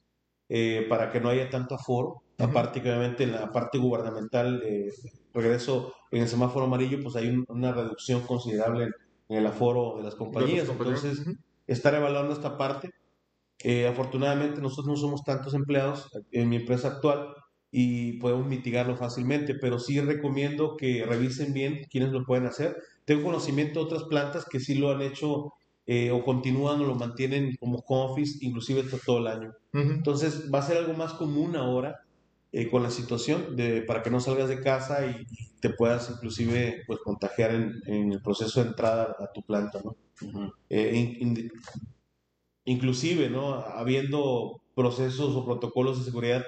eh, 0.49 0.87
para 0.89 1.11
que 1.11 1.21
no 1.21 1.31
haya 1.31 1.51
tanto 1.51 1.75
aforo. 1.75 2.23
Aparte 2.39 2.81
que 2.81 2.91
obviamente 2.91 3.25
en 3.25 3.33
la 3.33 3.51
parte 3.51 3.79
gubernamental, 3.79 4.63
eh, 4.65 4.91
regreso 5.33 5.93
en 6.13 6.23
el 6.23 6.29
semáforo 6.29 6.67
amarillo, 6.67 6.99
pues 7.03 7.17
hay 7.17 7.45
una 7.49 7.73
reducción 7.73 8.21
considerable 8.23 8.85
en, 8.85 8.93
el 9.29 9.47
aforo 9.47 9.97
de 9.99 10.05
las 10.05 10.15
compañías. 10.15 10.71
Entonces, 10.71 11.25
estar 11.67 11.95
evaluando 11.95 12.33
esta 12.33 12.57
parte. 12.59 12.91
Eh, 13.63 13.87
afortunadamente 13.87 14.61
nosotros 14.61 14.87
no 14.87 14.97
somos 14.97 15.23
tantos 15.25 15.55
empleados 15.55 16.09
en 16.33 16.49
mi 16.49 16.57
empresa 16.57 16.89
actual 16.89 17.29
y 17.71 18.19
podemos 18.19 18.47
mitigarlo 18.47 18.97
fácilmente, 18.97 19.55
pero 19.55 19.79
sí 19.79 20.01
recomiendo 20.01 20.77
que 20.77 21.05
revisen 21.07 21.53
bien 21.53 21.83
quiénes 21.91 22.13
lo 22.13 22.25
pueden 22.25 22.47
hacer. 22.47 22.77
Tengo 23.05 23.25
conocimiento 23.25 23.81
de 23.81 23.87
otras 23.87 24.05
plantas 24.05 24.45
que 24.45 24.61
sí 24.61 24.75
lo 24.75 24.91
han 24.93 25.03
hecho 25.03 25.53
eh, 25.87 26.11
o 26.11 26.23
continúan 26.25 26.81
o 26.81 26.85
lo 26.85 26.95
mantienen 26.95 27.57
como 27.59 27.83
home 27.87 28.13
office, 28.13 28.39
inclusive 28.43 28.85
todo 29.05 29.19
el 29.19 29.27
año. 29.27 29.53
Entonces 29.73 30.51
va 30.53 30.61
a 30.61 30.63
ser 30.63 30.79
algo 30.79 30.95
más 30.95 31.15
común 31.15 31.57
ahora 31.57 32.04
eh, 32.57 32.71
con 32.71 32.85
la 32.85 32.91
situación 32.91 33.57
de, 33.57 33.83
para 33.83 34.01
que 34.01 34.11
no 34.11 34.21
salgas 34.21 34.49
de 34.49 34.61
casa 34.61 35.07
y, 35.07 35.27
te 35.59 35.71
puedas 35.71 36.11
inclusive 36.11 36.85
pues 36.87 37.01
contagiar 37.01 37.53
en, 37.53 38.13
el 38.13 38.21
proceso 38.21 38.63
de 38.63 38.69
entrada 38.69 39.17
a 39.19 39.33
tu 39.33 39.43
planta, 39.43 39.81
¿no? 39.83 39.97
Eh, 40.69 41.51
inclusive, 42.67 43.31
¿no? 43.31 43.55
Habiendo 43.55 44.61
procesos 44.75 45.35
o 45.35 45.45
protocolos 45.45 45.99
de 45.99 46.05
seguridad 46.05 46.45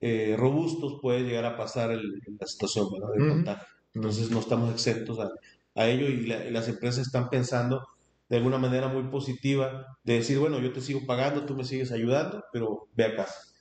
eh, 0.00 0.34
robustos 0.36 0.98
puede 1.00 1.22
llegar 1.22 1.44
a 1.46 1.56
pasar 1.56 1.90
la 1.90 2.46
situación 2.46 2.88
¿verdad? 2.90 3.14
de 3.16 3.28
contagio. 3.28 3.66
Entonces 3.94 4.30
no 4.30 4.40
estamos 4.40 4.74
exentos 4.74 5.20
a, 5.20 5.30
a 5.74 5.88
ello 5.88 6.08
y, 6.08 6.26
las 6.26 6.68
empresas 6.68 7.06
están 7.06 7.30
pensando 7.30 7.86
de 8.28 8.36
alguna 8.36 8.58
manera 8.58 8.88
muy 8.88 9.04
positiva 9.04 9.96
de 10.02 10.14
decir, 10.14 10.38
bueno, 10.38 10.58
yo 10.58 10.72
te 10.72 10.82
sigo 10.82 11.06
pagando, 11.06 11.46
tú 11.46 11.54
me 11.54 11.64
sigues 11.64 11.92
ayudando, 11.92 12.44
pero 12.52 12.88
ve 12.94 13.04
a 13.04 13.16
casa. 13.16 13.55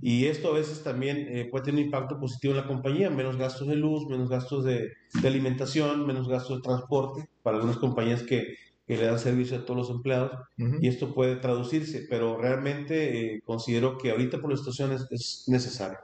Y 0.00 0.26
esto 0.26 0.48
a 0.50 0.54
veces 0.54 0.82
también 0.82 1.26
eh, 1.28 1.48
puede 1.50 1.64
tener 1.64 1.80
un 1.80 1.86
impacto 1.86 2.18
positivo 2.18 2.54
en 2.54 2.60
la 2.60 2.66
compañía, 2.66 3.10
menos 3.10 3.36
gastos 3.36 3.68
de 3.68 3.76
luz, 3.76 4.06
menos 4.06 4.30
gastos 4.30 4.64
de, 4.64 4.92
de 5.20 5.28
alimentación, 5.28 6.06
menos 6.06 6.28
gastos 6.28 6.56
de 6.56 6.62
transporte 6.62 7.28
para 7.42 7.56
algunas 7.58 7.76
compañías 7.76 8.22
que, 8.22 8.54
que 8.90 8.96
le 8.96 9.06
dan 9.06 9.20
servicio 9.20 9.56
a 9.56 9.64
todos 9.64 9.76
los 9.76 9.90
empleados 9.90 10.32
y 10.56 10.88
esto 10.88 11.14
puede 11.14 11.36
traducirse, 11.36 12.08
pero 12.10 12.36
realmente 12.36 13.34
eh, 13.36 13.40
considero 13.44 13.96
que 13.96 14.10
ahorita 14.10 14.40
por 14.40 14.50
la 14.50 14.56
situación 14.56 14.90
es, 14.90 15.44
necesario. 15.46 15.98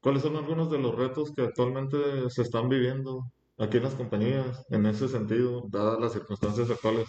¿Cuáles 0.00 0.22
son 0.24 0.34
algunos 0.34 0.72
de 0.72 0.80
los 0.80 0.96
retos 0.96 1.30
que 1.30 1.42
actualmente 1.42 1.96
se 2.30 2.42
están 2.42 2.68
viviendo 2.68 3.30
aquí 3.58 3.76
en 3.76 3.84
las 3.84 3.94
compañías 3.94 4.66
en 4.70 4.86
ese 4.86 5.06
sentido, 5.06 5.62
dadas 5.68 6.00
las 6.00 6.12
circunstancias 6.14 6.68
actuales 6.68 7.06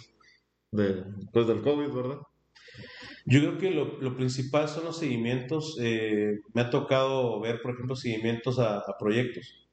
de, 0.70 1.02
pues, 1.32 1.48
del 1.48 1.60
COVID, 1.60 1.92
verdad? 1.92 2.18
Yo 3.26 3.40
creo 3.40 3.58
que 3.58 3.70
lo, 3.70 4.00
lo 4.00 4.16
principal 4.16 4.68
son 4.68 4.84
los 4.84 4.98
seguimientos. 4.98 5.78
Eh, 5.80 6.40
me 6.52 6.62
ha 6.62 6.70
tocado 6.70 7.40
ver, 7.40 7.60
por 7.62 7.72
ejemplo, 7.72 7.96
seguimientos 7.96 8.58
a, 8.58 8.82
proyectos, 8.98 9.66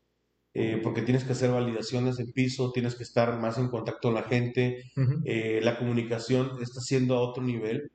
eh, 0.53 0.79
porque 0.81 1.01
tienes 1.01 1.23
que 1.25 1.33
hacer 1.33 1.51
validaciones 1.51 2.17
de 2.17 2.25
piso, 2.25 2.71
tienes 2.71 2.95
que 2.95 3.03
estar 3.03 3.39
más 3.39 3.57
en 3.57 3.67
contacto 3.67 4.07
con 4.09 4.15
la 4.15 4.23
gente, 4.23 4.83
eh, 5.25 5.59
la 5.63 5.77
comunicación 5.77 6.61
está 6.61 6.79
siendo 6.81 7.15
a 7.15 7.21
otro 7.21 7.43
nivel. 7.43 7.91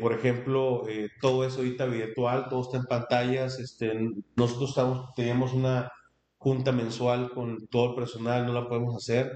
por 0.00 0.12
ejemplo, 0.12 0.82
todo 1.20 1.46
eso 1.46 1.58
ahorita 1.58 1.86
virtual, 1.86 2.48
todo 2.50 2.62
está 2.62 2.78
en 2.78 2.84
pantallas. 2.84 3.60
Este, 3.60 3.92
nosotros 4.36 4.70
estamos, 4.70 5.14
teníamos 5.14 5.52
una 5.54 5.90
junta 6.36 6.72
mensual 6.72 7.30
con 7.30 7.68
todo 7.68 7.90
el 7.90 7.94
personal, 7.96 8.46
no 8.46 8.52
la 8.52 8.68
podemos 8.68 8.96
hacer. 8.96 9.32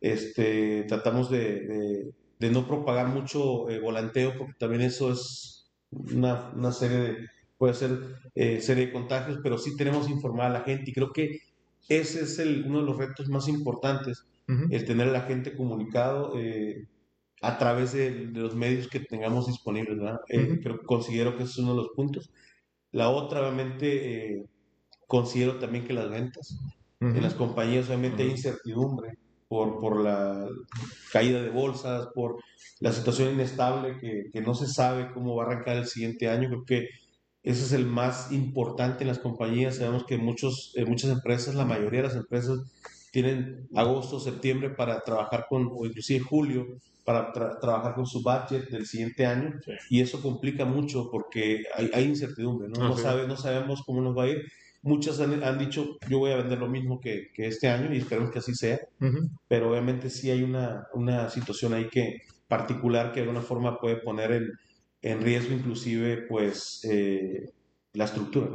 este, 0.00 0.84
tratamos 0.88 1.30
de 1.30 1.60
de 1.66 2.12
no 2.50 2.66
propagar 2.66 3.08
mucho 3.08 3.68
eh, 3.70 3.78
volanteo, 3.80 4.36
porque 4.36 4.54
también 4.58 4.82
eso 4.82 5.12
es 5.12 5.70
una, 5.90 6.50
una 6.54 6.72
serie 6.72 6.98
de, 6.98 7.28
puede 7.58 7.74
ser 7.74 7.98
eh, 8.34 8.60
serie 8.60 8.86
de 8.86 8.92
contagios, 8.92 9.38
pero 9.42 9.58
sí 9.58 9.76
tenemos 9.76 10.08
informar 10.08 10.46
a 10.46 10.58
la 10.58 10.60
gente 10.62 10.90
y 10.90 10.94
creo 10.94 11.12
que 11.12 11.40
ese 11.88 12.22
es 12.22 12.38
el, 12.38 12.64
uno 12.66 12.80
de 12.80 12.86
los 12.86 12.96
retos 12.96 13.28
más 13.28 13.48
importantes, 13.48 14.24
el 14.70 14.84
tener 14.84 15.08
a 15.08 15.12
la 15.12 15.22
gente 15.22 15.56
comunicado 15.56 16.38
eh, 16.38 16.86
a 17.40 17.56
través 17.56 17.92
de, 17.92 18.10
los 18.10 18.54
medios 18.54 18.86
que 18.86 19.00
tengamos 19.00 19.46
disponibles, 19.46 19.98
¿verdad? 19.98 20.20
creo, 20.26 20.82
considero 20.84 21.36
que 21.36 21.44
ese 21.44 21.52
es 21.52 21.58
uno 21.58 21.70
de 21.70 21.76
los 21.76 21.88
puntos. 21.96 22.30
La 22.90 23.08
otra, 23.08 23.40
obviamente, 23.40 24.44
considero 25.06 25.58
también 25.58 25.86
que 25.86 25.94
las 25.94 26.10
ventas. 26.10 26.58
En 27.00 27.22
las 27.22 27.34
compañías, 27.34 27.86
obviamente, 27.88 28.22
hay 28.22 28.30
incertidumbre 28.30 29.18
por, 29.52 29.80
por 29.80 30.00
la 30.00 30.48
caída 31.12 31.42
de 31.42 31.50
bolsas, 31.50 32.08
por 32.14 32.38
la 32.80 32.90
situación 32.90 33.34
inestable 33.34 33.98
que, 34.00 34.30
que, 34.32 34.40
no 34.40 34.54
se 34.54 34.66
sabe 34.66 35.10
cómo 35.12 35.36
va 35.36 35.44
a 35.44 35.46
arrancar 35.48 35.76
el 35.76 35.86
siguiente 35.86 36.30
año. 36.30 36.48
Creo 36.48 36.64
que 36.64 36.88
ese 37.42 37.62
es 37.66 37.72
el 37.72 37.84
más 37.84 38.32
importante 38.32 39.04
en 39.04 39.08
las 39.08 39.18
compañías. 39.18 39.76
Sabemos 39.76 40.04
que 40.06 40.16
muchos, 40.16 40.72
eh, 40.74 40.86
muchas 40.86 41.10
empresas, 41.10 41.54
la 41.54 41.66
mayoría 41.66 42.00
de 42.00 42.08
las 42.08 42.16
empresas, 42.16 42.60
tienen 43.10 43.68
agosto, 43.74 44.20
septiembre 44.20 44.70
para 44.70 45.02
trabajar 45.02 45.44
con, 45.50 45.68
o 45.70 45.84
inclusive 45.84 46.20
julio, 46.20 46.66
para 47.04 47.30
trabajar 47.60 47.94
con 47.94 48.06
su 48.06 48.22
budget 48.22 48.70
del 48.70 48.86
siguiente 48.86 49.26
año. 49.26 49.60
Y 49.90 50.00
eso 50.00 50.22
complica 50.22 50.64
mucho 50.64 51.10
porque 51.10 51.64
hay, 51.76 51.90
hay 51.92 52.04
incertidumbre, 52.04 52.70
¿no? 52.70 52.88
No, 52.88 52.96
sabe, 52.96 53.28
no 53.28 53.36
sabemos 53.36 53.82
cómo 53.84 54.00
nos 54.00 54.16
va 54.16 54.24
a 54.24 54.28
ir. 54.28 54.50
Muchas 54.82 55.20
han, 55.20 55.58
dicho, 55.58 55.96
yo 56.08 56.18
voy 56.18 56.32
a 56.32 56.36
vender 56.36 56.58
lo 56.58 56.68
mismo 56.68 57.00
que, 57.00 57.30
que 57.32 57.46
este 57.46 57.68
año 57.68 57.94
y 57.94 57.98
esperemos 57.98 58.32
que 58.32 58.40
así 58.40 58.54
sea, 58.54 58.80
pero 59.46 59.70
obviamente 59.70 60.10
sí 60.10 60.30
hay 60.30 60.42
una, 60.42 60.88
una, 60.94 61.28
situación 61.30 61.72
ahí 61.72 61.88
que 61.88 62.22
particular 62.48 63.12
que 63.12 63.20
de 63.20 63.26
alguna 63.26 63.42
forma 63.42 63.78
puede 63.78 63.96
poner 63.96 64.32
en, 64.32 64.50
en 65.02 65.22
riesgo 65.22 65.54
inclusive 65.54 66.26
pues 66.28 66.80
eh, 66.84 67.52
la 67.92 68.04
estructura. 68.06 68.48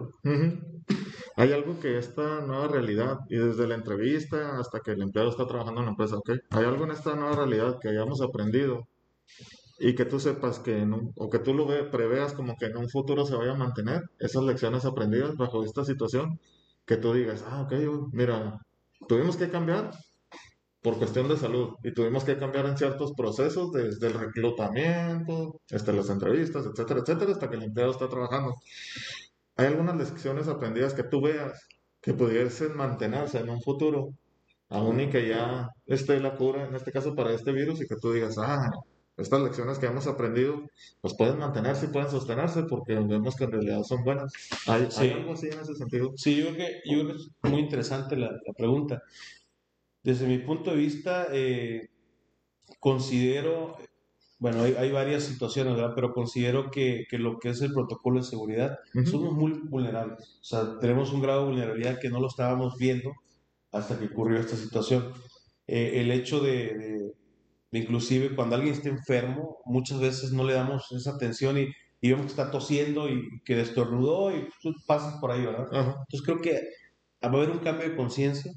Hay 1.36 1.52
algo 1.54 1.80
que 1.80 1.98
esta 1.98 2.42
nueva 2.42 2.68
realidad, 2.68 3.20
y 3.30 3.38
desde 3.38 3.68
la 3.68 3.76
entrevista 3.76 4.60
hasta 4.60 4.80
que 4.80 4.92
el 4.92 5.02
empleado 5.02 5.30
está 5.30 5.48
trabajando 5.48 5.82
en 5.82 5.86
la 5.86 5.92
empresa, 5.92 6.18
¿ok? 6.18 6.32
Hay 6.50 6.66
algo 6.66 6.86
en 6.86 6.92
esta 6.92 7.16
nueva 7.16 7.36
realidad 7.36 7.78
que 7.80 7.90
hayamos 7.90 8.22
aprendido 8.22 8.88
y 9.80 9.96
que 9.96 10.06
tú 10.06 10.20
sepas 10.20 10.60
que 10.60 10.86
o 11.16 11.30
que 11.30 11.40
tú 11.40 11.54
lo 11.54 11.68
ve, 11.68 11.84
preveas 11.84 12.34
como 12.34 12.56
que 12.58 12.66
en 12.68 12.78
un 12.78 12.90
futuro 12.90 13.26
se 13.26 13.36
vaya 13.36 13.52
a 13.52 13.56
mantener 13.56 14.04
esas 14.20 14.44
lecciones 14.44 14.86
aprendidas 14.86 15.36
bajo 15.38 15.64
esta 15.64 15.86
situación, 15.86 16.40
que 16.86 16.98
tú 16.98 17.14
digas, 17.14 17.44
ah, 17.48 17.62
ok, 17.64 17.74
mira, 18.14 18.60
tuvimos 19.08 19.38
que 19.38 19.50
cambiar 19.50 19.92
por 20.82 20.98
cuestión 20.98 21.28
de 21.28 21.38
salud 21.38 21.76
y 21.84 21.94
tuvimos 21.94 22.24
que 22.24 22.38
cambiar 22.38 22.66
en 22.66 22.78
ciertos 22.78 23.14
procesos 23.14 23.72
desde 23.72 24.08
el 24.08 24.14
reclutamiento, 24.14 25.60
hasta 25.72 25.92
las 25.92 26.10
entrevistas, 26.10 26.66
etcétera, 26.66 27.02
etcétera, 27.02 27.32
hasta 27.34 27.50
que 27.50 27.58
el 27.58 27.64
empleado 27.64 27.92
está 27.92 28.08
trabajando. 28.08 28.56
Hay 29.58 29.68
algunas 29.68 29.98
lecciones 29.98 30.48
aprendidas 30.48 30.94
que 30.94 31.04
tú 31.04 31.22
veas 31.22 31.60
que 32.02 32.14
pudiesen 32.14 32.76
mantenerse 32.78 33.40
en 33.40 33.50
un 33.50 33.62
futuro, 33.62 34.14
aún 34.70 35.00
y 35.02 35.10
que 35.10 35.28
ya 35.28 35.70
esté 35.86 36.20
la 36.20 36.36
cura, 36.36 36.66
en 36.68 36.76
este 36.76 36.92
caso 36.92 37.16
para 37.16 37.34
este 37.34 37.52
virus, 37.52 37.82
y 37.82 37.88
que 37.88 37.96
tú 37.98 38.14
digas, 38.14 38.38
ah, 38.38 38.70
estas 39.18 39.41
lecciones 39.41 39.80
que 39.80 39.88
hemos 39.88 40.05
aprendido, 40.05 40.70
pues 41.01 41.15
pueden 41.15 41.39
mantenerse 41.39 41.88
y 41.88 41.89
pueden 41.89 42.09
sostenerse 42.09 42.63
porque 42.63 42.95
vemos 42.95 43.36
que 43.36 43.45
en 43.45 43.51
realidad 43.51 43.84
son 43.84 44.03
buenas. 44.03 44.32
¿Hay, 44.68 44.88
algo 45.11 45.34
así 45.34 45.47
en 45.47 45.59
ese 45.59 45.76
sentido? 45.76 46.13
Sí, 46.15 46.38
yo 46.38 46.53
creo 46.53 46.57
que, 46.57 46.82
yo 46.86 47.03
creo 47.03 47.07
que 47.07 47.24
es 47.24 47.51
muy 47.51 47.59
interesante 47.59 48.15
la, 48.15 48.32
la, 48.32 48.53
pregunta. 48.55 49.01
Desde 50.03 50.28
mi 50.28 50.38
punto 50.38 50.72
de 50.72 50.78
vista, 50.78 51.28
eh, 51.32 51.89
considero, 52.80 53.78
bueno, 54.38 54.61
hay, 54.61 54.76
hay, 54.76 54.91
varias 54.91 55.24
situaciones, 55.24 55.76
¿verdad? 55.76 55.93
Pero 55.95 56.13
considero 56.13 56.70
que, 56.70 57.05
que, 57.09 57.18
lo 57.18 57.39
que 57.39 57.49
es 57.49 57.61
el 57.61 57.74
protocolo 57.74 58.20
de 58.20 58.26
seguridad, 58.26 58.78
somos 59.03 59.34
muy 59.34 59.53
vulnerables. 59.63 60.38
O 60.41 60.45
sea, 60.45 60.78
tenemos 60.80 61.11
un 61.11 61.22
grado 61.22 61.41
de 61.41 61.47
vulnerabilidad 61.47 61.99
que 61.99 62.09
no 62.09 62.20
lo 62.20 62.28
estábamos 62.28 62.78
viendo 62.78 63.13
hasta 63.72 63.97
que 63.97 64.05
ocurrió 64.05 64.39
esta 64.39 64.55
situación. 64.55 65.11
Eh, 65.65 66.01
el 66.01 66.11
hecho 66.11 66.39
de 66.39 67.13
Inclusive 67.72 68.36
cuando 68.36 68.55
alguien 68.55 68.74
está 68.74 68.89
enfermo, 68.89 69.57
muchas 69.65 69.99
veces 69.99 70.32
no 70.32 70.43
le 70.43 70.53
damos 70.53 70.91
esa 70.91 71.11
atención 71.11 71.57
y, 71.57 71.68
vemos 72.01 72.28
que 72.28 72.32
está 72.32 72.51
tosiendo 72.51 73.09
y 73.09 73.41
que 73.43 73.55
destornudó 73.55 74.32
y 74.36 74.47
tú 74.61 74.74
pasas 74.86 75.20
por 75.20 75.32
ahí, 75.32 75.45
¿verdad? 75.45 75.65
Entonces 75.72 76.22
creo 76.24 76.41
que 76.41 76.53
va 77.24 77.30
a 77.30 77.34
haber 77.34 77.49
un 77.49 77.59
cambio 77.59 77.89
de 77.89 77.95
conciencia 77.95 78.51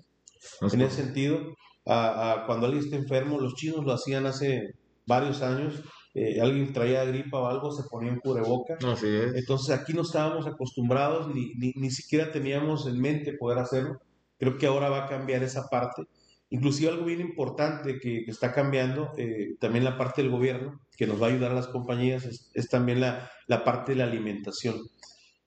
en 0.61 0.80
ese 0.80 1.02
sentido. 1.02 1.40
A, 1.86 2.44
cuando 2.46 2.66
alguien 2.66 2.84
está 2.84 2.96
enfermo, 2.96 3.40
los 3.40 3.54
chinos 3.54 3.84
lo 3.84 3.92
hacían 3.92 4.26
hace 4.26 4.74
varios 5.06 5.42
años. 5.42 5.82
Eh, 6.14 6.40
alguien 6.40 6.72
traía 6.72 7.04
gripa 7.04 7.38
o 7.38 7.46
algo, 7.46 7.72
se 7.72 7.82
ponía 7.88 8.12
un 8.12 8.20
cubreboca. 8.20 8.76
Así 8.86 9.08
es. 9.08 9.34
Entonces 9.34 9.76
aquí 9.76 9.94
no 9.94 10.02
estábamos 10.02 10.46
acostumbrados, 10.46 11.34
ni, 11.34 11.54
ni, 11.54 11.72
ni 11.74 11.90
siquiera 11.90 12.30
teníamos 12.30 12.86
en 12.86 13.00
mente 13.00 13.32
poder 13.32 13.58
hacerlo. 13.58 13.98
Creo 14.38 14.58
que 14.58 14.66
ahora 14.66 14.90
va 14.90 15.04
a 15.04 15.08
cambiar 15.08 15.42
esa 15.42 15.66
parte 15.68 16.04
Inclusive 16.51 16.90
algo 16.90 17.05
bien 17.05 17.20
importante 17.20 17.98
que, 17.98 18.24
está 18.26 18.53
cambiando, 18.53 19.12
eh, 19.16 19.55
también 19.61 19.84
la 19.84 19.96
parte 19.96 20.22
del 20.22 20.30
gobierno, 20.30 20.80
que 20.96 21.07
nos 21.07 21.22
va 21.22 21.26
a 21.26 21.30
ayudar 21.30 21.53
a 21.53 21.55
las 21.55 21.68
compañías, 21.68 22.51
es, 22.53 22.68
también 22.68 23.01
la, 23.01 23.30
la, 23.46 23.64
parte 23.64 23.92
de 23.92 23.98
la 23.98 24.05
alimentación. 24.05 24.76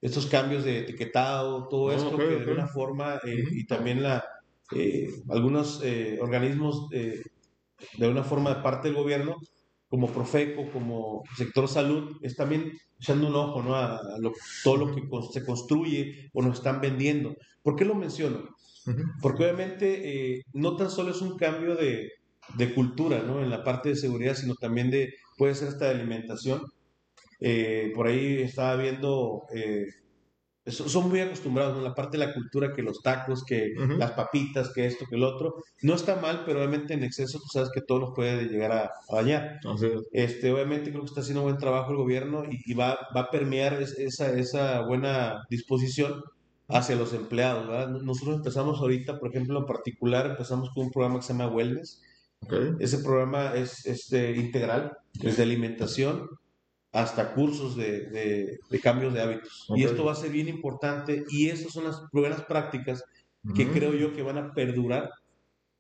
Estos 0.02 0.28
cambios 0.28 0.64
de 0.64 0.80
etiquetado, 0.80 1.68
todo 1.68 1.90
ah, 1.90 1.96
esto 1.96 2.18
que 2.18 2.26
de 2.26 2.40
alguna 2.40 2.68
forma, 2.68 3.20
eh, 3.26 3.44
y 3.52 3.66
también 3.66 4.02
la, 4.02 4.24
eh, 4.76 5.10
algunos 5.30 5.82
organismos 6.20 6.90
de 6.90 8.06
alguna 8.06 8.24
forma 8.24 8.56
de 8.56 8.62
parte 8.62 8.88
del 8.88 8.98
gobierno, 8.98 9.36
como 9.94 10.08
Profeco, 10.08 10.72
como 10.72 11.22
sector 11.38 11.68
salud, 11.68 12.18
es 12.22 12.36
también 12.36 12.72
echando 13.00 13.28
un 13.28 13.36
ojo 13.36 13.62
¿no? 13.62 13.76
a, 13.76 14.02
todo 14.64 14.78
lo 14.78 14.96
que 14.96 15.04
se 15.32 15.46
construye 15.46 16.32
o 16.34 16.42
nos 16.42 16.58
están 16.58 16.82
vendiendo. 16.82 17.36
¿Por 17.62 17.76
qué 17.76 17.86
lo 17.86 17.94
menciono? 17.94 18.53
Porque 19.22 19.44
obviamente 19.44 20.36
eh, 20.38 20.42
no 20.54 20.76
tan 20.76 20.90
solo 20.92 21.12
es 21.12 21.22
un 21.22 21.38
cambio 21.38 21.76
de, 21.76 22.10
de, 22.58 22.74
cultura, 22.74 23.22
¿no? 23.24 23.42
En 23.42 23.50
la 23.50 23.64
parte 23.64 23.90
de 23.90 23.96
seguridad, 23.96 24.36
sino 24.36 24.56
también 24.56 24.92
de, 24.92 25.14
puede 25.38 25.56
ser 25.56 25.70
hasta 25.70 25.86
de 25.86 25.92
alimentación. 25.92 26.62
Eh, 27.40 27.92
por 27.96 28.08
ahí 28.08 28.42
estaba 28.44 28.76
viendo 28.78 29.44
eh, 29.56 29.86
son 30.66 31.10
muy 31.10 31.20
acostumbrados 31.20 31.78
en 31.78 31.84
la 31.84 31.94
parte 31.94 32.18
de 32.18 32.26
la 32.26 32.34
cultura 32.34 32.72
que 32.74 32.82
los 32.84 33.02
tacos, 33.02 33.44
que 33.44 33.74
Ujú. 33.78 33.94
las 33.98 34.12
papitas, 34.14 34.72
que 34.74 34.86
esto, 34.86 35.06
que 35.10 35.16
el 35.18 35.24
otro. 35.24 35.56
No 35.82 35.94
está 35.96 36.16
mal, 36.16 36.44
pero 36.46 36.60
obviamente 36.60 36.94
en 36.94 37.04
exceso 37.04 37.38
tú 37.40 37.48
sabes 37.52 37.70
que 37.74 37.82
todo 37.82 38.00
nos 38.00 38.12
puede 38.16 38.46
llegar 38.46 38.72
a, 38.72 38.84
a 38.86 39.16
dañar. 39.16 39.60
Este, 40.14 40.54
obviamente 40.54 40.90
creo 40.92 41.02
que 41.02 41.08
está 41.10 41.20
haciendo 41.22 41.42
buen 41.44 41.58
trabajo 41.58 41.92
el 41.92 41.98
gobierno 41.98 42.46
y, 42.50 42.60
y 42.66 42.74
va, 42.76 42.98
va 43.16 43.22
a 43.22 43.30
permear 43.32 43.82
es- 43.82 43.98
esa, 44.00 44.32
esa 44.38 44.86
buena 44.86 45.44
disposición 45.50 46.22
hacia 46.68 46.96
los 46.96 47.14
empleados. 47.14 47.68
¿verdad? 47.68 47.90
Nosotros 47.90 48.38
empezamos 48.38 48.80
ahorita, 48.80 49.20
por 49.20 49.30
ejemplo, 49.30 49.60
en 49.60 49.66
particular, 49.66 50.26
empezamos 50.28 50.70
con 50.74 50.86
un 50.86 50.92
programa 50.92 51.20
que 51.20 51.26
se 51.26 51.34
llama 51.34 51.48
Wellness. 51.50 52.02
Ok. 52.46 52.54
Ese 52.80 52.98
programa 53.00 53.54
es 53.56 53.86
este, 53.86 54.32
integral, 54.36 54.98
desde 55.14 55.44
alimentación 55.44 56.30
hasta 56.92 57.34
cursos 57.34 57.76
de, 57.76 58.02
de- 58.10 58.60
de 58.70 58.80
cambios 58.80 59.14
de 59.14 59.22
hábitos. 59.22 59.66
Y 59.76 59.84
Ok. 59.86 59.92
esto 59.92 60.06
va 60.06 60.12
a 60.12 60.16
ser 60.16 60.32
bien 60.32 60.48
importante 60.48 61.24
y 61.30 61.50
estas 61.50 61.72
son 61.74 61.86
las 61.86 62.02
buenas 62.12 62.42
prácticas 62.44 63.04
que 63.56 63.64
Ujú. 63.66 63.74
creo 63.74 63.94
yo 63.94 64.14
que 64.14 64.22
van 64.22 64.38
a 64.38 64.54
perdurar 64.54 65.10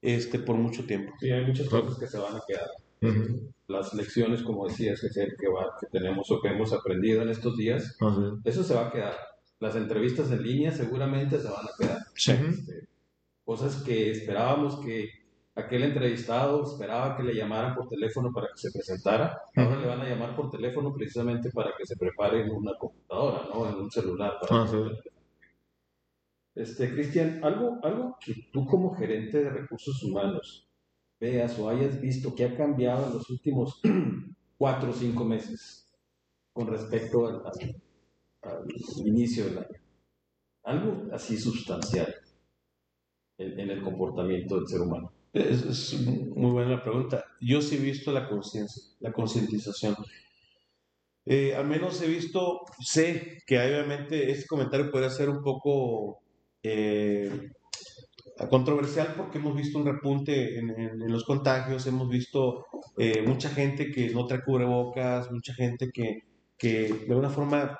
este, 0.01 0.39
por 0.39 0.55
mucho 0.57 0.85
tiempo. 0.85 1.13
Sí, 1.19 1.29
hay 1.31 1.45
muchas 1.45 1.69
cosas 1.69 1.97
que 1.99 2.07
se 2.07 2.17
van 2.17 2.35
a 2.35 2.41
quedar. 2.47 2.67
Ujú. 3.01 3.51
Las 3.67 3.93
lecciones, 3.93 4.41
como 4.41 4.67
decías, 4.67 4.99
que, 5.01 5.09
que, 5.09 5.47
va- 5.47 5.73
que 5.79 5.87
tenemos 5.87 6.29
o 6.31 6.41
que 6.41 6.47
hemos 6.49 6.73
aprendido 6.73 7.21
en 7.21 7.29
estos 7.29 7.55
días, 7.57 7.95
Así 8.01 8.19
es. 8.45 8.55
eso 8.55 8.63
se 8.63 8.73
va 8.73 8.87
a 8.87 8.91
quedar. 8.91 9.15
Las 9.63 9.75
entrevistas 9.77 10.29
en 10.29 10.43
línea 10.43 10.71
seguramente 10.73 11.39
se 11.39 11.47
van 11.47 11.65
a 11.65 11.71
quedar. 11.79 11.97
Ujú. 12.39 12.49
Este, 12.51 12.87
cosas 13.45 13.81
que 13.83 14.11
esperábamos 14.11 14.75
que 14.85 15.09
aquel 15.55 15.83
entrevistado 15.83 16.63
esperaba 16.63 17.15
que 17.15 17.23
le 17.23 17.33
llamaran 17.33 17.73
por 17.75 17.87
teléfono 17.87 18.33
para 18.33 18.47
que 18.47 18.57
se 18.57 18.71
presentara, 18.71 19.39
ahora 19.55 19.79
le 19.79 19.87
van 19.87 20.01
a 20.01 20.09
llamar 20.09 20.35
por 20.35 20.49
teléfono 20.49 20.93
precisamente 20.93 21.49
para 21.51 21.71
que 21.77 21.85
se 21.85 21.95
prepare 21.95 22.41
en 22.41 22.51
una 22.51 22.73
computadora, 22.77 23.47
¿no? 23.53 23.69
En 23.69 23.75
un 23.75 23.89
celular. 23.89 24.33
para- 24.41 24.63
Ah, 24.63 24.67
sí. 24.67 24.77
Este, 26.55 26.91
Cristian, 26.93 27.39
algo, 27.43 27.79
algo 27.83 28.17
que 28.23 28.33
tú 28.51 28.65
como 28.65 28.93
gerente 28.95 29.43
de 29.43 29.49
recursos 29.49 30.03
humanos 30.03 30.67
veas 31.21 31.57
o 31.57 31.69
hayas 31.69 31.99
visto 32.01 32.35
que 32.35 32.43
ha 32.45 32.57
cambiado 32.57 33.07
en 33.07 33.13
los 33.13 33.29
últimos 33.29 33.79
cuatro 34.57 34.89
o 34.91 34.93
cinco 34.93 35.23
meses 35.23 35.89
con 36.51 36.67
respecto 36.67 37.27
al, 37.27 37.35
al- 37.45 37.81
al 38.43 38.65
inicio 39.07 39.45
del 39.45 39.57
año. 39.59 39.79
Algo 40.63 41.13
así 41.13 41.37
sustancial 41.37 42.13
en, 43.37 43.59
en 43.59 43.69
el 43.69 43.81
comportamiento 43.81 44.55
del 44.55 44.67
ser 44.67 44.81
humano. 44.81 45.11
Es, 45.33 45.63
es 45.63 45.99
muy 46.01 46.51
buena 46.51 46.71
la 46.71 46.83
pregunta. 46.83 47.25
Yo 47.41 47.61
sí 47.61 47.75
he 47.75 47.79
visto 47.79 48.11
la 48.11 48.27
conciencia, 48.29 48.83
la 48.99 49.11
concientización. 49.11 49.95
Eh, 51.25 51.55
al 51.55 51.67
menos 51.67 52.01
he 52.01 52.07
visto, 52.07 52.61
sé 52.81 53.39
que 53.47 53.57
obviamente 53.57 54.29
este 54.31 54.45
comentario 54.45 54.91
puede 54.91 55.09
ser 55.09 55.29
un 55.29 55.41
poco 55.41 56.21
eh, 56.61 57.49
controversial 58.49 59.13
porque 59.17 59.37
hemos 59.37 59.55
visto 59.55 59.79
un 59.79 59.85
repunte 59.85 60.57
en, 60.59 60.69
en- 60.71 61.01
en 61.01 61.11
los 61.11 61.23
contagios, 61.23 61.85
hemos 61.87 62.09
visto 62.09 62.65
eh, 62.97 63.21
mucha 63.25 63.49
gente 63.49 63.91
que 63.91 64.09
no 64.09 64.25
trae 64.25 64.43
cubrebocas, 64.43 65.31
mucha 65.31 65.53
gente 65.53 65.89
que, 65.93 66.19
que 66.57 66.71
de 66.93 67.07
alguna 67.09 67.29
forma 67.29 67.77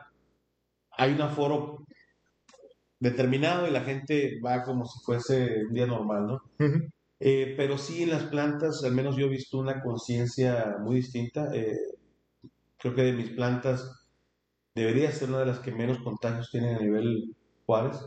hay 0.97 1.13
un 1.13 1.21
aforo 1.21 1.85
determinado 2.99 3.67
y 3.67 3.71
la 3.71 3.81
gente 3.81 4.39
va 4.43 4.63
como 4.63 4.85
si 4.85 4.99
fuese 5.05 5.65
un 5.67 5.73
día 5.73 5.85
normal, 5.85 6.25
¿no? 6.27 6.39
Eh, 7.19 7.53
pero 7.57 7.77
sí 7.77 8.03
en 8.03 8.11
las 8.11 8.23
plantas, 8.25 8.83
al 8.83 8.93
menos 8.93 9.15
yo 9.17 9.27
he 9.27 9.29
visto 9.29 9.57
una 9.59 9.81
conciencia 9.81 10.77
muy 10.81 10.97
distinta. 10.97 11.49
Eh, 11.53 11.77
creo 12.77 12.95
que 12.95 13.03
de 13.03 13.13
mis 13.13 13.29
plantas 13.31 14.07
debería 14.75 15.11
ser 15.11 15.29
una 15.29 15.39
de 15.39 15.47
las 15.47 15.59
que 15.59 15.71
menos 15.71 15.99
contagios 15.99 16.49
tienen 16.51 16.75
a 16.75 16.79
nivel 16.79 17.35
Juárez, 17.65 17.97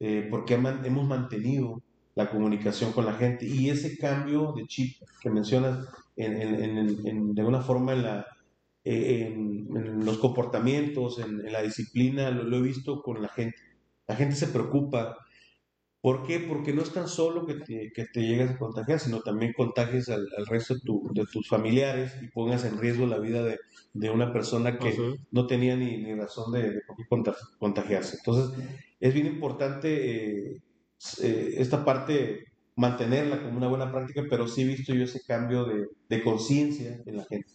eh, 0.00 0.28
porque 0.30 0.54
hemos 0.54 1.06
mantenido 1.06 1.82
la 2.14 2.30
comunicación 2.30 2.92
con 2.92 3.06
la 3.06 3.14
gente 3.14 3.46
y 3.46 3.70
ese 3.70 3.98
cambio 3.98 4.52
de 4.56 4.66
chip 4.66 4.96
que 5.20 5.30
mencionas 5.30 5.86
en, 6.16 6.40
en- 6.40 6.64
en- 6.78 7.06
en- 7.06 7.34
de 7.34 7.40
alguna 7.42 7.60
forma 7.62 7.92
en, 7.92 8.02
la, 8.04 8.26
eh, 8.86 9.26
en, 9.28 9.68
en 9.76 10.04
los 10.06 10.18
comportamientos, 10.18 11.18
en, 11.20 11.46
en 11.46 11.52
la 11.52 11.62
disciplina, 11.62 12.30
lo, 12.30 12.44
lo 12.44 12.58
he 12.58 12.62
visto 12.62 13.02
con 13.02 13.22
la 13.22 13.28
gente. 13.28 13.58
La 14.08 14.16
gente 14.16 14.36
se 14.36 14.48
preocupa 14.48 15.18
¿Por 16.00 16.24
qué? 16.26 16.38
Porque 16.40 16.72
no 16.72 16.82
es 16.82 16.92
tan 16.92 17.08
solo 17.08 17.46
que 17.46 17.54
te, 17.54 17.90
que 17.92 18.04
te 18.06 18.20
llegas 18.22 18.52
a 18.52 18.58
contagiar, 18.58 19.00
sino 19.00 19.20
también 19.22 19.52
contagies 19.56 20.08
al, 20.08 20.26
al 20.38 20.46
resto 20.46 20.74
de, 20.74 20.80
tu- 20.82 21.10
de 21.12 21.24
tus 21.32 21.48
familiares 21.48 22.12
y 22.22 22.28
pongas 22.28 22.64
en 22.64 22.78
riesgo 22.78 23.06
la 23.06 23.18
vida 23.18 23.42
de, 23.42 23.58
de 23.92 24.10
una 24.10 24.32
persona 24.32 24.78
que 24.78 24.96
no 25.32 25.46
tenía 25.48 25.76
ni, 25.76 25.96
ni 25.98 26.14
razón 26.14 26.52
de, 26.52 26.80
contagiarse. 27.58 28.16
Entonces, 28.18 28.56
es 29.00 29.14
bien 29.14 29.26
importante 29.26 30.50
eh, 30.52 30.62
eh, 31.22 31.54
esta 31.58 31.84
parte 31.84 32.44
mantenerla 32.76 33.42
como 33.42 33.56
una 33.56 33.68
buena 33.68 33.90
práctica, 33.90 34.22
pero 34.28 34.46
sí 34.48 34.62
he 34.62 34.66
visto 34.66 34.94
yo 34.94 35.04
ese 35.04 35.20
cambio 35.26 35.64
de, 35.64 35.86
de 36.08 36.22
conciencia 36.22 37.02
en 37.06 37.16
la 37.16 37.24
gente. 37.24 37.52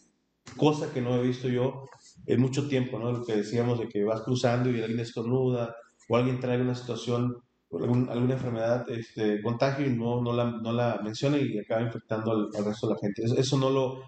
Cosa 0.58 0.92
que 0.94 1.02
no 1.02 1.16
he 1.16 1.22
visto 1.24 1.48
yo 1.48 1.86
en 2.26 2.42
mucho 2.42 2.68
tiempo, 2.68 3.00
¿no? 3.00 3.12
Lo 3.12 3.24
que 3.26 3.36
decíamos 3.38 3.80
de 3.80 3.88
que 3.88 4.04
vas 4.04 4.22
cruzando 4.22 4.70
y 4.70 4.82
alguien 4.82 5.00
estornuda 5.00 5.76
o 6.10 6.18
alguien 6.18 6.40
trae 6.40 6.62
una 6.62 6.76
situación 6.76 7.38
algún- 7.72 8.10
alguna 8.10 8.34
enfermedad, 8.34 8.90
este, 8.90 9.42
contagio 9.42 9.86
y 9.88 9.92
no, 9.96 10.22
no, 10.22 10.34
la, 10.34 10.46
no 10.52 10.74
la 10.74 11.00
menciona 11.04 11.38
y 11.38 11.58
acaba 11.58 11.82
infectando 11.82 12.32
al, 12.32 12.66
resto 12.66 12.88
de 12.88 12.94
la 12.94 13.00
gente. 13.00 13.24
Eso, 13.40 13.58
no 13.58 13.70
lo, 13.70 14.02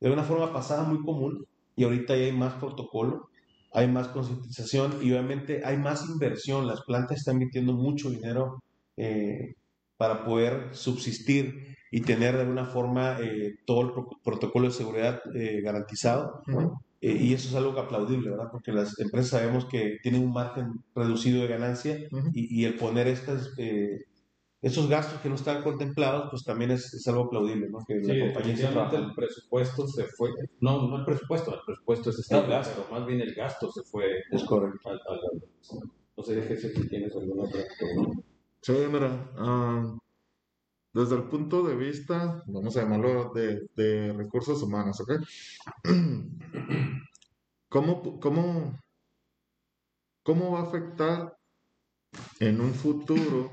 de 0.00 0.08
alguna 0.08 0.24
forma 0.24 0.52
pasaba 0.52 0.82
muy 0.84 1.02
común 1.04 1.46
y 1.76 1.84
ahorita 1.84 2.16
ya 2.16 2.24
hay 2.24 2.32
más 2.32 2.54
protocolo, 2.54 3.30
hay 3.72 3.88
más 3.88 4.08
concientización 4.08 4.98
y 5.02 5.10
obviamente 5.12 5.62
hay 5.64 5.76
más 5.76 6.08
inversión. 6.08 6.66
Las 6.66 6.82
plantas 6.82 7.18
están 7.18 7.34
invirtiendo 7.36 7.72
mucho 7.74 8.10
dinero 8.10 8.62
eh, 8.96 9.54
para 9.96 10.24
poder 10.24 10.68
subsistir 10.72 11.76
y 11.90 12.00
tener 12.00 12.34
de 12.34 12.42
alguna 12.42 12.66
forma 12.66 13.18
eh, 13.20 13.54
todo 13.66 13.82
el 13.82 13.92
pro- 13.92 14.08
protocolo 14.24 14.66
de 14.66 14.72
seguridad 14.74 15.20
eh, 15.34 15.60
garantizado. 15.62 16.42
Ujú. 16.48 16.74
Eh, 17.00 17.16
y 17.20 17.34
eso 17.34 17.48
es 17.48 17.54
algo 17.54 17.78
aplaudible, 17.78 18.30
¿verdad? 18.30 18.48
Porque 18.50 18.72
las 18.72 18.98
empresas 18.98 19.30
sabemos 19.30 19.66
que 19.66 19.98
tienen 20.02 20.22
un 20.22 20.32
margen 20.32 20.72
reducido 20.94 21.42
de 21.42 21.48
ganancia 21.48 21.98
Ujú. 22.10 22.30
y, 22.32 22.62
y 22.62 22.64
el 22.64 22.76
poner 22.76 23.06
estas, 23.08 23.50
eh, 23.58 23.98
esos 24.62 24.88
gastos 24.88 25.20
que 25.20 25.28
no 25.28 25.34
están 25.34 25.62
contemplados, 25.62 26.28
pues 26.30 26.42
también 26.42 26.70
es, 26.70 26.92
es 26.94 27.06
algo 27.06 27.24
aplaudible, 27.24 27.68
¿no? 27.68 27.78
Que 27.86 28.02
Sí, 28.02 28.12
la 28.14 28.24
compañía 28.32 28.70
trabajando. 28.70 29.08
el 29.08 29.14
presupuesto 29.14 29.86
se 29.86 30.04
fue, 30.16 30.30
no, 30.60 30.88
no 30.88 30.96
el 30.96 31.04
presupuesto, 31.04 31.52
el 31.54 31.60
presupuesto 31.66 32.08
es 32.10 32.18
estable, 32.20 32.46
El 32.46 32.50
gasto. 32.52 32.86
más 32.90 33.06
bien 33.06 33.20
el 33.20 33.34
gasto 33.34 33.70
se 33.70 33.82
fue 33.82 34.06
Es 34.32 34.42
correcto. 34.44 34.88
al, 34.88 34.98
al- 35.06 35.18
al- 35.18 35.80
no 36.16 36.22
sé, 36.24 36.34
déjese 36.36 36.72
si 36.72 36.88
tienes 36.88 37.14
alguna 37.14 37.42
otra 37.44 37.60
pregunta. 37.78 38.22
Sí, 38.66 38.72
mira, 38.90 39.10
ah, 39.36 39.94
desde 40.94 41.16
el 41.16 41.24
punto 41.24 41.62
de 41.62 41.74
vista, 41.76 42.42
vamos 42.46 42.76
a 42.76 42.82
llamarlo 42.82 43.32
de, 43.34 44.12
recursos 44.14 44.62
humanos, 44.62 45.00
¿ok? 45.00 45.12
¿Cómo, 47.68 48.20
cómo, 48.20 48.78
cómo 50.24 50.50
va 50.52 50.60
a 50.60 50.62
afectar 50.64 51.36
en 52.40 52.60
un 52.60 52.72
futuro, 52.74 53.50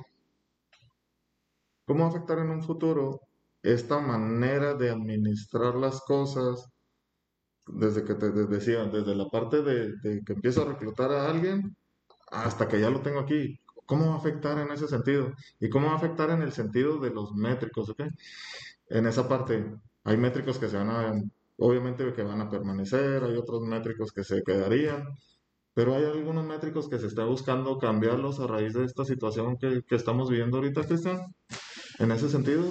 cómo 1.85 2.01
va 2.01 2.05
a 2.07 2.09
afectar 2.09 2.39
en 2.39 2.49
un 2.49 2.63
futuro 2.63 3.19
esta 3.61 3.99
manera 3.99 4.73
de 4.73 4.89
administrar 4.89 5.75
las 5.75 6.01
cosas 6.01 6.65
desde 7.67 8.03
que 8.03 8.15
te 8.15 8.31
de- 8.31 8.47
decía, 8.47 8.85
desde 8.85 9.15
la 9.15 9.27
parte 9.29 9.61
de, 9.63 9.93
de 10.03 10.21
que 10.25 10.33
empiezo 10.33 10.61
a 10.63 10.65
reclutar 10.73 11.11
a 11.11 11.29
alguien 11.29 11.75
hasta 12.31 12.67
que 12.67 12.79
ya 12.81 12.89
lo 12.89 13.01
tengo 13.01 13.19
aquí? 13.21 13.59
¿Cómo 13.91 14.07
va 14.07 14.13
a 14.13 14.19
afectar 14.19 14.57
en 14.57 14.71
ese 14.71 14.87
sentido? 14.87 15.33
¿Y 15.59 15.67
cómo 15.69 15.87
va 15.87 15.91
a 15.91 15.97
afectar 15.97 16.29
en 16.29 16.41
el 16.41 16.53
sentido 16.53 16.97
de 16.97 17.09
los 17.09 17.33
métricos, 17.35 17.89
ok? 17.89 18.03
En 18.87 19.05
esa 19.05 19.27
parte, 19.27 19.65
hay 20.05 20.15
métricos 20.15 20.57
que 20.57 20.69
se 20.69 20.77
van 20.77 20.89
a, 20.89 21.21
obviamente 21.57 22.13
que 22.13 22.23
van 22.23 22.39
a 22.39 22.49
permanecer, 22.49 23.21
hay 23.21 23.35
otros 23.35 23.63
métricos 23.63 24.13
que 24.13 24.23
se 24.23 24.43
quedarían, 24.43 25.09
pero 25.73 25.93
hay 25.93 26.05
algunos 26.05 26.45
métricos 26.45 26.87
que 26.87 26.99
se 26.99 27.07
está 27.07 27.25
buscando 27.25 27.77
cambiarlos 27.79 28.39
a 28.39 28.47
raíz 28.47 28.71
de 28.75 28.85
esta 28.85 29.03
situación 29.03 29.57
que, 29.57 29.81
que 29.85 29.95
estamos 29.95 30.29
viviendo 30.29 30.55
ahorita, 30.55 30.85
Cristian. 30.85 31.19
En 31.99 32.13
ese 32.13 32.29
sentido, 32.29 32.63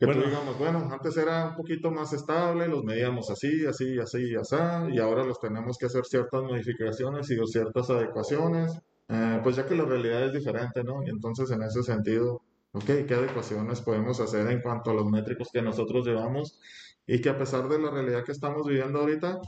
que 0.00 0.06
Bueno. 0.06 0.22
tú 0.22 0.28
digamos, 0.28 0.58
bueno, 0.58 0.88
antes 0.90 1.16
era 1.18 1.50
un 1.50 1.54
poquito 1.54 1.92
más 1.92 2.12
estable, 2.12 2.66
los 2.66 2.82
medíamos 2.82 3.30
así, 3.30 3.64
así, 3.64 3.96
así, 4.00 4.34
así, 4.34 4.56
y 4.92 4.98
ahora 4.98 5.22
los 5.22 5.38
tenemos 5.38 5.78
que 5.78 5.86
hacer 5.86 6.04
ciertas 6.04 6.42
modificaciones 6.42 7.30
y 7.30 7.36
ciertas 7.46 7.90
adecuaciones, 7.90 8.72
eh, 9.10 9.40
pues 9.42 9.56
ya 9.56 9.66
que 9.66 9.74
la 9.74 9.84
realidad 9.84 10.24
es 10.26 10.32
diferente, 10.32 10.84
¿no? 10.84 11.02
Y 11.04 11.10
entonces 11.10 11.50
en 11.50 11.62
ese 11.62 11.82
sentido, 11.82 12.42
ok, 12.72 12.84
¿qué 13.06 13.14
adecuaciones 13.14 13.80
podemos 13.80 14.20
hacer 14.20 14.50
en 14.50 14.60
cuanto 14.62 14.90
a 14.90 14.94
los 14.94 15.06
métricos 15.10 15.48
que 15.52 15.62
nosotros 15.62 16.06
llevamos? 16.06 16.60
Y 17.06 17.20
que 17.20 17.28
a 17.28 17.38
pesar 17.38 17.68
de 17.68 17.78
la 17.80 17.90
realidad 17.90 18.24
que 18.24 18.32
estamos 18.32 18.66
viviendo 18.66 19.00
ahorita, 19.00 19.40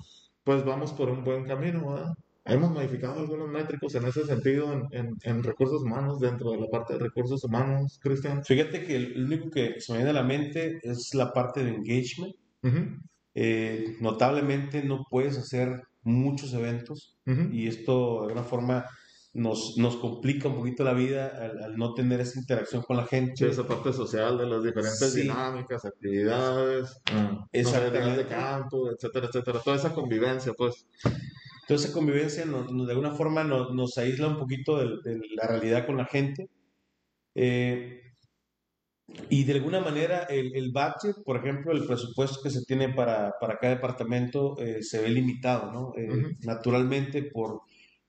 pues 0.44 0.64
vamos 0.64 0.92
por 0.92 1.08
un 1.10 1.22
buen 1.24 1.44
camino, 1.44 1.92
¿verdad? 1.92 2.12
Hemos 2.44 2.72
modificado 2.72 3.20
algunos 3.20 3.48
métricos 3.48 3.94
en 3.94 4.04
ese 4.04 4.24
sentido 4.24 4.72
en, 4.72 4.82
en, 4.90 5.16
en 5.22 5.42
recursos 5.44 5.82
humanos, 5.82 6.18
dentro 6.18 6.50
de 6.50 6.58
la 6.58 6.66
parte 6.66 6.94
de 6.94 6.98
recursos 6.98 7.44
humanos, 7.44 8.00
Cristian. 8.02 8.44
Fíjate 8.44 8.84
que 8.84 8.96
el 8.96 9.24
único 9.24 9.48
que 9.48 9.80
se 9.80 9.92
me 9.92 9.98
viene 9.98 10.10
a 10.10 10.14
la 10.14 10.24
mente 10.24 10.80
es 10.82 11.14
la 11.14 11.32
parte 11.32 11.62
de 11.62 11.70
engagement. 11.70 12.34
Eh, 13.34 13.96
notablemente 14.00 14.82
no 14.82 15.06
puedes 15.08 15.38
hacer 15.38 15.82
muchos 16.02 16.52
eventos 16.52 17.16
y 17.24 17.68
esto 17.68 18.22
de 18.22 18.26
alguna 18.26 18.42
forma 18.42 18.84
nos, 19.34 19.78
nos 19.78 19.96
complica 19.96 20.48
un 20.48 20.56
poquito 20.56 20.84
la 20.84 20.92
vida 20.92 21.28
al, 21.64 21.76
no 21.76 21.94
tener 21.94 22.20
esa 22.20 22.38
interacción 22.38 22.82
con 22.82 22.98
la 22.98 23.06
gente. 23.06 23.36
Sí, 23.36 23.44
esa 23.46 23.66
parte 23.66 23.92
social 23.92 24.36
de 24.36 24.46
las 24.46 24.62
diferentes 24.62 25.14
dinámicas, 25.14 25.84
actividades, 25.84 27.00
ah, 27.12 27.46
de 27.52 28.26
campo, 28.28 28.90
etcétera, 28.90 29.28
etcétera. 29.28 29.60
Toda 29.64 29.76
esa 29.76 29.94
convivencia, 29.94 30.52
pues. 30.52 30.86
Toda 31.66 31.80
esa 31.80 31.92
convivencia 31.92 32.44
de 32.44 32.90
alguna 32.90 33.12
forma 33.12 33.44
nos, 33.44 33.72
nos 33.72 33.96
aísla 33.96 34.28
un 34.28 34.38
poquito 34.38 34.76
de, 34.78 35.20
la 35.36 35.46
realidad 35.46 35.86
con 35.86 35.96
la 35.96 36.06
gente. 36.06 36.50
Eh, 37.34 38.02
y 39.28 39.44
de 39.44 39.54
alguna 39.54 39.80
manera 39.80 40.24
el, 40.24 40.54
el, 40.54 40.72
budget, 40.72 41.22
por 41.24 41.36
ejemplo, 41.36 41.72
el 41.72 41.86
presupuesto 41.86 42.40
que 42.42 42.50
se 42.50 42.64
tiene 42.64 42.88
para, 42.90 43.34
para 43.40 43.58
cada 43.58 43.74
departamento 43.74 44.58
eh, 44.58 44.82
se 44.82 45.00
ve 45.00 45.08
limitado, 45.08 45.72
¿no? 45.72 45.92
Eh, 45.96 46.36
naturalmente 46.42 47.22
por 47.22 47.62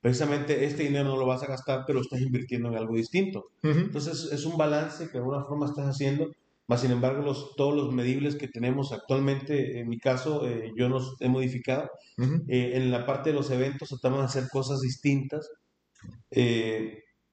precisamente 0.04 0.66
este 0.66 0.84
dinero 0.84 1.06
no 1.06 1.18
lo 1.18 1.26
vas 1.26 1.41
a 1.41 1.47
gastar, 1.47 1.86
pero 1.88 2.01
estás 2.01 2.22
invirtiendo 2.22 2.70
en 2.70 2.78
algo 2.78 2.95
distinto. 2.95 3.45
Entonces 3.64 4.32
es 4.34 4.45
un 4.45 4.58
balance 4.58 5.08
que 5.08 5.14
de 5.14 5.20
alguna 5.20 5.45
forma 5.45 5.66
estás 5.66 5.88
haciendo, 5.88 6.30
más 6.68 6.82
sin 6.82 6.91
embargo 6.91 7.24
los, 7.24 7.56
todos 7.56 7.74
los 7.74 7.93
medibles 7.93 8.36
que 8.36 8.49
tenemos 8.49 8.91
actualmente, 8.91 9.80
en 9.80 9.88
mi 9.88 9.97
caso, 9.97 10.45
eh, 10.45 10.74
yo 10.76 10.89
los 10.89 11.16
he 11.22 11.30
modificado. 11.30 11.89
en 12.18 12.91
la 12.91 13.06
parte 13.06 13.30
de 13.30 13.36
los 13.38 13.49
eventos 13.49 13.88
tratamos 13.88 14.20
de 14.20 14.26
hacer 14.26 14.49
cosas 14.51 14.82
distintas, 14.82 15.49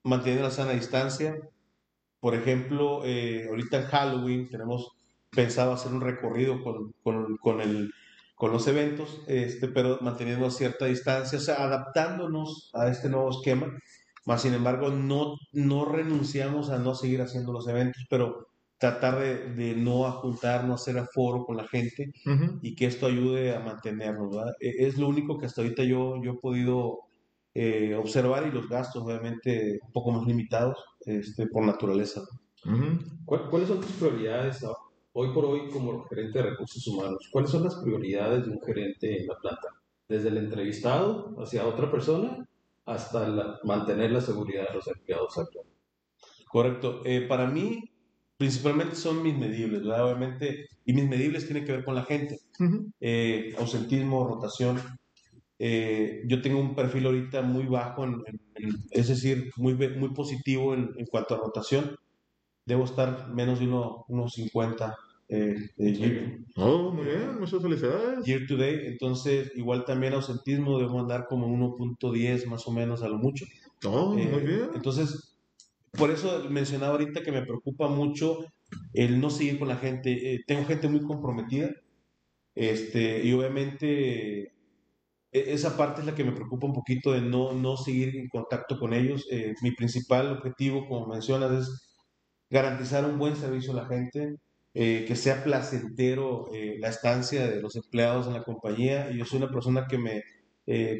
manteniendo 0.05 0.45
la 0.45 0.53
sana 0.53 0.71
distancia, 0.71 1.37
por 2.21 2.37
ejemplo, 2.37 3.05
eh, 3.05 3.47
ahorita 3.49 3.79
en 3.79 3.87
Halloween 3.87 4.49
tenemos 4.49 4.93
pensado 5.31 5.73
hacer 5.73 5.93
un 5.93 6.03
recorrido 6.03 6.63
con, 6.63 6.93
con, 7.03 7.37
con, 7.39 7.61
el, 7.61 7.91
con 8.41 8.53
los 8.53 8.67
eventos, 8.69 9.21
este, 9.27 9.69
pero 9.69 9.99
manteniendo 10.01 10.51
cierta 10.51 10.87
distancia, 10.87 11.37
o 11.37 11.43
sea, 11.43 11.63
adaptándonos 11.63 12.71
a 12.73 12.89
este 12.89 13.11
nuevo 13.11 13.29
esquema. 13.29 13.77
Más 14.25 14.41
sin 14.41 14.55
embargo, 14.55 14.89
no, 14.89 15.37
no 15.53 15.85
renunciamos 15.85 16.71
a 16.71 16.79
no 16.79 16.95
seguir 16.95 17.21
haciendo 17.21 17.53
los 17.53 17.69
eventos, 17.69 18.07
pero 18.09 18.49
tratar 18.79 19.19
de, 19.21 19.51
de 19.53 19.77
no 19.77 20.11
juntarnos, 20.13 20.81
hacer 20.81 20.97
aforo 20.97 21.45
con 21.45 21.59
la 21.59 21.69
gente 21.69 22.15
y 22.63 22.75
que 22.77 22.87
esto 22.87 23.05
ayude 23.05 23.55
a 23.55 23.61
mantenernos. 23.61 24.35
E, 24.59 24.87
es 24.87 24.97
lo 24.97 25.09
único 25.09 25.37
que 25.37 25.45
hasta 25.45 25.61
ahorita 25.61 25.85
yo, 25.85 26.15
yo 26.23 26.33
he 26.33 26.39
podido 26.39 27.01
eh, 27.53 27.95
observar 27.95 28.47
y 28.47 28.53
los 28.53 28.71
gastos 28.71 29.03
obviamente 29.03 29.81
un 29.83 29.93
poco 29.93 30.13
más 30.13 30.27
limitados 30.27 30.79
este, 31.05 31.47
por 31.47 31.67
naturaleza. 31.67 32.23
¿Cuáles 33.27 33.69
son 33.69 33.83
tus 33.83 33.93
prioridades 33.93 34.65
hoy 35.13 35.33
por 35.33 35.45
hoy 35.45 35.71
como 35.71 36.05
gerente 36.05 36.43
de 36.43 36.51
recursos 36.51 36.87
humanos? 36.87 37.29
¿Cuáles 37.31 37.51
son 37.51 37.65
las 37.65 37.77
prioridades 37.77 38.47
de 38.47 38.53
un 38.53 38.61
gerente 38.61 39.21
en 39.21 39.27
la 39.27 39.37
planta? 39.37 39.69
Desde 40.09 40.29
el 40.29 40.39
entrevistado 40.39 41.35
hacia 41.39 41.67
otra 41.67 41.91
persona 41.91 42.47
hasta 42.85 43.59
mantener 43.65 44.11
la 44.11 44.21
seguridad 44.21 44.69
de 44.69 44.75
los 44.75 44.87
empleados 44.89 45.39
actuales. 45.39 45.73
Correcto. 46.49 47.03
Eh, 47.05 47.27
para 47.29 47.47
mí, 47.47 47.85
principalmente 48.37 48.97
son 48.97 49.23
mis 49.23 49.37
medibles, 49.37 49.83
Obviamente, 49.83 50.67
y 50.85 50.93
mis 50.93 51.09
medibles 51.09 51.47
tienen 51.47 51.65
que 51.65 51.73
ver 51.73 51.85
con 51.85 51.95
la 51.95 52.05
gente. 52.05 52.41
Eh, 53.01 53.55
ausentismo, 53.59 54.27
rotación, 54.27 54.81
eh, 55.63 56.23
yo 56.27 56.41
tengo 56.41 56.59
un 56.59 56.75
perfil 56.75 57.05
ahorita 57.05 57.43
muy 57.43 57.67
bajo, 57.67 58.05
en, 58.05 58.25
es 58.91 59.09
decir, 59.09 59.51
muy, 59.57 59.75
muy 59.75 60.09
positivo 60.15 60.73
en, 60.73 60.91
en, 60.97 61.05
cuanto 61.05 61.35
a 61.35 61.39
rotación. 61.39 61.97
Debo 62.67 62.85
estar 62.85 63.29
menos 63.29 63.59
de 63.59 63.67
uno, 63.67 64.05
unos 64.09 64.33
50. 64.35 64.97
Eh, 65.33 65.71
oh, 66.57 66.91
muy 66.91 67.05
bien, 67.05 67.39
muchas 67.39 67.63
felicidades. 67.63 68.25
Year 68.25 68.47
to 68.49 68.57
day, 68.57 68.87
entonces 68.87 69.53
igual 69.55 69.85
también 69.85 70.13
ausentismo 70.13 70.79
debo 70.79 70.99
andar 70.99 71.27
como 71.29 71.47
1.10 71.47 72.47
más 72.47 72.67
o 72.67 72.73
menos 72.73 73.03
a 73.03 73.09
lo 73.09 73.19
mucho. 73.19 73.47
Oh, 73.85 74.13
muy 74.13 74.23
eh, 74.23 74.39
bien. 74.41 74.71
Entonces, 74.75 75.37
por 75.93 76.11
eso 76.11 76.47
mencionaba 76.51 76.93
ahorita 76.93 77.23
que 77.23 77.33
me 77.33 77.43
preocupa 77.43 77.89
mucho 77.89 78.39
el 78.93 79.21
no 79.21 79.31
seguir 79.31 79.59
con 79.59 79.69
la 79.69 79.77
gente. 79.77 80.35
Eh, 80.35 80.41
tengo 80.47 80.65
gente 80.65 80.89
muy 80.89 81.03
comprometida 81.03 81.71
este, 82.55 83.25
y 83.25 83.33
obviamente 83.33 84.53
e-, 85.33 85.53
esa 85.53 85.77
parte 85.77 86.01
es 86.01 86.07
la 86.07 86.15
que 86.15 86.25
me 86.25 86.33
preocupa 86.33 86.67
un 86.67 86.73
poquito 86.73 87.13
de 87.13 87.21
no, 87.21 87.53
no 87.53 87.77
seguir 87.77 88.17
en 88.17 88.29
contacto 88.29 88.79
con 88.79 88.93
ellos. 88.93 89.27
Eh, 89.31 89.55
mi 89.63 89.73
principal 89.73 90.33
objetivo, 90.33 90.87
como 90.89 91.07
mencionas, 91.07 91.53
es 91.53 91.90
garantizar 92.51 93.05
un 93.05 93.19
buen 93.19 93.37
servicio 93.37 93.73
a 93.73 93.77
la 93.77 93.87
gente, 93.87 94.37
eh, 94.75 95.05
que 95.07 95.17
sea 95.17 95.43
placentero 95.43 96.47
eh, 96.53 96.77
la 96.79 96.89
estancia 96.89 97.49
de 97.49 97.61
los 97.63 97.77
empleados 97.77 98.27
en 98.27 98.35
la 98.35 98.43
compañía. 98.43 99.11
Y 99.11 99.19
yo 99.19 99.25
soy 99.25 99.39
una 99.39 99.51
persona 99.51 99.87
que 99.89 99.99
me 99.99 100.23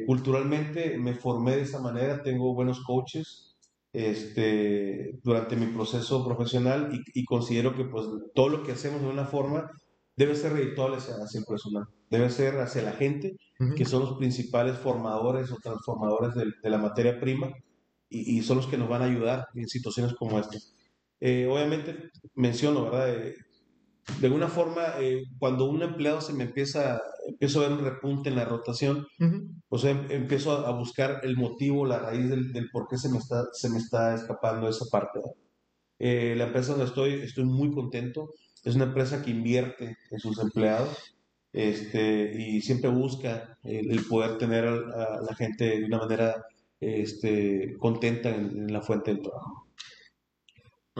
culturalmente 0.05 0.97
me 0.97 1.13
formé 1.13 1.55
de 1.55 1.61
esa 1.61 1.79
manera, 1.79 2.21
tengo 2.23 2.53
buenos 2.53 2.83
coaches 2.83 3.55
este, 3.93 5.17
durante 5.23 5.55
mi 5.55 5.67
proceso 5.67 6.25
profesional 6.25 6.89
y, 6.91 7.21
y 7.21 7.23
considero 7.23 7.73
que 7.73 7.85
pues 7.85 8.05
todo 8.35 8.49
lo 8.49 8.63
que 8.63 8.73
hacemos 8.73 9.01
de 9.01 9.07
una 9.07 9.23
forma 9.23 9.71
debe 10.15 10.35
ser 10.35 10.53
redituable 10.53 10.97
hacia, 10.97 11.15
el 11.15 11.45
personal, 11.45 11.85
debe 12.09 12.29
ser 12.29 12.59
hacia 12.59 12.81
la 12.83 12.91
gente, 12.91 13.37
que 13.75 13.85
son 13.85 14.01
los 14.01 14.17
principales 14.17 14.77
formadores 14.77 15.51
o 15.51 15.57
transformadores 15.61 16.33
de, 16.35 16.69
la 16.69 16.77
materia 16.77 17.19
prima 17.19 17.51
y, 18.09 18.41
son 18.41 18.57
los 18.57 18.67
que 18.67 18.77
nos 18.77 18.89
van 18.89 19.01
a 19.01 19.05
ayudar 19.05 19.47
en 19.55 19.67
situaciones 19.67 20.13
como 20.15 20.39
esta. 20.39 20.57
Eh, 21.21 21.47
obviamente, 21.47 22.11
menciono, 22.35 22.85
¿verdad? 22.85 23.15
Eh, 23.15 23.35
de 24.19 24.27
alguna 24.27 24.49
forma, 24.49 24.95
eh, 24.99 25.23
cuando 25.39 25.69
un 25.69 25.81
empleado 25.83 26.19
se 26.19 26.33
me 26.33 26.43
empieza, 26.43 27.01
empiezo 27.27 27.59
a 27.59 27.69
ver 27.69 27.77
un 27.77 27.85
repunte 27.85 28.29
en 28.29 28.35
la 28.35 28.45
rotación, 28.45 29.07
pues 29.69 29.83
em, 29.85 30.11
empiezo 30.11 30.51
a, 30.65 30.71
buscar 30.77 31.21
el 31.23 31.37
motivo, 31.37 31.85
la 31.85 31.99
raíz 31.99 32.29
del, 32.29 32.69
por 32.71 32.87
qué 32.89 32.97
se 32.97 33.09
me 33.09 33.19
está, 33.19 33.45
se 33.53 33.69
me 33.69 33.77
está 33.77 34.15
escapando 34.15 34.67
esa 34.67 34.85
parte. 34.91 35.21
la 35.99 36.45
empresa 36.45 36.71
donde 36.71 36.85
estoy, 36.87 37.13
estoy 37.21 37.45
muy 37.45 37.71
contento 37.71 38.33
es 38.63 38.75
una 38.75 38.85
empresa 38.85 39.23
que 39.23 39.31
invierte 39.31 39.97
en 40.09 40.19
sus 40.19 40.39
empleados 40.39 41.15
este, 41.53 42.33
y 42.39 42.61
siempre 42.61 42.89
busca 42.89 43.57
el, 43.63 44.05
poder 44.05 44.37
tener 44.37 44.65
a, 44.65 45.21
la 45.21 45.35
gente 45.35 45.79
de 45.79 45.85
una 45.85 45.99
manera 45.99 46.45
este, 46.79 47.75
contenta 47.79 48.29
en, 48.29 48.71
la 48.71 48.81
fuente 48.81 49.13
del 49.13 49.21
trabajo. 49.21 49.60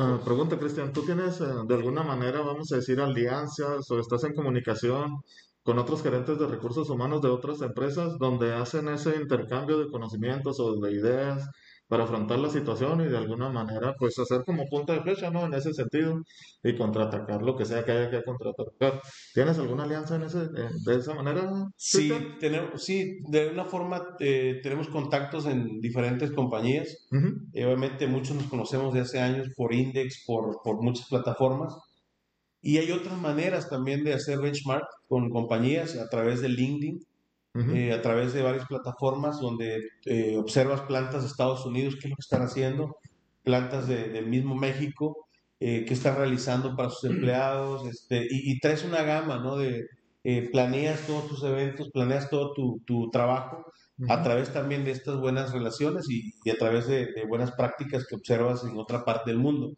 Ah, 0.04 0.20
pregunta, 0.26 0.58
Cristian, 0.58 0.92
¿tú 0.94 1.04
tienes 1.06 1.40
eh, 1.42 1.46
de 1.68 1.76
alguna 1.76 2.02
manera, 2.02 2.42
vamos 2.42 2.72
a 2.72 2.78
decir, 2.78 3.00
alianzas 3.00 3.90
o 3.92 4.00
estás 4.00 4.24
en 4.24 4.34
comunicación 4.34 5.22
con 5.62 5.78
otros 5.78 6.02
gerentes 6.02 6.40
de 6.40 6.48
recursos 6.48 6.90
humanos 6.90 7.22
de 7.22 7.30
otras 7.30 7.62
empresas 7.62 8.18
donde 8.18 8.52
hacen 8.54 8.88
ese 8.88 9.16
intercambio 9.16 9.78
de 9.78 9.92
conocimientos 9.92 10.60
o 10.60 10.80
de 10.82 10.92
ideas 10.92 11.48
para 11.92 12.06
afrontar 12.06 12.40
la 12.40 12.50
situación 12.50 13.02
y 13.02 13.10
de 13.10 13.18
alguna 13.18 13.50
manera 13.50 13.94
pues 14.00 14.18
hacer 14.18 14.46
como 14.46 14.66
punta 14.70 14.94
de 14.94 15.02
flecha, 15.02 15.30
¿no? 15.30 15.46
En 15.46 15.54
ese 15.54 15.74
sentido 15.74 16.24
y 16.64 16.78
contraatacar 16.78 17.42
lo 17.42 17.58
que 17.58 17.66
sea 17.66 17.84
que 17.84 17.92
haya 17.92 18.10
que 18.10 18.24
contraatacar. 18.24 19.02
¿Tienes 19.34 19.60
alguna 19.60 19.84
alianza 19.84 20.16
en 20.16 20.22
ese, 20.22 20.48
de 20.48 20.96
esa 20.96 21.14
manera? 21.16 21.52
Sí, 21.76 22.10
tenemos, 22.40 22.82
sí, 22.82 23.20
de 23.28 23.50
una 23.50 23.66
forma 23.66 24.16
eh, 24.22 24.62
tenemos 24.64 24.88
contactos 24.88 25.46
en 25.48 25.82
diferentes 25.82 26.32
compañías. 26.32 27.10
obviamente 27.54 28.08
muchos 28.08 28.38
nos 28.38 28.46
conocemos 28.46 28.94
de 28.94 29.02
hace 29.02 29.20
años 29.20 29.50
por 29.58 29.74
Index, 29.74 30.24
por, 30.26 30.62
por 30.64 30.82
muchas 30.82 31.10
plataformas. 31.10 31.76
Y 32.62 32.78
hay 32.78 32.90
otras 32.94 33.20
maneras 33.20 33.70
también 33.70 34.06
de 34.06 34.14
hacer 34.14 34.40
benchmark 34.40 34.88
con 35.10 35.30
compañías 35.30 35.98
a 35.98 36.08
través 36.08 36.40
de 36.40 36.48
LinkedIn 36.48 37.02
eh, 37.54 37.92
a 37.92 38.02
través 38.02 38.32
de 38.34 38.42
varias 38.42 38.66
plataformas 38.66 39.42
donde 39.42 39.90
eh, 40.06 40.38
observas 40.38 40.82
plantas 40.82 41.24
de 41.24 41.28
Estados 41.28 41.66
Unidos, 41.66 41.96
qué 41.96 42.08
es 42.08 42.12
lo 42.12 42.16
que 42.16 42.22
están 42.22 42.44
haciendo, 42.44 42.96
plantas 43.44 43.90
de, 43.90 44.08
del 44.08 44.28
mismo 44.28 44.56
México, 44.56 45.28
eh, 45.60 45.84
qué 45.86 45.94
están 45.94 46.16
realizando 46.16 46.78
para 46.78 46.90
sus 46.90 47.10
empleados, 47.10 47.86
este, 47.86 48.26
y, 48.30 48.58
traes 48.60 48.86
una 48.86 49.04
gama, 49.04 49.40
¿no? 49.40 49.58
De, 49.58 49.86
planeas 50.52 51.08
todos 51.08 51.28
tus 51.28 51.44
eventos, 51.44 51.90
planeas 51.92 52.30
todo 52.30 52.54
tu, 52.54 52.80
tu 52.86 53.10
trabajo 53.10 53.66
a 54.08 54.22
través 54.22 54.54
también 54.54 54.86
de 54.86 54.92
estas 54.92 55.20
buenas 55.20 55.52
relaciones 55.52 56.08
y, 56.10 56.32
y 56.46 56.52
a 56.52 56.58
través 56.58 56.88
de, 56.88 57.08
buenas 57.28 57.52
prácticas 57.54 58.06
que 58.08 58.16
observas 58.16 58.64
en 58.64 58.78
otra 58.78 59.04
parte 59.04 59.32
del 59.32 59.40
mundo. 59.40 59.74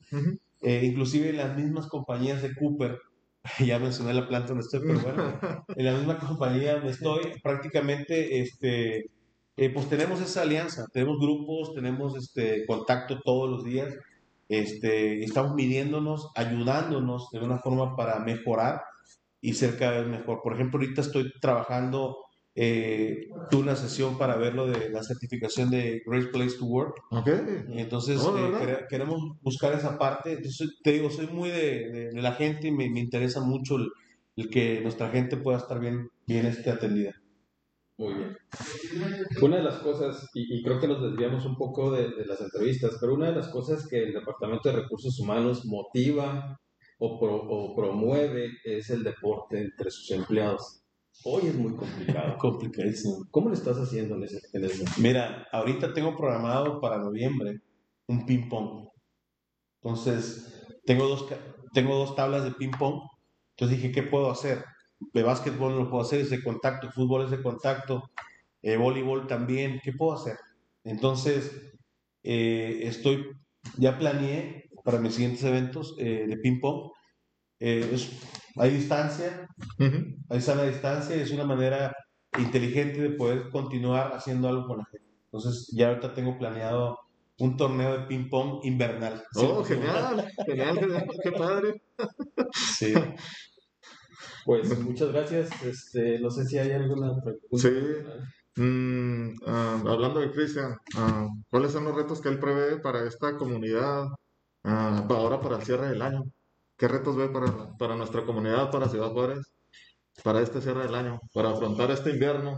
inclusive 0.62 1.34
las 1.34 1.56
mismas 1.56 1.88
compañías 1.88 2.42
de 2.42 2.54
Cooper, 2.56 3.00
ya 3.66 3.80
mencioné 3.80 4.14
la 4.14 4.28
planta 4.28 4.50
donde 4.50 4.64
estoy, 4.64 4.82
pero 4.82 5.00
bueno, 5.00 5.66
en 5.76 5.86
la 5.86 5.94
misma 5.94 6.18
compañía 6.18 6.76
donde 6.76 6.92
estoy, 6.92 7.40
prácticamente, 7.42 8.40
este, 8.42 9.10
eh, 9.58 9.70
pues 9.74 9.90
tenemos 9.90 10.22
esa 10.22 10.42
alianza, 10.44 10.86
tenemos 10.92 11.20
grupos, 11.20 11.74
tenemos 11.74 12.16
este 12.18 12.66
contacto 12.66 13.20
todos 13.22 13.50
los 13.50 13.64
días, 13.64 13.94
este, 14.50 15.24
estamos 15.24 15.56
midiéndonos, 15.56 16.32
ayudándonos 16.36 17.30
de 17.32 17.40
una 17.40 17.58
forma 17.60 17.96
para 17.96 18.20
mejorar 18.20 18.82
y 19.42 19.54
ser 19.54 19.78
cada 19.78 20.00
vez 20.00 20.08
mejor. 20.08 20.42
Por 20.42 20.54
ejemplo, 20.54 20.80
ahorita 20.80 21.02
estoy 21.02 21.32
trabajando 21.42 22.23
eh, 22.56 23.30
tuve 23.50 23.64
una 23.64 23.76
sesión 23.76 24.18
para 24.18 24.36
ver 24.38 24.54
lo 24.54 24.68
de 24.68 24.90
la 24.90 25.04
certificación 25.04 25.72
de 25.72 26.04
Great 26.06 26.32
Place 26.32 26.58
to 26.58 26.66
Work. 26.66 27.02
Okay. 27.10 27.66
Y 27.70 27.80
entonces 27.80 28.20
oh, 28.22 28.38
eh, 28.38 28.86
queremos 28.90 29.20
buscar 29.42 29.74
esa 29.74 29.98
parte. 29.98 30.40
te 30.84 30.92
digo, 30.92 31.10
soy 31.10 31.28
muy 31.28 31.50
de, 31.50 32.12
de, 32.14 32.22
la 32.22 32.34
gente 32.34 32.68
y 32.68 32.72
me, 32.72 32.90
me 32.90 33.00
interesa 33.00 33.42
mucho 33.42 33.78
el, 33.78 33.90
el, 34.36 34.50
que 34.50 34.82
nuestra 34.82 35.10
gente 35.10 35.38
pueda 35.38 35.58
estar 35.58 35.80
bien, 35.80 36.10
bien 36.28 36.46
este, 36.46 36.70
atendida. 36.70 37.14
Muy 37.98 38.14
bien. 38.16 38.38
Una 39.42 39.58
de 39.58 39.64
las 39.64 39.76
cosas, 39.80 40.30
y, 40.34 40.64
creo 40.64 40.80
que 40.80 40.88
nos 40.88 41.02
desviamos 41.02 41.46
un 41.46 41.56
poco 41.56 41.92
de, 41.92 42.10
las 42.26 42.42
entrevistas, 42.42 42.98
pero 43.00 43.14
una 43.14 43.30
de 43.30 43.36
las 43.36 43.50
cosas 43.50 43.88
que 43.88 44.04
el 44.04 44.14
Departamento 44.14 44.70
de 44.70 44.82
Recursos 44.82 45.20
Humanos 45.20 45.66
motiva 45.66 46.60
o, 46.98 47.76
promueve 47.76 48.52
es 48.64 48.90
el 48.90 49.04
deporte 49.04 49.60
entre 49.60 49.92
sus 49.92 50.10
empleados. 50.12 50.83
Hoy 51.22 51.48
es 51.48 51.56
muy 51.56 51.76
complicado. 51.76 52.38
Complicadísimo. 52.40 53.26
¿Cómo 53.32 53.50
le 53.50 53.56
estás 53.56 53.78
haciendo 53.78 54.16
en 54.16 54.24
ese, 54.24 54.40
en 54.54 54.68
Mira, 54.98 55.48
ahorita 55.52 55.94
tengo 55.94 56.16
programado 56.18 56.82
para 56.82 56.98
noviembre 56.98 57.62
un 58.08 58.26
ping-pong. 58.26 58.90
Entonces, 59.82 60.66
tengo 60.86 61.08
dos, 61.08 61.28
tengo 61.74 61.96
dos 61.96 62.16
tablas 62.16 62.44
de 62.44 62.52
ping-pong. 62.52 63.02
Entonces 63.52 63.78
dije, 63.78 63.92
¿qué 63.92 64.04
puedo 64.04 64.32
hacer? 64.32 64.66
De 65.14 65.24
básquetbol 65.24 65.74
no 65.74 65.84
lo 65.84 65.90
puedo 65.90 66.04
hacer, 66.04 66.22
es 66.22 66.30
de 66.30 66.44
contacto, 66.44 66.92
fútbol 66.92 67.26
es 67.26 67.32
de 67.32 67.42
contacto, 67.42 68.04
eh, 68.62 68.78
voleibol 68.78 69.28
también, 69.28 69.80
¿qué 69.84 69.92
puedo 69.94 70.14
hacer? 70.14 70.38
Entonces, 70.84 71.72
eh, 72.24 72.82
estoy, 72.84 73.26
ya 73.78 73.98
planeé 73.98 74.70
para 74.84 75.00
mis 75.00 75.16
siguientes 75.16 75.44
eventos 75.44 75.96
eh, 76.00 76.26
de 76.28 76.38
ping-pong. 76.38 76.92
Hay 78.58 78.72
distancia, 78.72 79.48
hay 80.30 80.42
sana 80.42 80.64
distancia, 80.64 81.16
es 81.16 81.32
una 81.32 81.46
manera 81.46 81.96
inteligente 82.38 83.02
de 83.02 83.10
poder 83.12 83.50
continuar 83.50 84.14
haciendo 84.14 84.48
algo 84.48 84.68
con 84.68 84.80
la 84.80 84.86
gente. 84.86 85.08
Entonces, 85.26 85.72
ya 85.76 85.90
ahorita 85.90 86.14
tengo 86.14 86.38
planeado 86.38 87.00
un 87.40 87.58
torneo 87.58 87.98
de 87.98 88.06
ping-pong 88.06 88.60
invernal. 88.64 89.24
Oh, 89.36 89.64
genial, 89.64 90.28
genial, 90.46 90.80
genial, 90.80 91.08
qué 91.24 91.32
padre. 91.32 91.82
Sí. 92.54 92.94
Pues 94.46 94.80
muchas 94.80 95.12
gracias. 95.12 95.50
Este, 95.64 96.20
no 96.20 96.30
sé 96.30 96.46
si 96.46 96.58
hay 96.58 96.72
alguna 96.72 97.16
pregunta. 97.22 97.58
Sí. 97.58 98.62
Mm, 98.62 99.36
ah, 99.48 99.82
hablando 99.88 100.20
de 100.20 100.32
Cristian, 100.32 100.78
ah, 100.96 101.28
¿cuáles 101.50 101.72
son 101.72 101.86
los 101.86 101.96
retos 101.96 102.22
que 102.22 102.30
él 102.30 102.40
prevé 102.40 102.78
para 102.78 103.08
esta 103.08 103.36
comunidad 103.36 104.04
uh, 104.64 105.14
ahora 105.14 105.42
para 105.42 105.58
el 105.58 105.64
cierre 105.64 105.90
del 105.90 106.02
año? 106.02 106.24
¿Qué 106.78 106.88
retos 106.88 107.16
ve 107.16 107.30
para, 107.30 107.76
para 107.78 107.96
nuestra 107.96 108.26
comunidad, 108.26 108.72
para 108.72 108.90
Ciudad 108.90 109.12
Juárez, 109.12 109.40
para 110.24 110.42
este 110.42 110.62
cierre 110.62 110.84
del 110.84 110.96
año, 110.96 111.20
para 111.34 111.52
afrontar 111.52 111.92
este 111.92 112.12
invierno? 112.12 112.58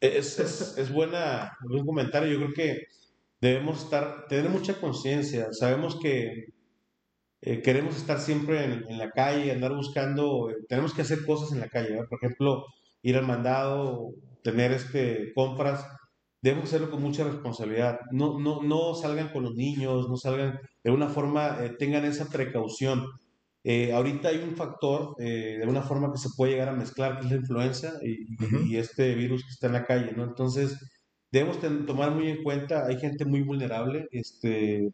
Es, 0.00 0.38
es, 0.38 0.76
es 0.78 0.92
buena, 0.92 1.56
buen 1.68 1.86
comentario. 1.86 2.32
Yo 2.32 2.38
creo 2.38 2.54
que 2.54 2.86
debemos 3.40 3.84
estar, 3.84 4.26
tener 4.28 4.50
mucha 4.50 4.80
conciencia. 4.80 5.48
Sabemos 5.52 5.98
que 6.00 6.46
eh, 7.42 7.62
queremos 7.62 7.96
estar 7.96 8.18
siempre 8.18 8.64
en, 8.64 8.98
la 8.98 9.10
calle, 9.10 9.52
andar 9.52 9.74
buscando, 9.74 10.48
tenemos 10.68 10.94
que 10.94 11.02
hacer 11.02 11.24
cosas 11.24 11.52
en 11.52 11.60
la 11.60 11.68
calle, 11.68 11.96
por 12.08 12.18
ejemplo, 12.18 12.64
ir 13.02 13.16
al 13.16 13.26
mandado, 13.26 14.14
tener 14.42 14.72
este, 14.72 15.32
compras, 15.34 15.86
debemos 16.42 16.66
hacerlo 16.66 16.90
con 16.90 17.02
mucha 17.02 17.24
responsabilidad. 17.24 18.00
No, 18.10 18.38
no, 18.40 18.62
no 18.62 18.94
salgan 18.94 19.28
con 19.32 19.44
los 19.44 19.54
niños, 19.54 20.08
no 20.08 20.16
salgan 20.16 20.60
de 20.82 20.90
una 20.90 21.08
forma, 21.08 21.58
eh, 21.62 21.70
tengan 21.78 22.04
esa 22.04 22.26
precaución. 22.28 23.04
Ahorita 23.92 24.28
hay 24.28 24.38
un 24.38 24.56
factor, 24.56 25.16
de 25.16 25.64
una 25.66 25.82
forma 25.82 26.12
que 26.12 26.18
se 26.18 26.28
puede 26.36 26.52
llegar 26.52 26.68
a 26.68 26.76
mezclar, 26.76 27.18
que 27.18 27.26
es 27.26 27.30
la 27.32 27.38
influenza 27.38 27.94
y, 28.02 28.26
y, 28.70 28.76
este 28.76 29.14
virus 29.14 29.42
que 29.42 29.50
está 29.50 29.66
en 29.66 29.72
la 29.72 29.84
calle, 29.84 30.12
¿no? 30.16 30.24
Entonces, 30.24 30.78
debemos 31.32 31.58
tomar 31.86 32.12
muy 32.12 32.28
en 32.28 32.42
cuenta, 32.42 32.86
hay 32.86 32.98
gente 32.98 33.24
muy 33.24 33.42
vulnerable, 33.42 34.06
este, 34.12 34.92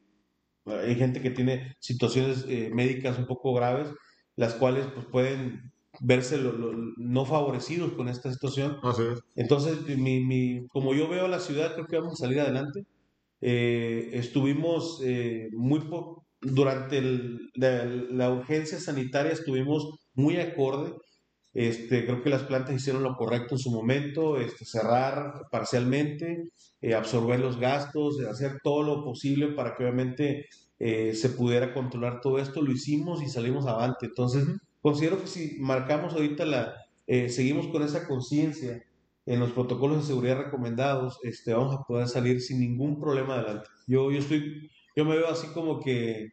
hay 0.65 0.95
gente 0.95 1.21
que 1.21 1.31
tiene 1.31 1.77
situaciones 1.81 2.45
eh, 2.49 2.71
médicas 2.73 3.19
un 3.19 3.27
poco 3.27 3.53
graves, 3.55 3.89
las 4.37 4.55
cuales 4.55 4.87
pues, 4.95 5.07
pueden 5.07 5.73
verse 6.01 6.39
no 6.97 7.25
favorecidos 7.27 7.93
con 7.93 8.09
esta 8.09 8.33
situación. 8.33 8.79
Entonces, 9.35 9.85
mi, 9.99 10.25
mi, 10.25 10.67
como 10.69 10.95
yo 10.95 11.09
veo 11.09 11.29
la 11.29 11.41
ciudad, 11.41 11.75
creo 11.75 11.87
que 11.87 11.99
vamos 11.99 12.15
a 12.15 12.25
salir 12.25 12.41
adelante. 12.41 12.87
Eh, 13.41 14.11
estuvimos 14.15 15.01
eh, 15.05 15.49
muy 15.53 15.81
durante 16.43 17.01
la, 17.55 17.85
la, 17.85 18.31
urgencia 18.31 18.79
sanitaria, 18.79 19.33
estuvimos 19.33 20.01
muy 20.15 20.37
acorde 20.37 20.93
este, 21.55 22.07
creo 22.07 22.23
que 22.23 22.31
las 22.31 22.45
plantas 22.45 22.75
hicieron 22.75 23.03
lo 23.03 23.15
correcto 23.17 23.55
en 23.55 23.59
su 23.59 23.71
momento, 23.71 24.39
este, 24.39 24.65
cerrar 24.65 25.49
parcialmente, 25.51 26.49
eh, 26.81 26.95
absorber 26.95 27.41
los 27.41 27.59
gastos, 27.59 28.21
hacer 28.21 28.61
todo 28.63 28.83
lo 28.83 29.05
posible 29.05 29.49
para 29.49 29.75
que 29.75 29.85
obviamente 29.85 30.47
eh, 30.79 31.15
se 31.15 31.29
pudiera 31.31 31.75
controlar 31.75 32.21
todo 32.21 32.39
esto. 32.39 32.63
Lo 32.63 32.73
hicimos 32.73 33.23
y 33.23 33.29
salimos 33.29 33.67
adelante. 33.67 34.07
Entonces, 34.07 34.47
considero 34.81 35.21
que 35.21 35.27
si 35.27 35.57
marcamos 35.61 36.15
ahorita 36.15 36.47
la, 36.47 36.75
eh, 37.07 37.29
seguimos 37.29 37.69
con 37.69 37.83
esa 37.83 38.09
conciencia 38.09 38.83
en 39.27 39.39
los 39.39 39.53
protocolos 39.53 39.99
de 39.99 40.07
seguridad 40.07 40.39
recomendados, 40.39 41.19
este, 41.23 41.53
vamos 41.53 41.75
a 41.75 41.83
poder 41.83 42.09
salir 42.09 42.41
sin 42.41 42.61
ningún 42.61 42.99
problema 42.99 43.35
adelante. 43.35 43.69
Yo, 43.87 44.11
yo 44.11 44.19
estoy, 44.19 44.71
yo 44.97 45.05
me 45.05 45.17
veo 45.17 45.29
así 45.29 45.49
como 45.49 45.81
que 45.81 46.29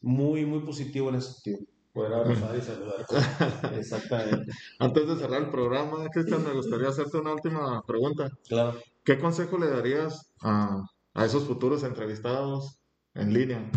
muy, 0.00 0.46
muy 0.46 0.60
positivo 0.60 1.08
en 1.08 1.16
ese 1.16 1.32
sentido 1.32 1.60
poder 1.92 2.12
abrazar 2.14 2.56
y 2.56 2.60
saludar. 2.60 3.04
Exactamente. 3.78 4.52
Antes 4.78 5.08
de 5.08 5.16
cerrar 5.16 5.42
el 5.42 5.50
programa, 5.50 6.08
Cristian, 6.12 6.44
me 6.44 6.52
gustaría 6.52 6.88
hacerte 6.88 7.18
una 7.18 7.32
última 7.32 7.82
pregunta. 7.86 8.30
Claro. 8.48 8.78
¿Qué 9.04 9.18
consejo 9.18 9.58
le 9.58 9.68
darías 9.68 10.32
a, 10.42 10.84
a 11.14 11.24
esos 11.24 11.44
futuros 11.44 11.82
entrevistados 11.82 12.78
en 13.14 13.32
línea? 13.32 13.70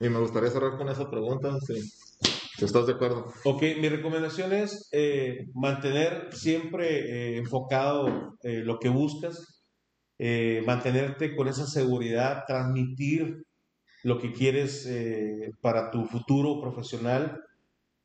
Y 0.00 0.08
me 0.08 0.18
gustaría 0.18 0.50
cerrar 0.50 0.76
con 0.76 0.88
esa 0.88 1.10
pregunta, 1.10 1.58
si, 1.60 1.80
si 1.80 2.64
estás 2.64 2.86
de 2.86 2.94
acuerdo. 2.94 3.32
Ok, 3.44 3.62
mi 3.80 3.88
recomendación 3.88 4.52
es 4.52 4.88
eh, 4.92 5.46
mantener 5.54 6.28
siempre 6.32 7.34
eh, 7.34 7.38
enfocado 7.38 8.36
eh, 8.42 8.62
lo 8.64 8.78
que 8.78 8.88
buscas, 8.88 9.52
mantenerte 10.64 11.36
con 11.36 11.46
esa 11.46 11.66
seguridad, 11.66 12.44
transmitir 12.46 13.45
lo 14.06 14.20
que 14.20 14.32
quieres 14.32 14.86
eh, 14.86 15.50
para 15.60 15.90
tu 15.90 16.04
futuro 16.06 16.60
profesional, 16.60 17.42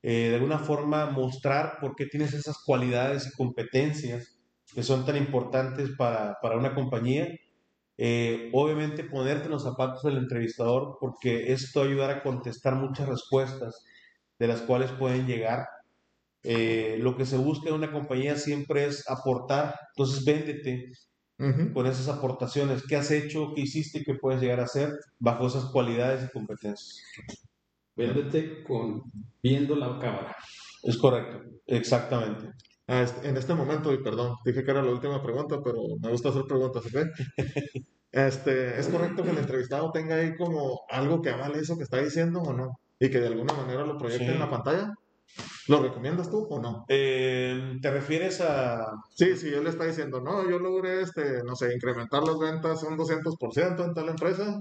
eh, 0.02 0.30
de 0.30 0.36
alguna 0.36 0.58
forma 0.58 1.12
mostrar 1.12 1.78
por 1.80 1.96
qué 1.96 2.08
tienes 2.08 2.34
esas 2.34 2.58
cualidades 2.66 3.28
y 3.28 3.38
competencias 3.38 4.36
que 4.74 4.82
son 4.82 5.06
tan 5.06 5.16
importantes 5.16 5.92
para, 5.96 6.40
para 6.42 6.58
una 6.58 6.74
compañía. 6.74 7.28
Eh, 8.00 8.50
obviamente 8.52 9.04
ponerte 9.04 9.46
en 9.46 9.52
los 9.52 9.64
zapatos 9.64 10.02
del 10.02 10.18
entrevistador 10.18 10.98
porque 11.00 11.54
esto 11.54 11.84
ayudará 11.84 12.14
a 12.16 12.24
contestar 12.24 12.78
muchas 12.78 13.08
respuestas 13.08 13.86
de 14.40 14.48
las 14.48 14.62
cuales 14.62 14.92
pueden 14.94 15.28
llegar. 15.28 15.68
lo 16.44 17.16
que 17.16 17.28
se 17.28 17.38
busca 17.38 17.70
en 17.70 17.76
una 17.76 17.92
compañía 17.92 18.36
siempre 18.38 18.86
es 18.86 19.08
aportar, 19.08 19.76
entonces 19.94 20.26
véndete, 20.26 20.92
con 21.74 21.88
esas 21.88 22.08
aportaciones. 22.08 22.84
¿Qué 22.88 22.96
has 22.96 23.10
hecho? 23.12 23.54
¿Qué 23.56 23.62
hiciste? 23.62 24.00
y 24.00 24.04
¿Qué 24.04 24.16
puedes 24.16 24.42
llegar 24.42 24.60
a 24.60 24.66
hacer 24.66 24.92
bajo 25.20 25.48
esas 25.48 25.66
cualidades 25.66 26.24
y 26.24 26.32
competencias? 26.32 27.02
Véndete 27.96 28.64
con 28.64 29.04
viendo 29.42 29.76
la 29.76 30.00
cámara. 30.00 30.36
Es 30.84 30.98
correcto, 30.98 31.42
exactamente. 31.68 32.52
Ah, 32.88 33.06
en 33.24 33.38
este 33.38 33.54
momento, 33.54 33.94
y 33.94 34.04
perdón, 34.04 34.36
dije 34.44 34.64
que 34.64 34.72
era 34.72 34.82
la 34.82 34.92
última 34.92 35.22
pregunta, 35.22 35.62
pero 35.64 35.80
me 36.02 36.10
gusta 36.10 36.30
hacer 36.30 36.44
preguntas, 36.44 36.84
¿ok? 36.86 37.08
este, 38.12 38.80
¿Es 38.80 38.88
correcto 38.88 39.24
que 39.24 39.30
el 39.30 39.38
entrevistado 39.38 39.92
tenga 39.92 40.16
ahí 40.16 40.36
como 40.36 40.82
algo 40.90 41.22
que 41.22 41.30
avale 41.30 41.60
eso 41.60 41.78
que 41.78 41.84
está 41.84 42.02
diciendo 42.02 42.42
o 42.42 42.54
no? 42.54 42.80
Y 43.00 43.10
que 43.10 43.20
de 43.20 43.28
alguna 43.28 43.54
manera 43.54 43.86
lo 43.86 43.98
proyecte 43.98 44.32
en 44.32 44.40
la 44.40 44.50
pantalla. 44.50 44.94
¿Lo 45.68 45.82
recomiendas 45.82 46.30
tú 46.30 46.48
o 46.50 46.60
no? 46.60 46.86
Eh, 46.88 47.78
¿Te 47.82 47.92
refieres 47.92 48.42
a...? 48.42 48.86
Sí, 49.16 49.38
sí, 49.38 49.50
él 49.50 49.68
está 49.68 49.86
diciendo, 49.86 50.20
no, 50.20 50.50
yo 50.50 50.60
logré, 50.60 51.02
este, 51.02 51.44
no 51.44 51.56
sé, 51.56 51.74
incrementar 51.74 52.24
las 52.24 52.38
ventas 52.38 52.84
un 52.84 52.98
200% 52.98 53.86
en 53.86 53.94
tal 53.94 54.10
empresa. 54.10 54.60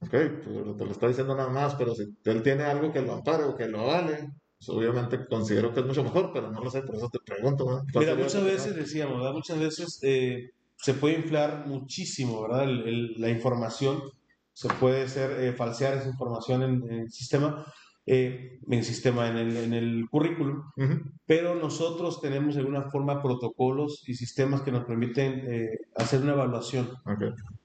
Ok, 0.00 0.10
pues 0.10 0.76
te 0.76 0.84
lo 0.84 0.90
está 0.90 1.08
diciendo 1.08 1.34
nada 1.34 1.50
más, 1.50 1.74
pero 1.74 1.94
si 1.94 2.04
él 2.24 2.42
tiene 2.42 2.64
algo 2.64 2.92
que 2.92 3.02
lo 3.02 3.14
ampare 3.14 3.44
o 3.44 3.56
que 3.56 3.66
lo 3.66 3.80
avale, 3.80 4.30
pues 4.58 4.68
obviamente 4.68 5.26
considero 5.26 5.72
que 5.72 5.80
es 5.80 5.86
mucho 5.86 6.04
mejor, 6.04 6.30
pero 6.32 6.50
no 6.50 6.62
lo 6.62 6.70
sé, 6.70 6.82
por 6.82 6.96
eso 6.96 7.08
te 7.08 7.18
pregunto. 7.18 7.82
Mira, 7.94 8.14
muchas 8.14 8.44
veces 8.44 8.76
decíamos, 8.76 9.18
¿verdad? 9.18 9.32
Muchas 9.32 9.58
veces 9.58 9.98
eh, 10.02 10.50
se 10.76 10.94
puede 10.94 11.16
inflar 11.16 11.66
muchísimo, 11.66 12.42
¿verdad? 12.42 12.66
la 13.16 13.28
información, 13.28 14.02
se 14.52 14.68
puede 14.68 15.02
hacer, 15.02 15.40
eh, 15.40 15.52
falsear 15.52 15.94
esa 15.94 16.08
información 16.08 16.62
en 16.62 16.90
el 16.90 17.10
sistema 17.10 17.64
eh, 18.10 18.58
en 18.70 18.84
sistema, 18.84 19.28
en 19.28 19.36
el, 19.36 19.56
en 19.58 19.74
el 19.74 20.08
currículum, 20.10 20.62
pero 21.26 21.54
nosotros 21.54 22.22
tenemos 22.22 22.54
de 22.54 22.60
alguna 22.60 22.90
forma 22.90 23.20
protocolos 23.20 24.02
y 24.08 24.14
sistemas 24.14 24.62
que 24.62 24.72
nos 24.72 24.86
permiten 24.86 25.44
eh, 25.46 25.68
hacer 25.94 26.22
una 26.22 26.32
evaluación 26.32 26.88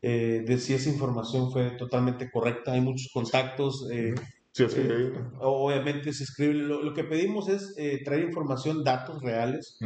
eh, 0.01 0.43
de 0.45 0.57
si 0.57 0.73
esa 0.73 0.89
información 0.89 1.49
fue 1.49 1.71
totalmente 1.71 2.29
correcta. 2.29 2.73
Hay 2.73 2.81
muchos 2.81 3.09
contactos. 3.13 3.87
Sí, 4.51 4.65
obviamente 5.39 6.11
se 6.11 6.25
escribe. 6.25 6.55
Lo, 6.55 6.93
que 6.93 7.05
pedimos 7.05 7.47
es 7.47 7.73
traer 8.03 8.23
información, 8.23 8.83
datos 8.83 9.21
reales. 9.21 9.77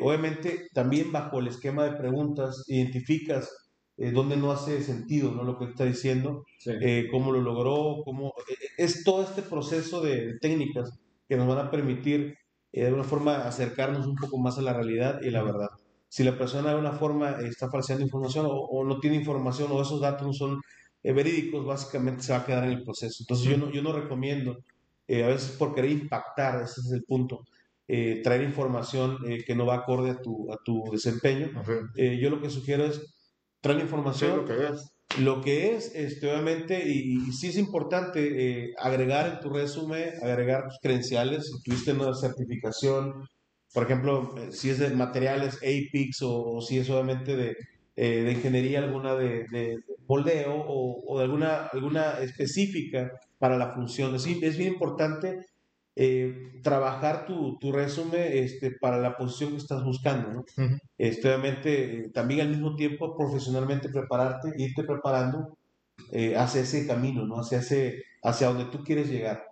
obviamente 0.00 0.68
también 0.72 1.12
bajo 1.12 1.38
el 1.38 1.48
esquema 1.48 1.84
de 1.84 1.96
preguntas 1.96 2.64
identificas 2.66 3.63
eh, 3.96 4.10
donde 4.10 4.36
no 4.36 4.50
hace 4.50 4.82
sentido 4.82 5.30
¿no? 5.30 5.44
lo 5.44 5.56
que 5.56 5.66
está 5.66 5.84
diciendo, 5.84 6.44
eh, 6.66 7.06
cómo 7.10 7.30
lo 7.30 7.40
logró, 7.40 8.02
cómo... 8.04 8.34
Eh, 8.48 8.56
es 8.76 9.04
todo 9.04 9.22
este 9.22 9.42
proceso 9.42 10.00
de, 10.00 10.36
técnicas 10.40 10.98
que 11.28 11.36
nos 11.36 11.46
van 11.46 11.58
a 11.58 11.70
permitir 11.70 12.36
de 12.72 12.86
alguna 12.86 13.04
forma 13.04 13.46
acercarnos 13.46 14.04
un 14.06 14.16
poco 14.16 14.36
más 14.38 14.58
a 14.58 14.62
la 14.62 14.72
realidad 14.72 15.20
y 15.22 15.30
la 15.30 15.44
verdad. 15.44 15.68
si 16.08 16.24
la 16.24 16.36
persona 16.36 16.64
de 16.64 16.70
alguna 16.70 16.92
forma 16.92 17.36
está 17.42 17.70
falseando 17.70 18.04
información 18.04 18.46
o, 18.48 18.84
no 18.84 18.98
tiene 18.98 19.16
información 19.16 19.70
o 19.70 19.80
esos 19.80 20.00
datos 20.00 20.26
no 20.26 20.32
son 20.32 20.60
eh, 21.04 21.12
verídicos, 21.12 21.64
básicamente 21.64 22.22
se 22.24 22.32
va 22.32 22.38
a 22.38 22.46
quedar 22.46 22.64
en 22.64 22.72
el 22.72 22.82
proceso. 22.82 23.18
Entonces 23.20 23.46
yo 23.46 23.58
no, 23.58 23.70
yo 23.70 23.82
no 23.82 23.92
recomiendo, 23.92 24.58
eh, 25.06 25.22
a 25.22 25.28
veces 25.28 25.50
por 25.52 25.74
querer 25.74 25.92
impactar, 25.92 26.62
ese 26.62 26.80
es 26.80 26.90
el 26.92 27.04
punto, 27.04 27.44
eh, 27.86 28.22
traer 28.24 28.42
información 28.42 29.18
que 29.46 29.54
no 29.54 29.66
va 29.66 29.76
acorde 29.76 30.10
a 30.10 30.20
tu, 30.20 30.50
a 30.52 30.56
tu 30.64 30.82
desempeño. 30.90 31.50
yo 31.94 32.30
lo 32.30 32.40
que 32.40 32.50
sugiero 32.50 32.86
es 32.86 33.00
traer 33.64 33.80
información. 33.80 34.36
lo 34.36 34.44
que 34.44 34.66
es. 34.66 34.90
Lo 35.18 35.40
que 35.42 35.76
es, 35.76 35.94
este, 35.94 36.30
obviamente, 36.30 36.82
y, 36.88 37.28
y 37.28 37.32
sí 37.32 37.48
es 37.48 37.56
importante 37.56 38.74
agregar 38.78 39.28
en 39.28 39.40
tu 39.40 39.50
resumen, 39.50 40.10
agregar 40.22 40.64
tus 40.64 40.78
credenciales, 40.82 41.46
si 41.46 41.62
tuviste 41.62 41.92
una 41.92 42.14
certificación, 42.14 43.12
por 43.74 43.82
ejemplo, 43.82 44.34
eh, 44.38 44.52
si 44.52 44.70
es 44.70 44.78
de 44.78 44.90
materiales 44.90 45.56
APIX 45.56 46.22
o, 46.22 46.60
si 46.60 46.78
es 46.78 46.88
obviamente 46.88 47.36
de, 47.36 47.56
eh, 47.96 48.22
de 48.22 48.32
ingeniería 48.32 48.78
alguna 48.78 49.16
de, 49.16 49.46
de 49.50 49.78
moldeo 50.06 50.54
o, 50.54 51.02
o, 51.06 51.18
de 51.18 51.24
alguna, 51.24 51.66
alguna 51.66 52.20
específica 52.20 53.10
para 53.38 53.58
la 53.58 53.72
función. 53.72 54.14
Es, 54.14 54.26
es 54.26 54.56
bien 54.56 54.74
importante 54.74 55.44
eh, 55.96 56.60
trabajar 56.62 57.26
tu, 57.26 57.58
tu 57.58 57.72
resumen 57.72 58.22
este, 58.32 58.72
para 58.72 58.98
la 58.98 59.16
posición 59.16 59.52
que 59.52 59.58
estás 59.58 59.84
buscando. 59.84 60.32
¿no? 60.32 60.44
este, 60.98 61.28
obviamente, 61.28 62.10
también 62.12 62.40
al 62.42 62.48
mismo 62.48 62.76
tiempo 62.76 63.16
profesionalmente 63.16 63.88
prepararte, 63.88 64.52
irte 64.56 64.84
preparando 64.84 65.56
hacia 66.36 66.60
ese 66.60 66.86
camino, 66.86 67.26
¿no? 67.26 67.40
hacia, 67.40 67.58
ese, 67.58 68.02
hacia 68.22 68.48
donde 68.48 68.66
tú 68.66 68.82
quieres 68.84 69.08
llegar. 69.08 69.44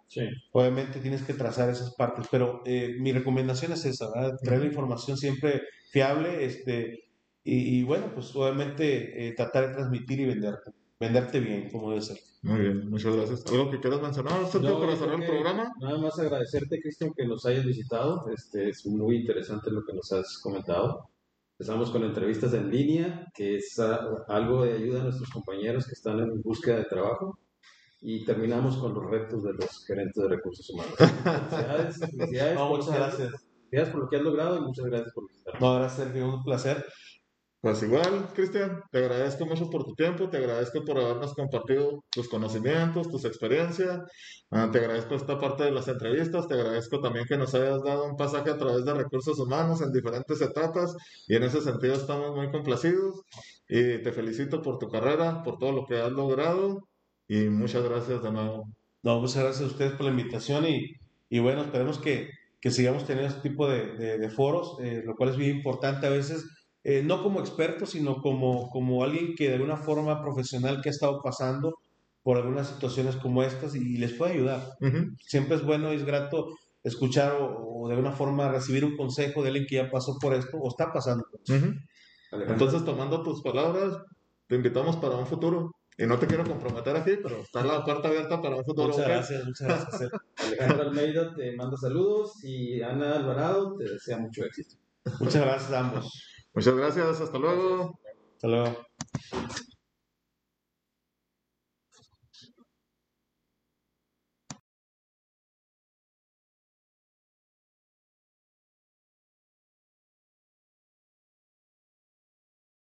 Obviamente 0.53 1.01
tienes 1.01 1.23
que 1.23 1.35
trazar 1.35 1.71
esas 1.71 1.95
partes, 1.95 2.27
pero 2.31 2.63
eh, 2.67 2.97
mi 2.99 3.13
recomendación 3.13 3.73
es 3.73 3.85
esa, 3.85 4.11
traer 4.43 4.61
la 4.61 4.67
información 4.67 5.17
siempre 5.17 5.63
fiable 5.91 6.45
este, 6.45 7.05
y, 7.45 7.83
bueno, 7.83 8.13
pues 8.15 8.35
obviamente 8.37 9.27
eh, 9.27 9.33
tratar 9.33 9.69
de 9.69 9.75
transmitir 9.75 10.21
y 10.21 10.27
venderte, 10.27 10.71
venderte 11.03 11.41
bien, 11.41 11.69
como 11.69 11.91
debe 11.91 12.01
ser. 12.01 12.19
Muy 12.43 12.61
bien, 12.61 12.89
muchas 12.89 13.15
gracias. 13.17 13.45
¿Algo 13.47 13.71
que 13.71 13.81
quieras 13.81 14.01
mencionar, 14.01 14.47
Sergio, 14.47 14.79
para 14.79 14.97
cerrar 14.97 15.21
el 15.21 15.27
programa? 15.27 15.73
Nada 15.81 15.99
más 15.99 16.19
agradecerte, 16.19 16.81
Cristian, 16.81 17.13
que 17.17 17.27
nos 17.27 17.45
hayas 17.45 17.65
visitado. 17.65 18.25
Este, 18.33 18.69
es 18.69 18.87
muy 18.87 19.17
interesante 19.17 19.71
lo 19.71 19.85
que 19.85 19.95
nos 19.95 20.13
has 20.13 20.39
comentado. 20.39 21.11
Empezamos 21.59 21.91
con 21.91 22.05
entrevistas 22.05 22.55
en 22.55 22.71
línea, 22.71 23.27
que 23.35 23.57
es 23.57 23.79
algo 24.29 24.65
de 24.65 24.75
ayuda 24.75 25.01
a 25.01 25.05
nuestros 25.05 25.29
compañeros 25.31 25.87
que 25.87 25.95
están 25.95 26.21
en 26.21 26.41
búsqueda 26.41 26.77
de 26.77 26.85
trabajo 26.85 27.39
y 28.01 28.25
terminamos 28.25 28.77
con 28.77 28.95
los 28.95 29.05
retos 29.11 29.43
de 29.43 29.53
los 29.55 29.85
gerentes 29.85 30.23
de 30.23 30.29
recursos 30.29 30.69
humanos. 30.71 30.95
Felicidades, 30.97 31.99
felicidades. 31.99 32.59
muchas 32.69 32.95
gracias. 32.95 33.31
Gracias 33.71 33.93
por 33.93 34.03
lo 34.03 34.09
que 34.09 34.17
has 34.17 34.23
logrado 34.23 34.59
y 34.59 34.61
muchas 34.61 34.85
gracias 34.85 35.13
por 35.13 35.29
visitarnos. 35.29 35.63
No, 35.63 35.75
gracias, 35.79 36.07
Sergio, 36.07 36.35
un 36.35 36.45
placer. 36.45 36.85
Pues 37.63 37.81
igual, 37.85 38.29
Cristian, 38.35 38.83
te 38.91 38.99
agradezco 38.99 39.47
mucho 39.47 39.71
por 39.71 39.85
tu 39.85 39.95
tiempo, 39.95 40.29
te 40.29 40.37
agradezco 40.39 40.85
por 40.85 40.99
habernos 40.99 41.33
compartido 41.33 42.05
tus 42.11 42.29
conocimientos, 42.29 43.09
tus 43.09 43.25
experiencias, 43.25 44.01
ah, 44.51 44.69
te 44.73 44.79
agradezco 44.81 45.15
esta 45.15 45.39
parte 45.39 45.63
de 45.63 45.71
las 45.71 45.87
entrevistas, 45.87 46.49
te 46.49 46.55
agradezco 46.55 47.01
también 47.01 47.25
que 47.25 47.37
nos 47.37 47.55
hayas 47.55 47.81
dado 47.85 48.07
un 48.07 48.17
pasaje 48.17 48.51
a 48.51 48.59
través 48.59 48.85
de 48.85 48.95
recursos 48.95 49.39
humanos 49.39 49.81
en 49.81 49.93
diferentes 49.93 50.41
etapas 50.43 50.97
y 51.29 51.37
en 51.37 51.45
ese 51.45 51.61
sentido 51.61 51.95
estamos 51.95 52.35
muy 52.35 52.51
complacidos 52.51 53.23
y 53.69 54.03
te 54.03 54.11
felicito 54.11 54.61
por 54.61 54.81
tu 54.81 54.89
carrera, 54.89 55.45
por 55.45 55.59
todo 55.59 55.71
lo 55.71 55.87
que 55.87 56.01
has 56.01 56.11
logrado 56.11 56.89
y 57.29 57.45
muchas 57.49 57.85
gracias 57.85 58.25
de 58.25 58.33
nuevo. 58.33 58.73
No, 59.05 59.21
muchas 59.21 59.45
gracias 59.45 59.63
a 59.63 59.73
ustedes 59.73 59.93
por 59.93 60.07
la 60.07 60.11
invitación 60.11 60.67
y, 60.67 60.97
y 61.31 61.39
bueno, 61.39 61.63
esperemos 61.63 61.99
que, 62.01 62.29
que, 62.61 62.73
sigamos 62.73 63.07
teniendo 63.07 63.35
este 63.37 63.49
tipo 63.49 63.69
de, 63.69 64.19
de, 64.19 64.31
foros, 64.31 64.79
eh, 64.81 65.03
lo 65.05 65.15
cual 65.15 65.31
es 65.31 65.37
bien 65.37 65.57
importante 65.59 66.07
a 66.09 66.11
veces, 66.11 66.45
eh, 66.85 67.03
no 67.03 67.23
como 67.23 67.41
experto, 67.41 67.87
sino 67.87 68.21
como, 68.21 68.69
como 68.71 69.05
alguien 69.05 69.35
que 69.37 69.49
de 69.49 69.55
alguna 69.55 69.77
forma 69.77 70.21
profesional 70.21 70.81
que 70.83 70.89
ha 70.89 70.93
estado 70.93 71.21
pasando 71.23 71.79
por 72.23 72.37
algunas 72.37 72.69
situaciones 72.69 73.17
como 73.17 73.43
estas 73.43 73.75
y 73.75 73.97
les 73.99 74.13
puede 74.13 74.33
ayudar. 74.33 74.77
Siempre 75.27 75.57
es 75.57 75.65
bueno 75.65 75.93
y 75.93 75.97
es 75.97 76.05
grato 76.05 76.49
escuchar 76.85 77.37
o, 77.41 77.87
de 77.89 77.95
alguna 77.95 78.13
forma 78.13 78.51
recibir 78.51 78.85
un 78.85 78.97
consejo 78.97 79.43
de 79.43 79.49
alguien 79.49 79.67
que 79.67 79.77
ya 79.77 79.91
pasó 79.91 80.19
por 80.21 80.35
esto 80.35 80.57
o 80.59 80.69
está 80.69 80.93
pasando 80.93 81.25
Entonces, 82.33 82.85
tomando 82.85 83.23
tus 83.23 83.43
palabras, 83.43 83.97
te 84.49 84.57
invitamos 84.57 84.97
para 84.97 85.17
un 85.17 85.27
futuro. 85.27 85.73
Y 85.99 86.07
no 86.07 86.19
te 86.19 86.27
quiero 86.27 86.43
comprometer 86.45 86.97
aquí, 86.97 87.13
pero 87.23 87.43
está 87.43 87.63
la 87.63 87.85
puerta 87.85 88.09
abierta 88.09 88.41
para 88.41 88.57
un 88.57 88.65
futuro. 88.65 88.89
Muchas 88.89 89.07
gracias, 89.07 89.45
muchas 89.45 89.69
gracias. 89.69 90.11
Alejandro 90.37 90.83
Almeida 90.85 91.35
te 91.35 91.55
manda 91.55 91.77
saludos 91.77 92.43
y 92.43 92.81
Ana 92.81 93.17
Alvarado 93.17 93.77
te 93.77 93.85
desea 93.85 94.17
mucho 94.17 94.43
éxito. 94.45 94.77
Muchas 95.21 95.43
gracias 95.43 95.71
a 95.71 95.81
ambos. 95.81 96.32
Muchas 96.55 96.75
gracias, 96.75 97.21
hasta 97.21 97.39
luego. 97.39 97.99
Hasta 98.35 98.49
luego. 98.49 98.77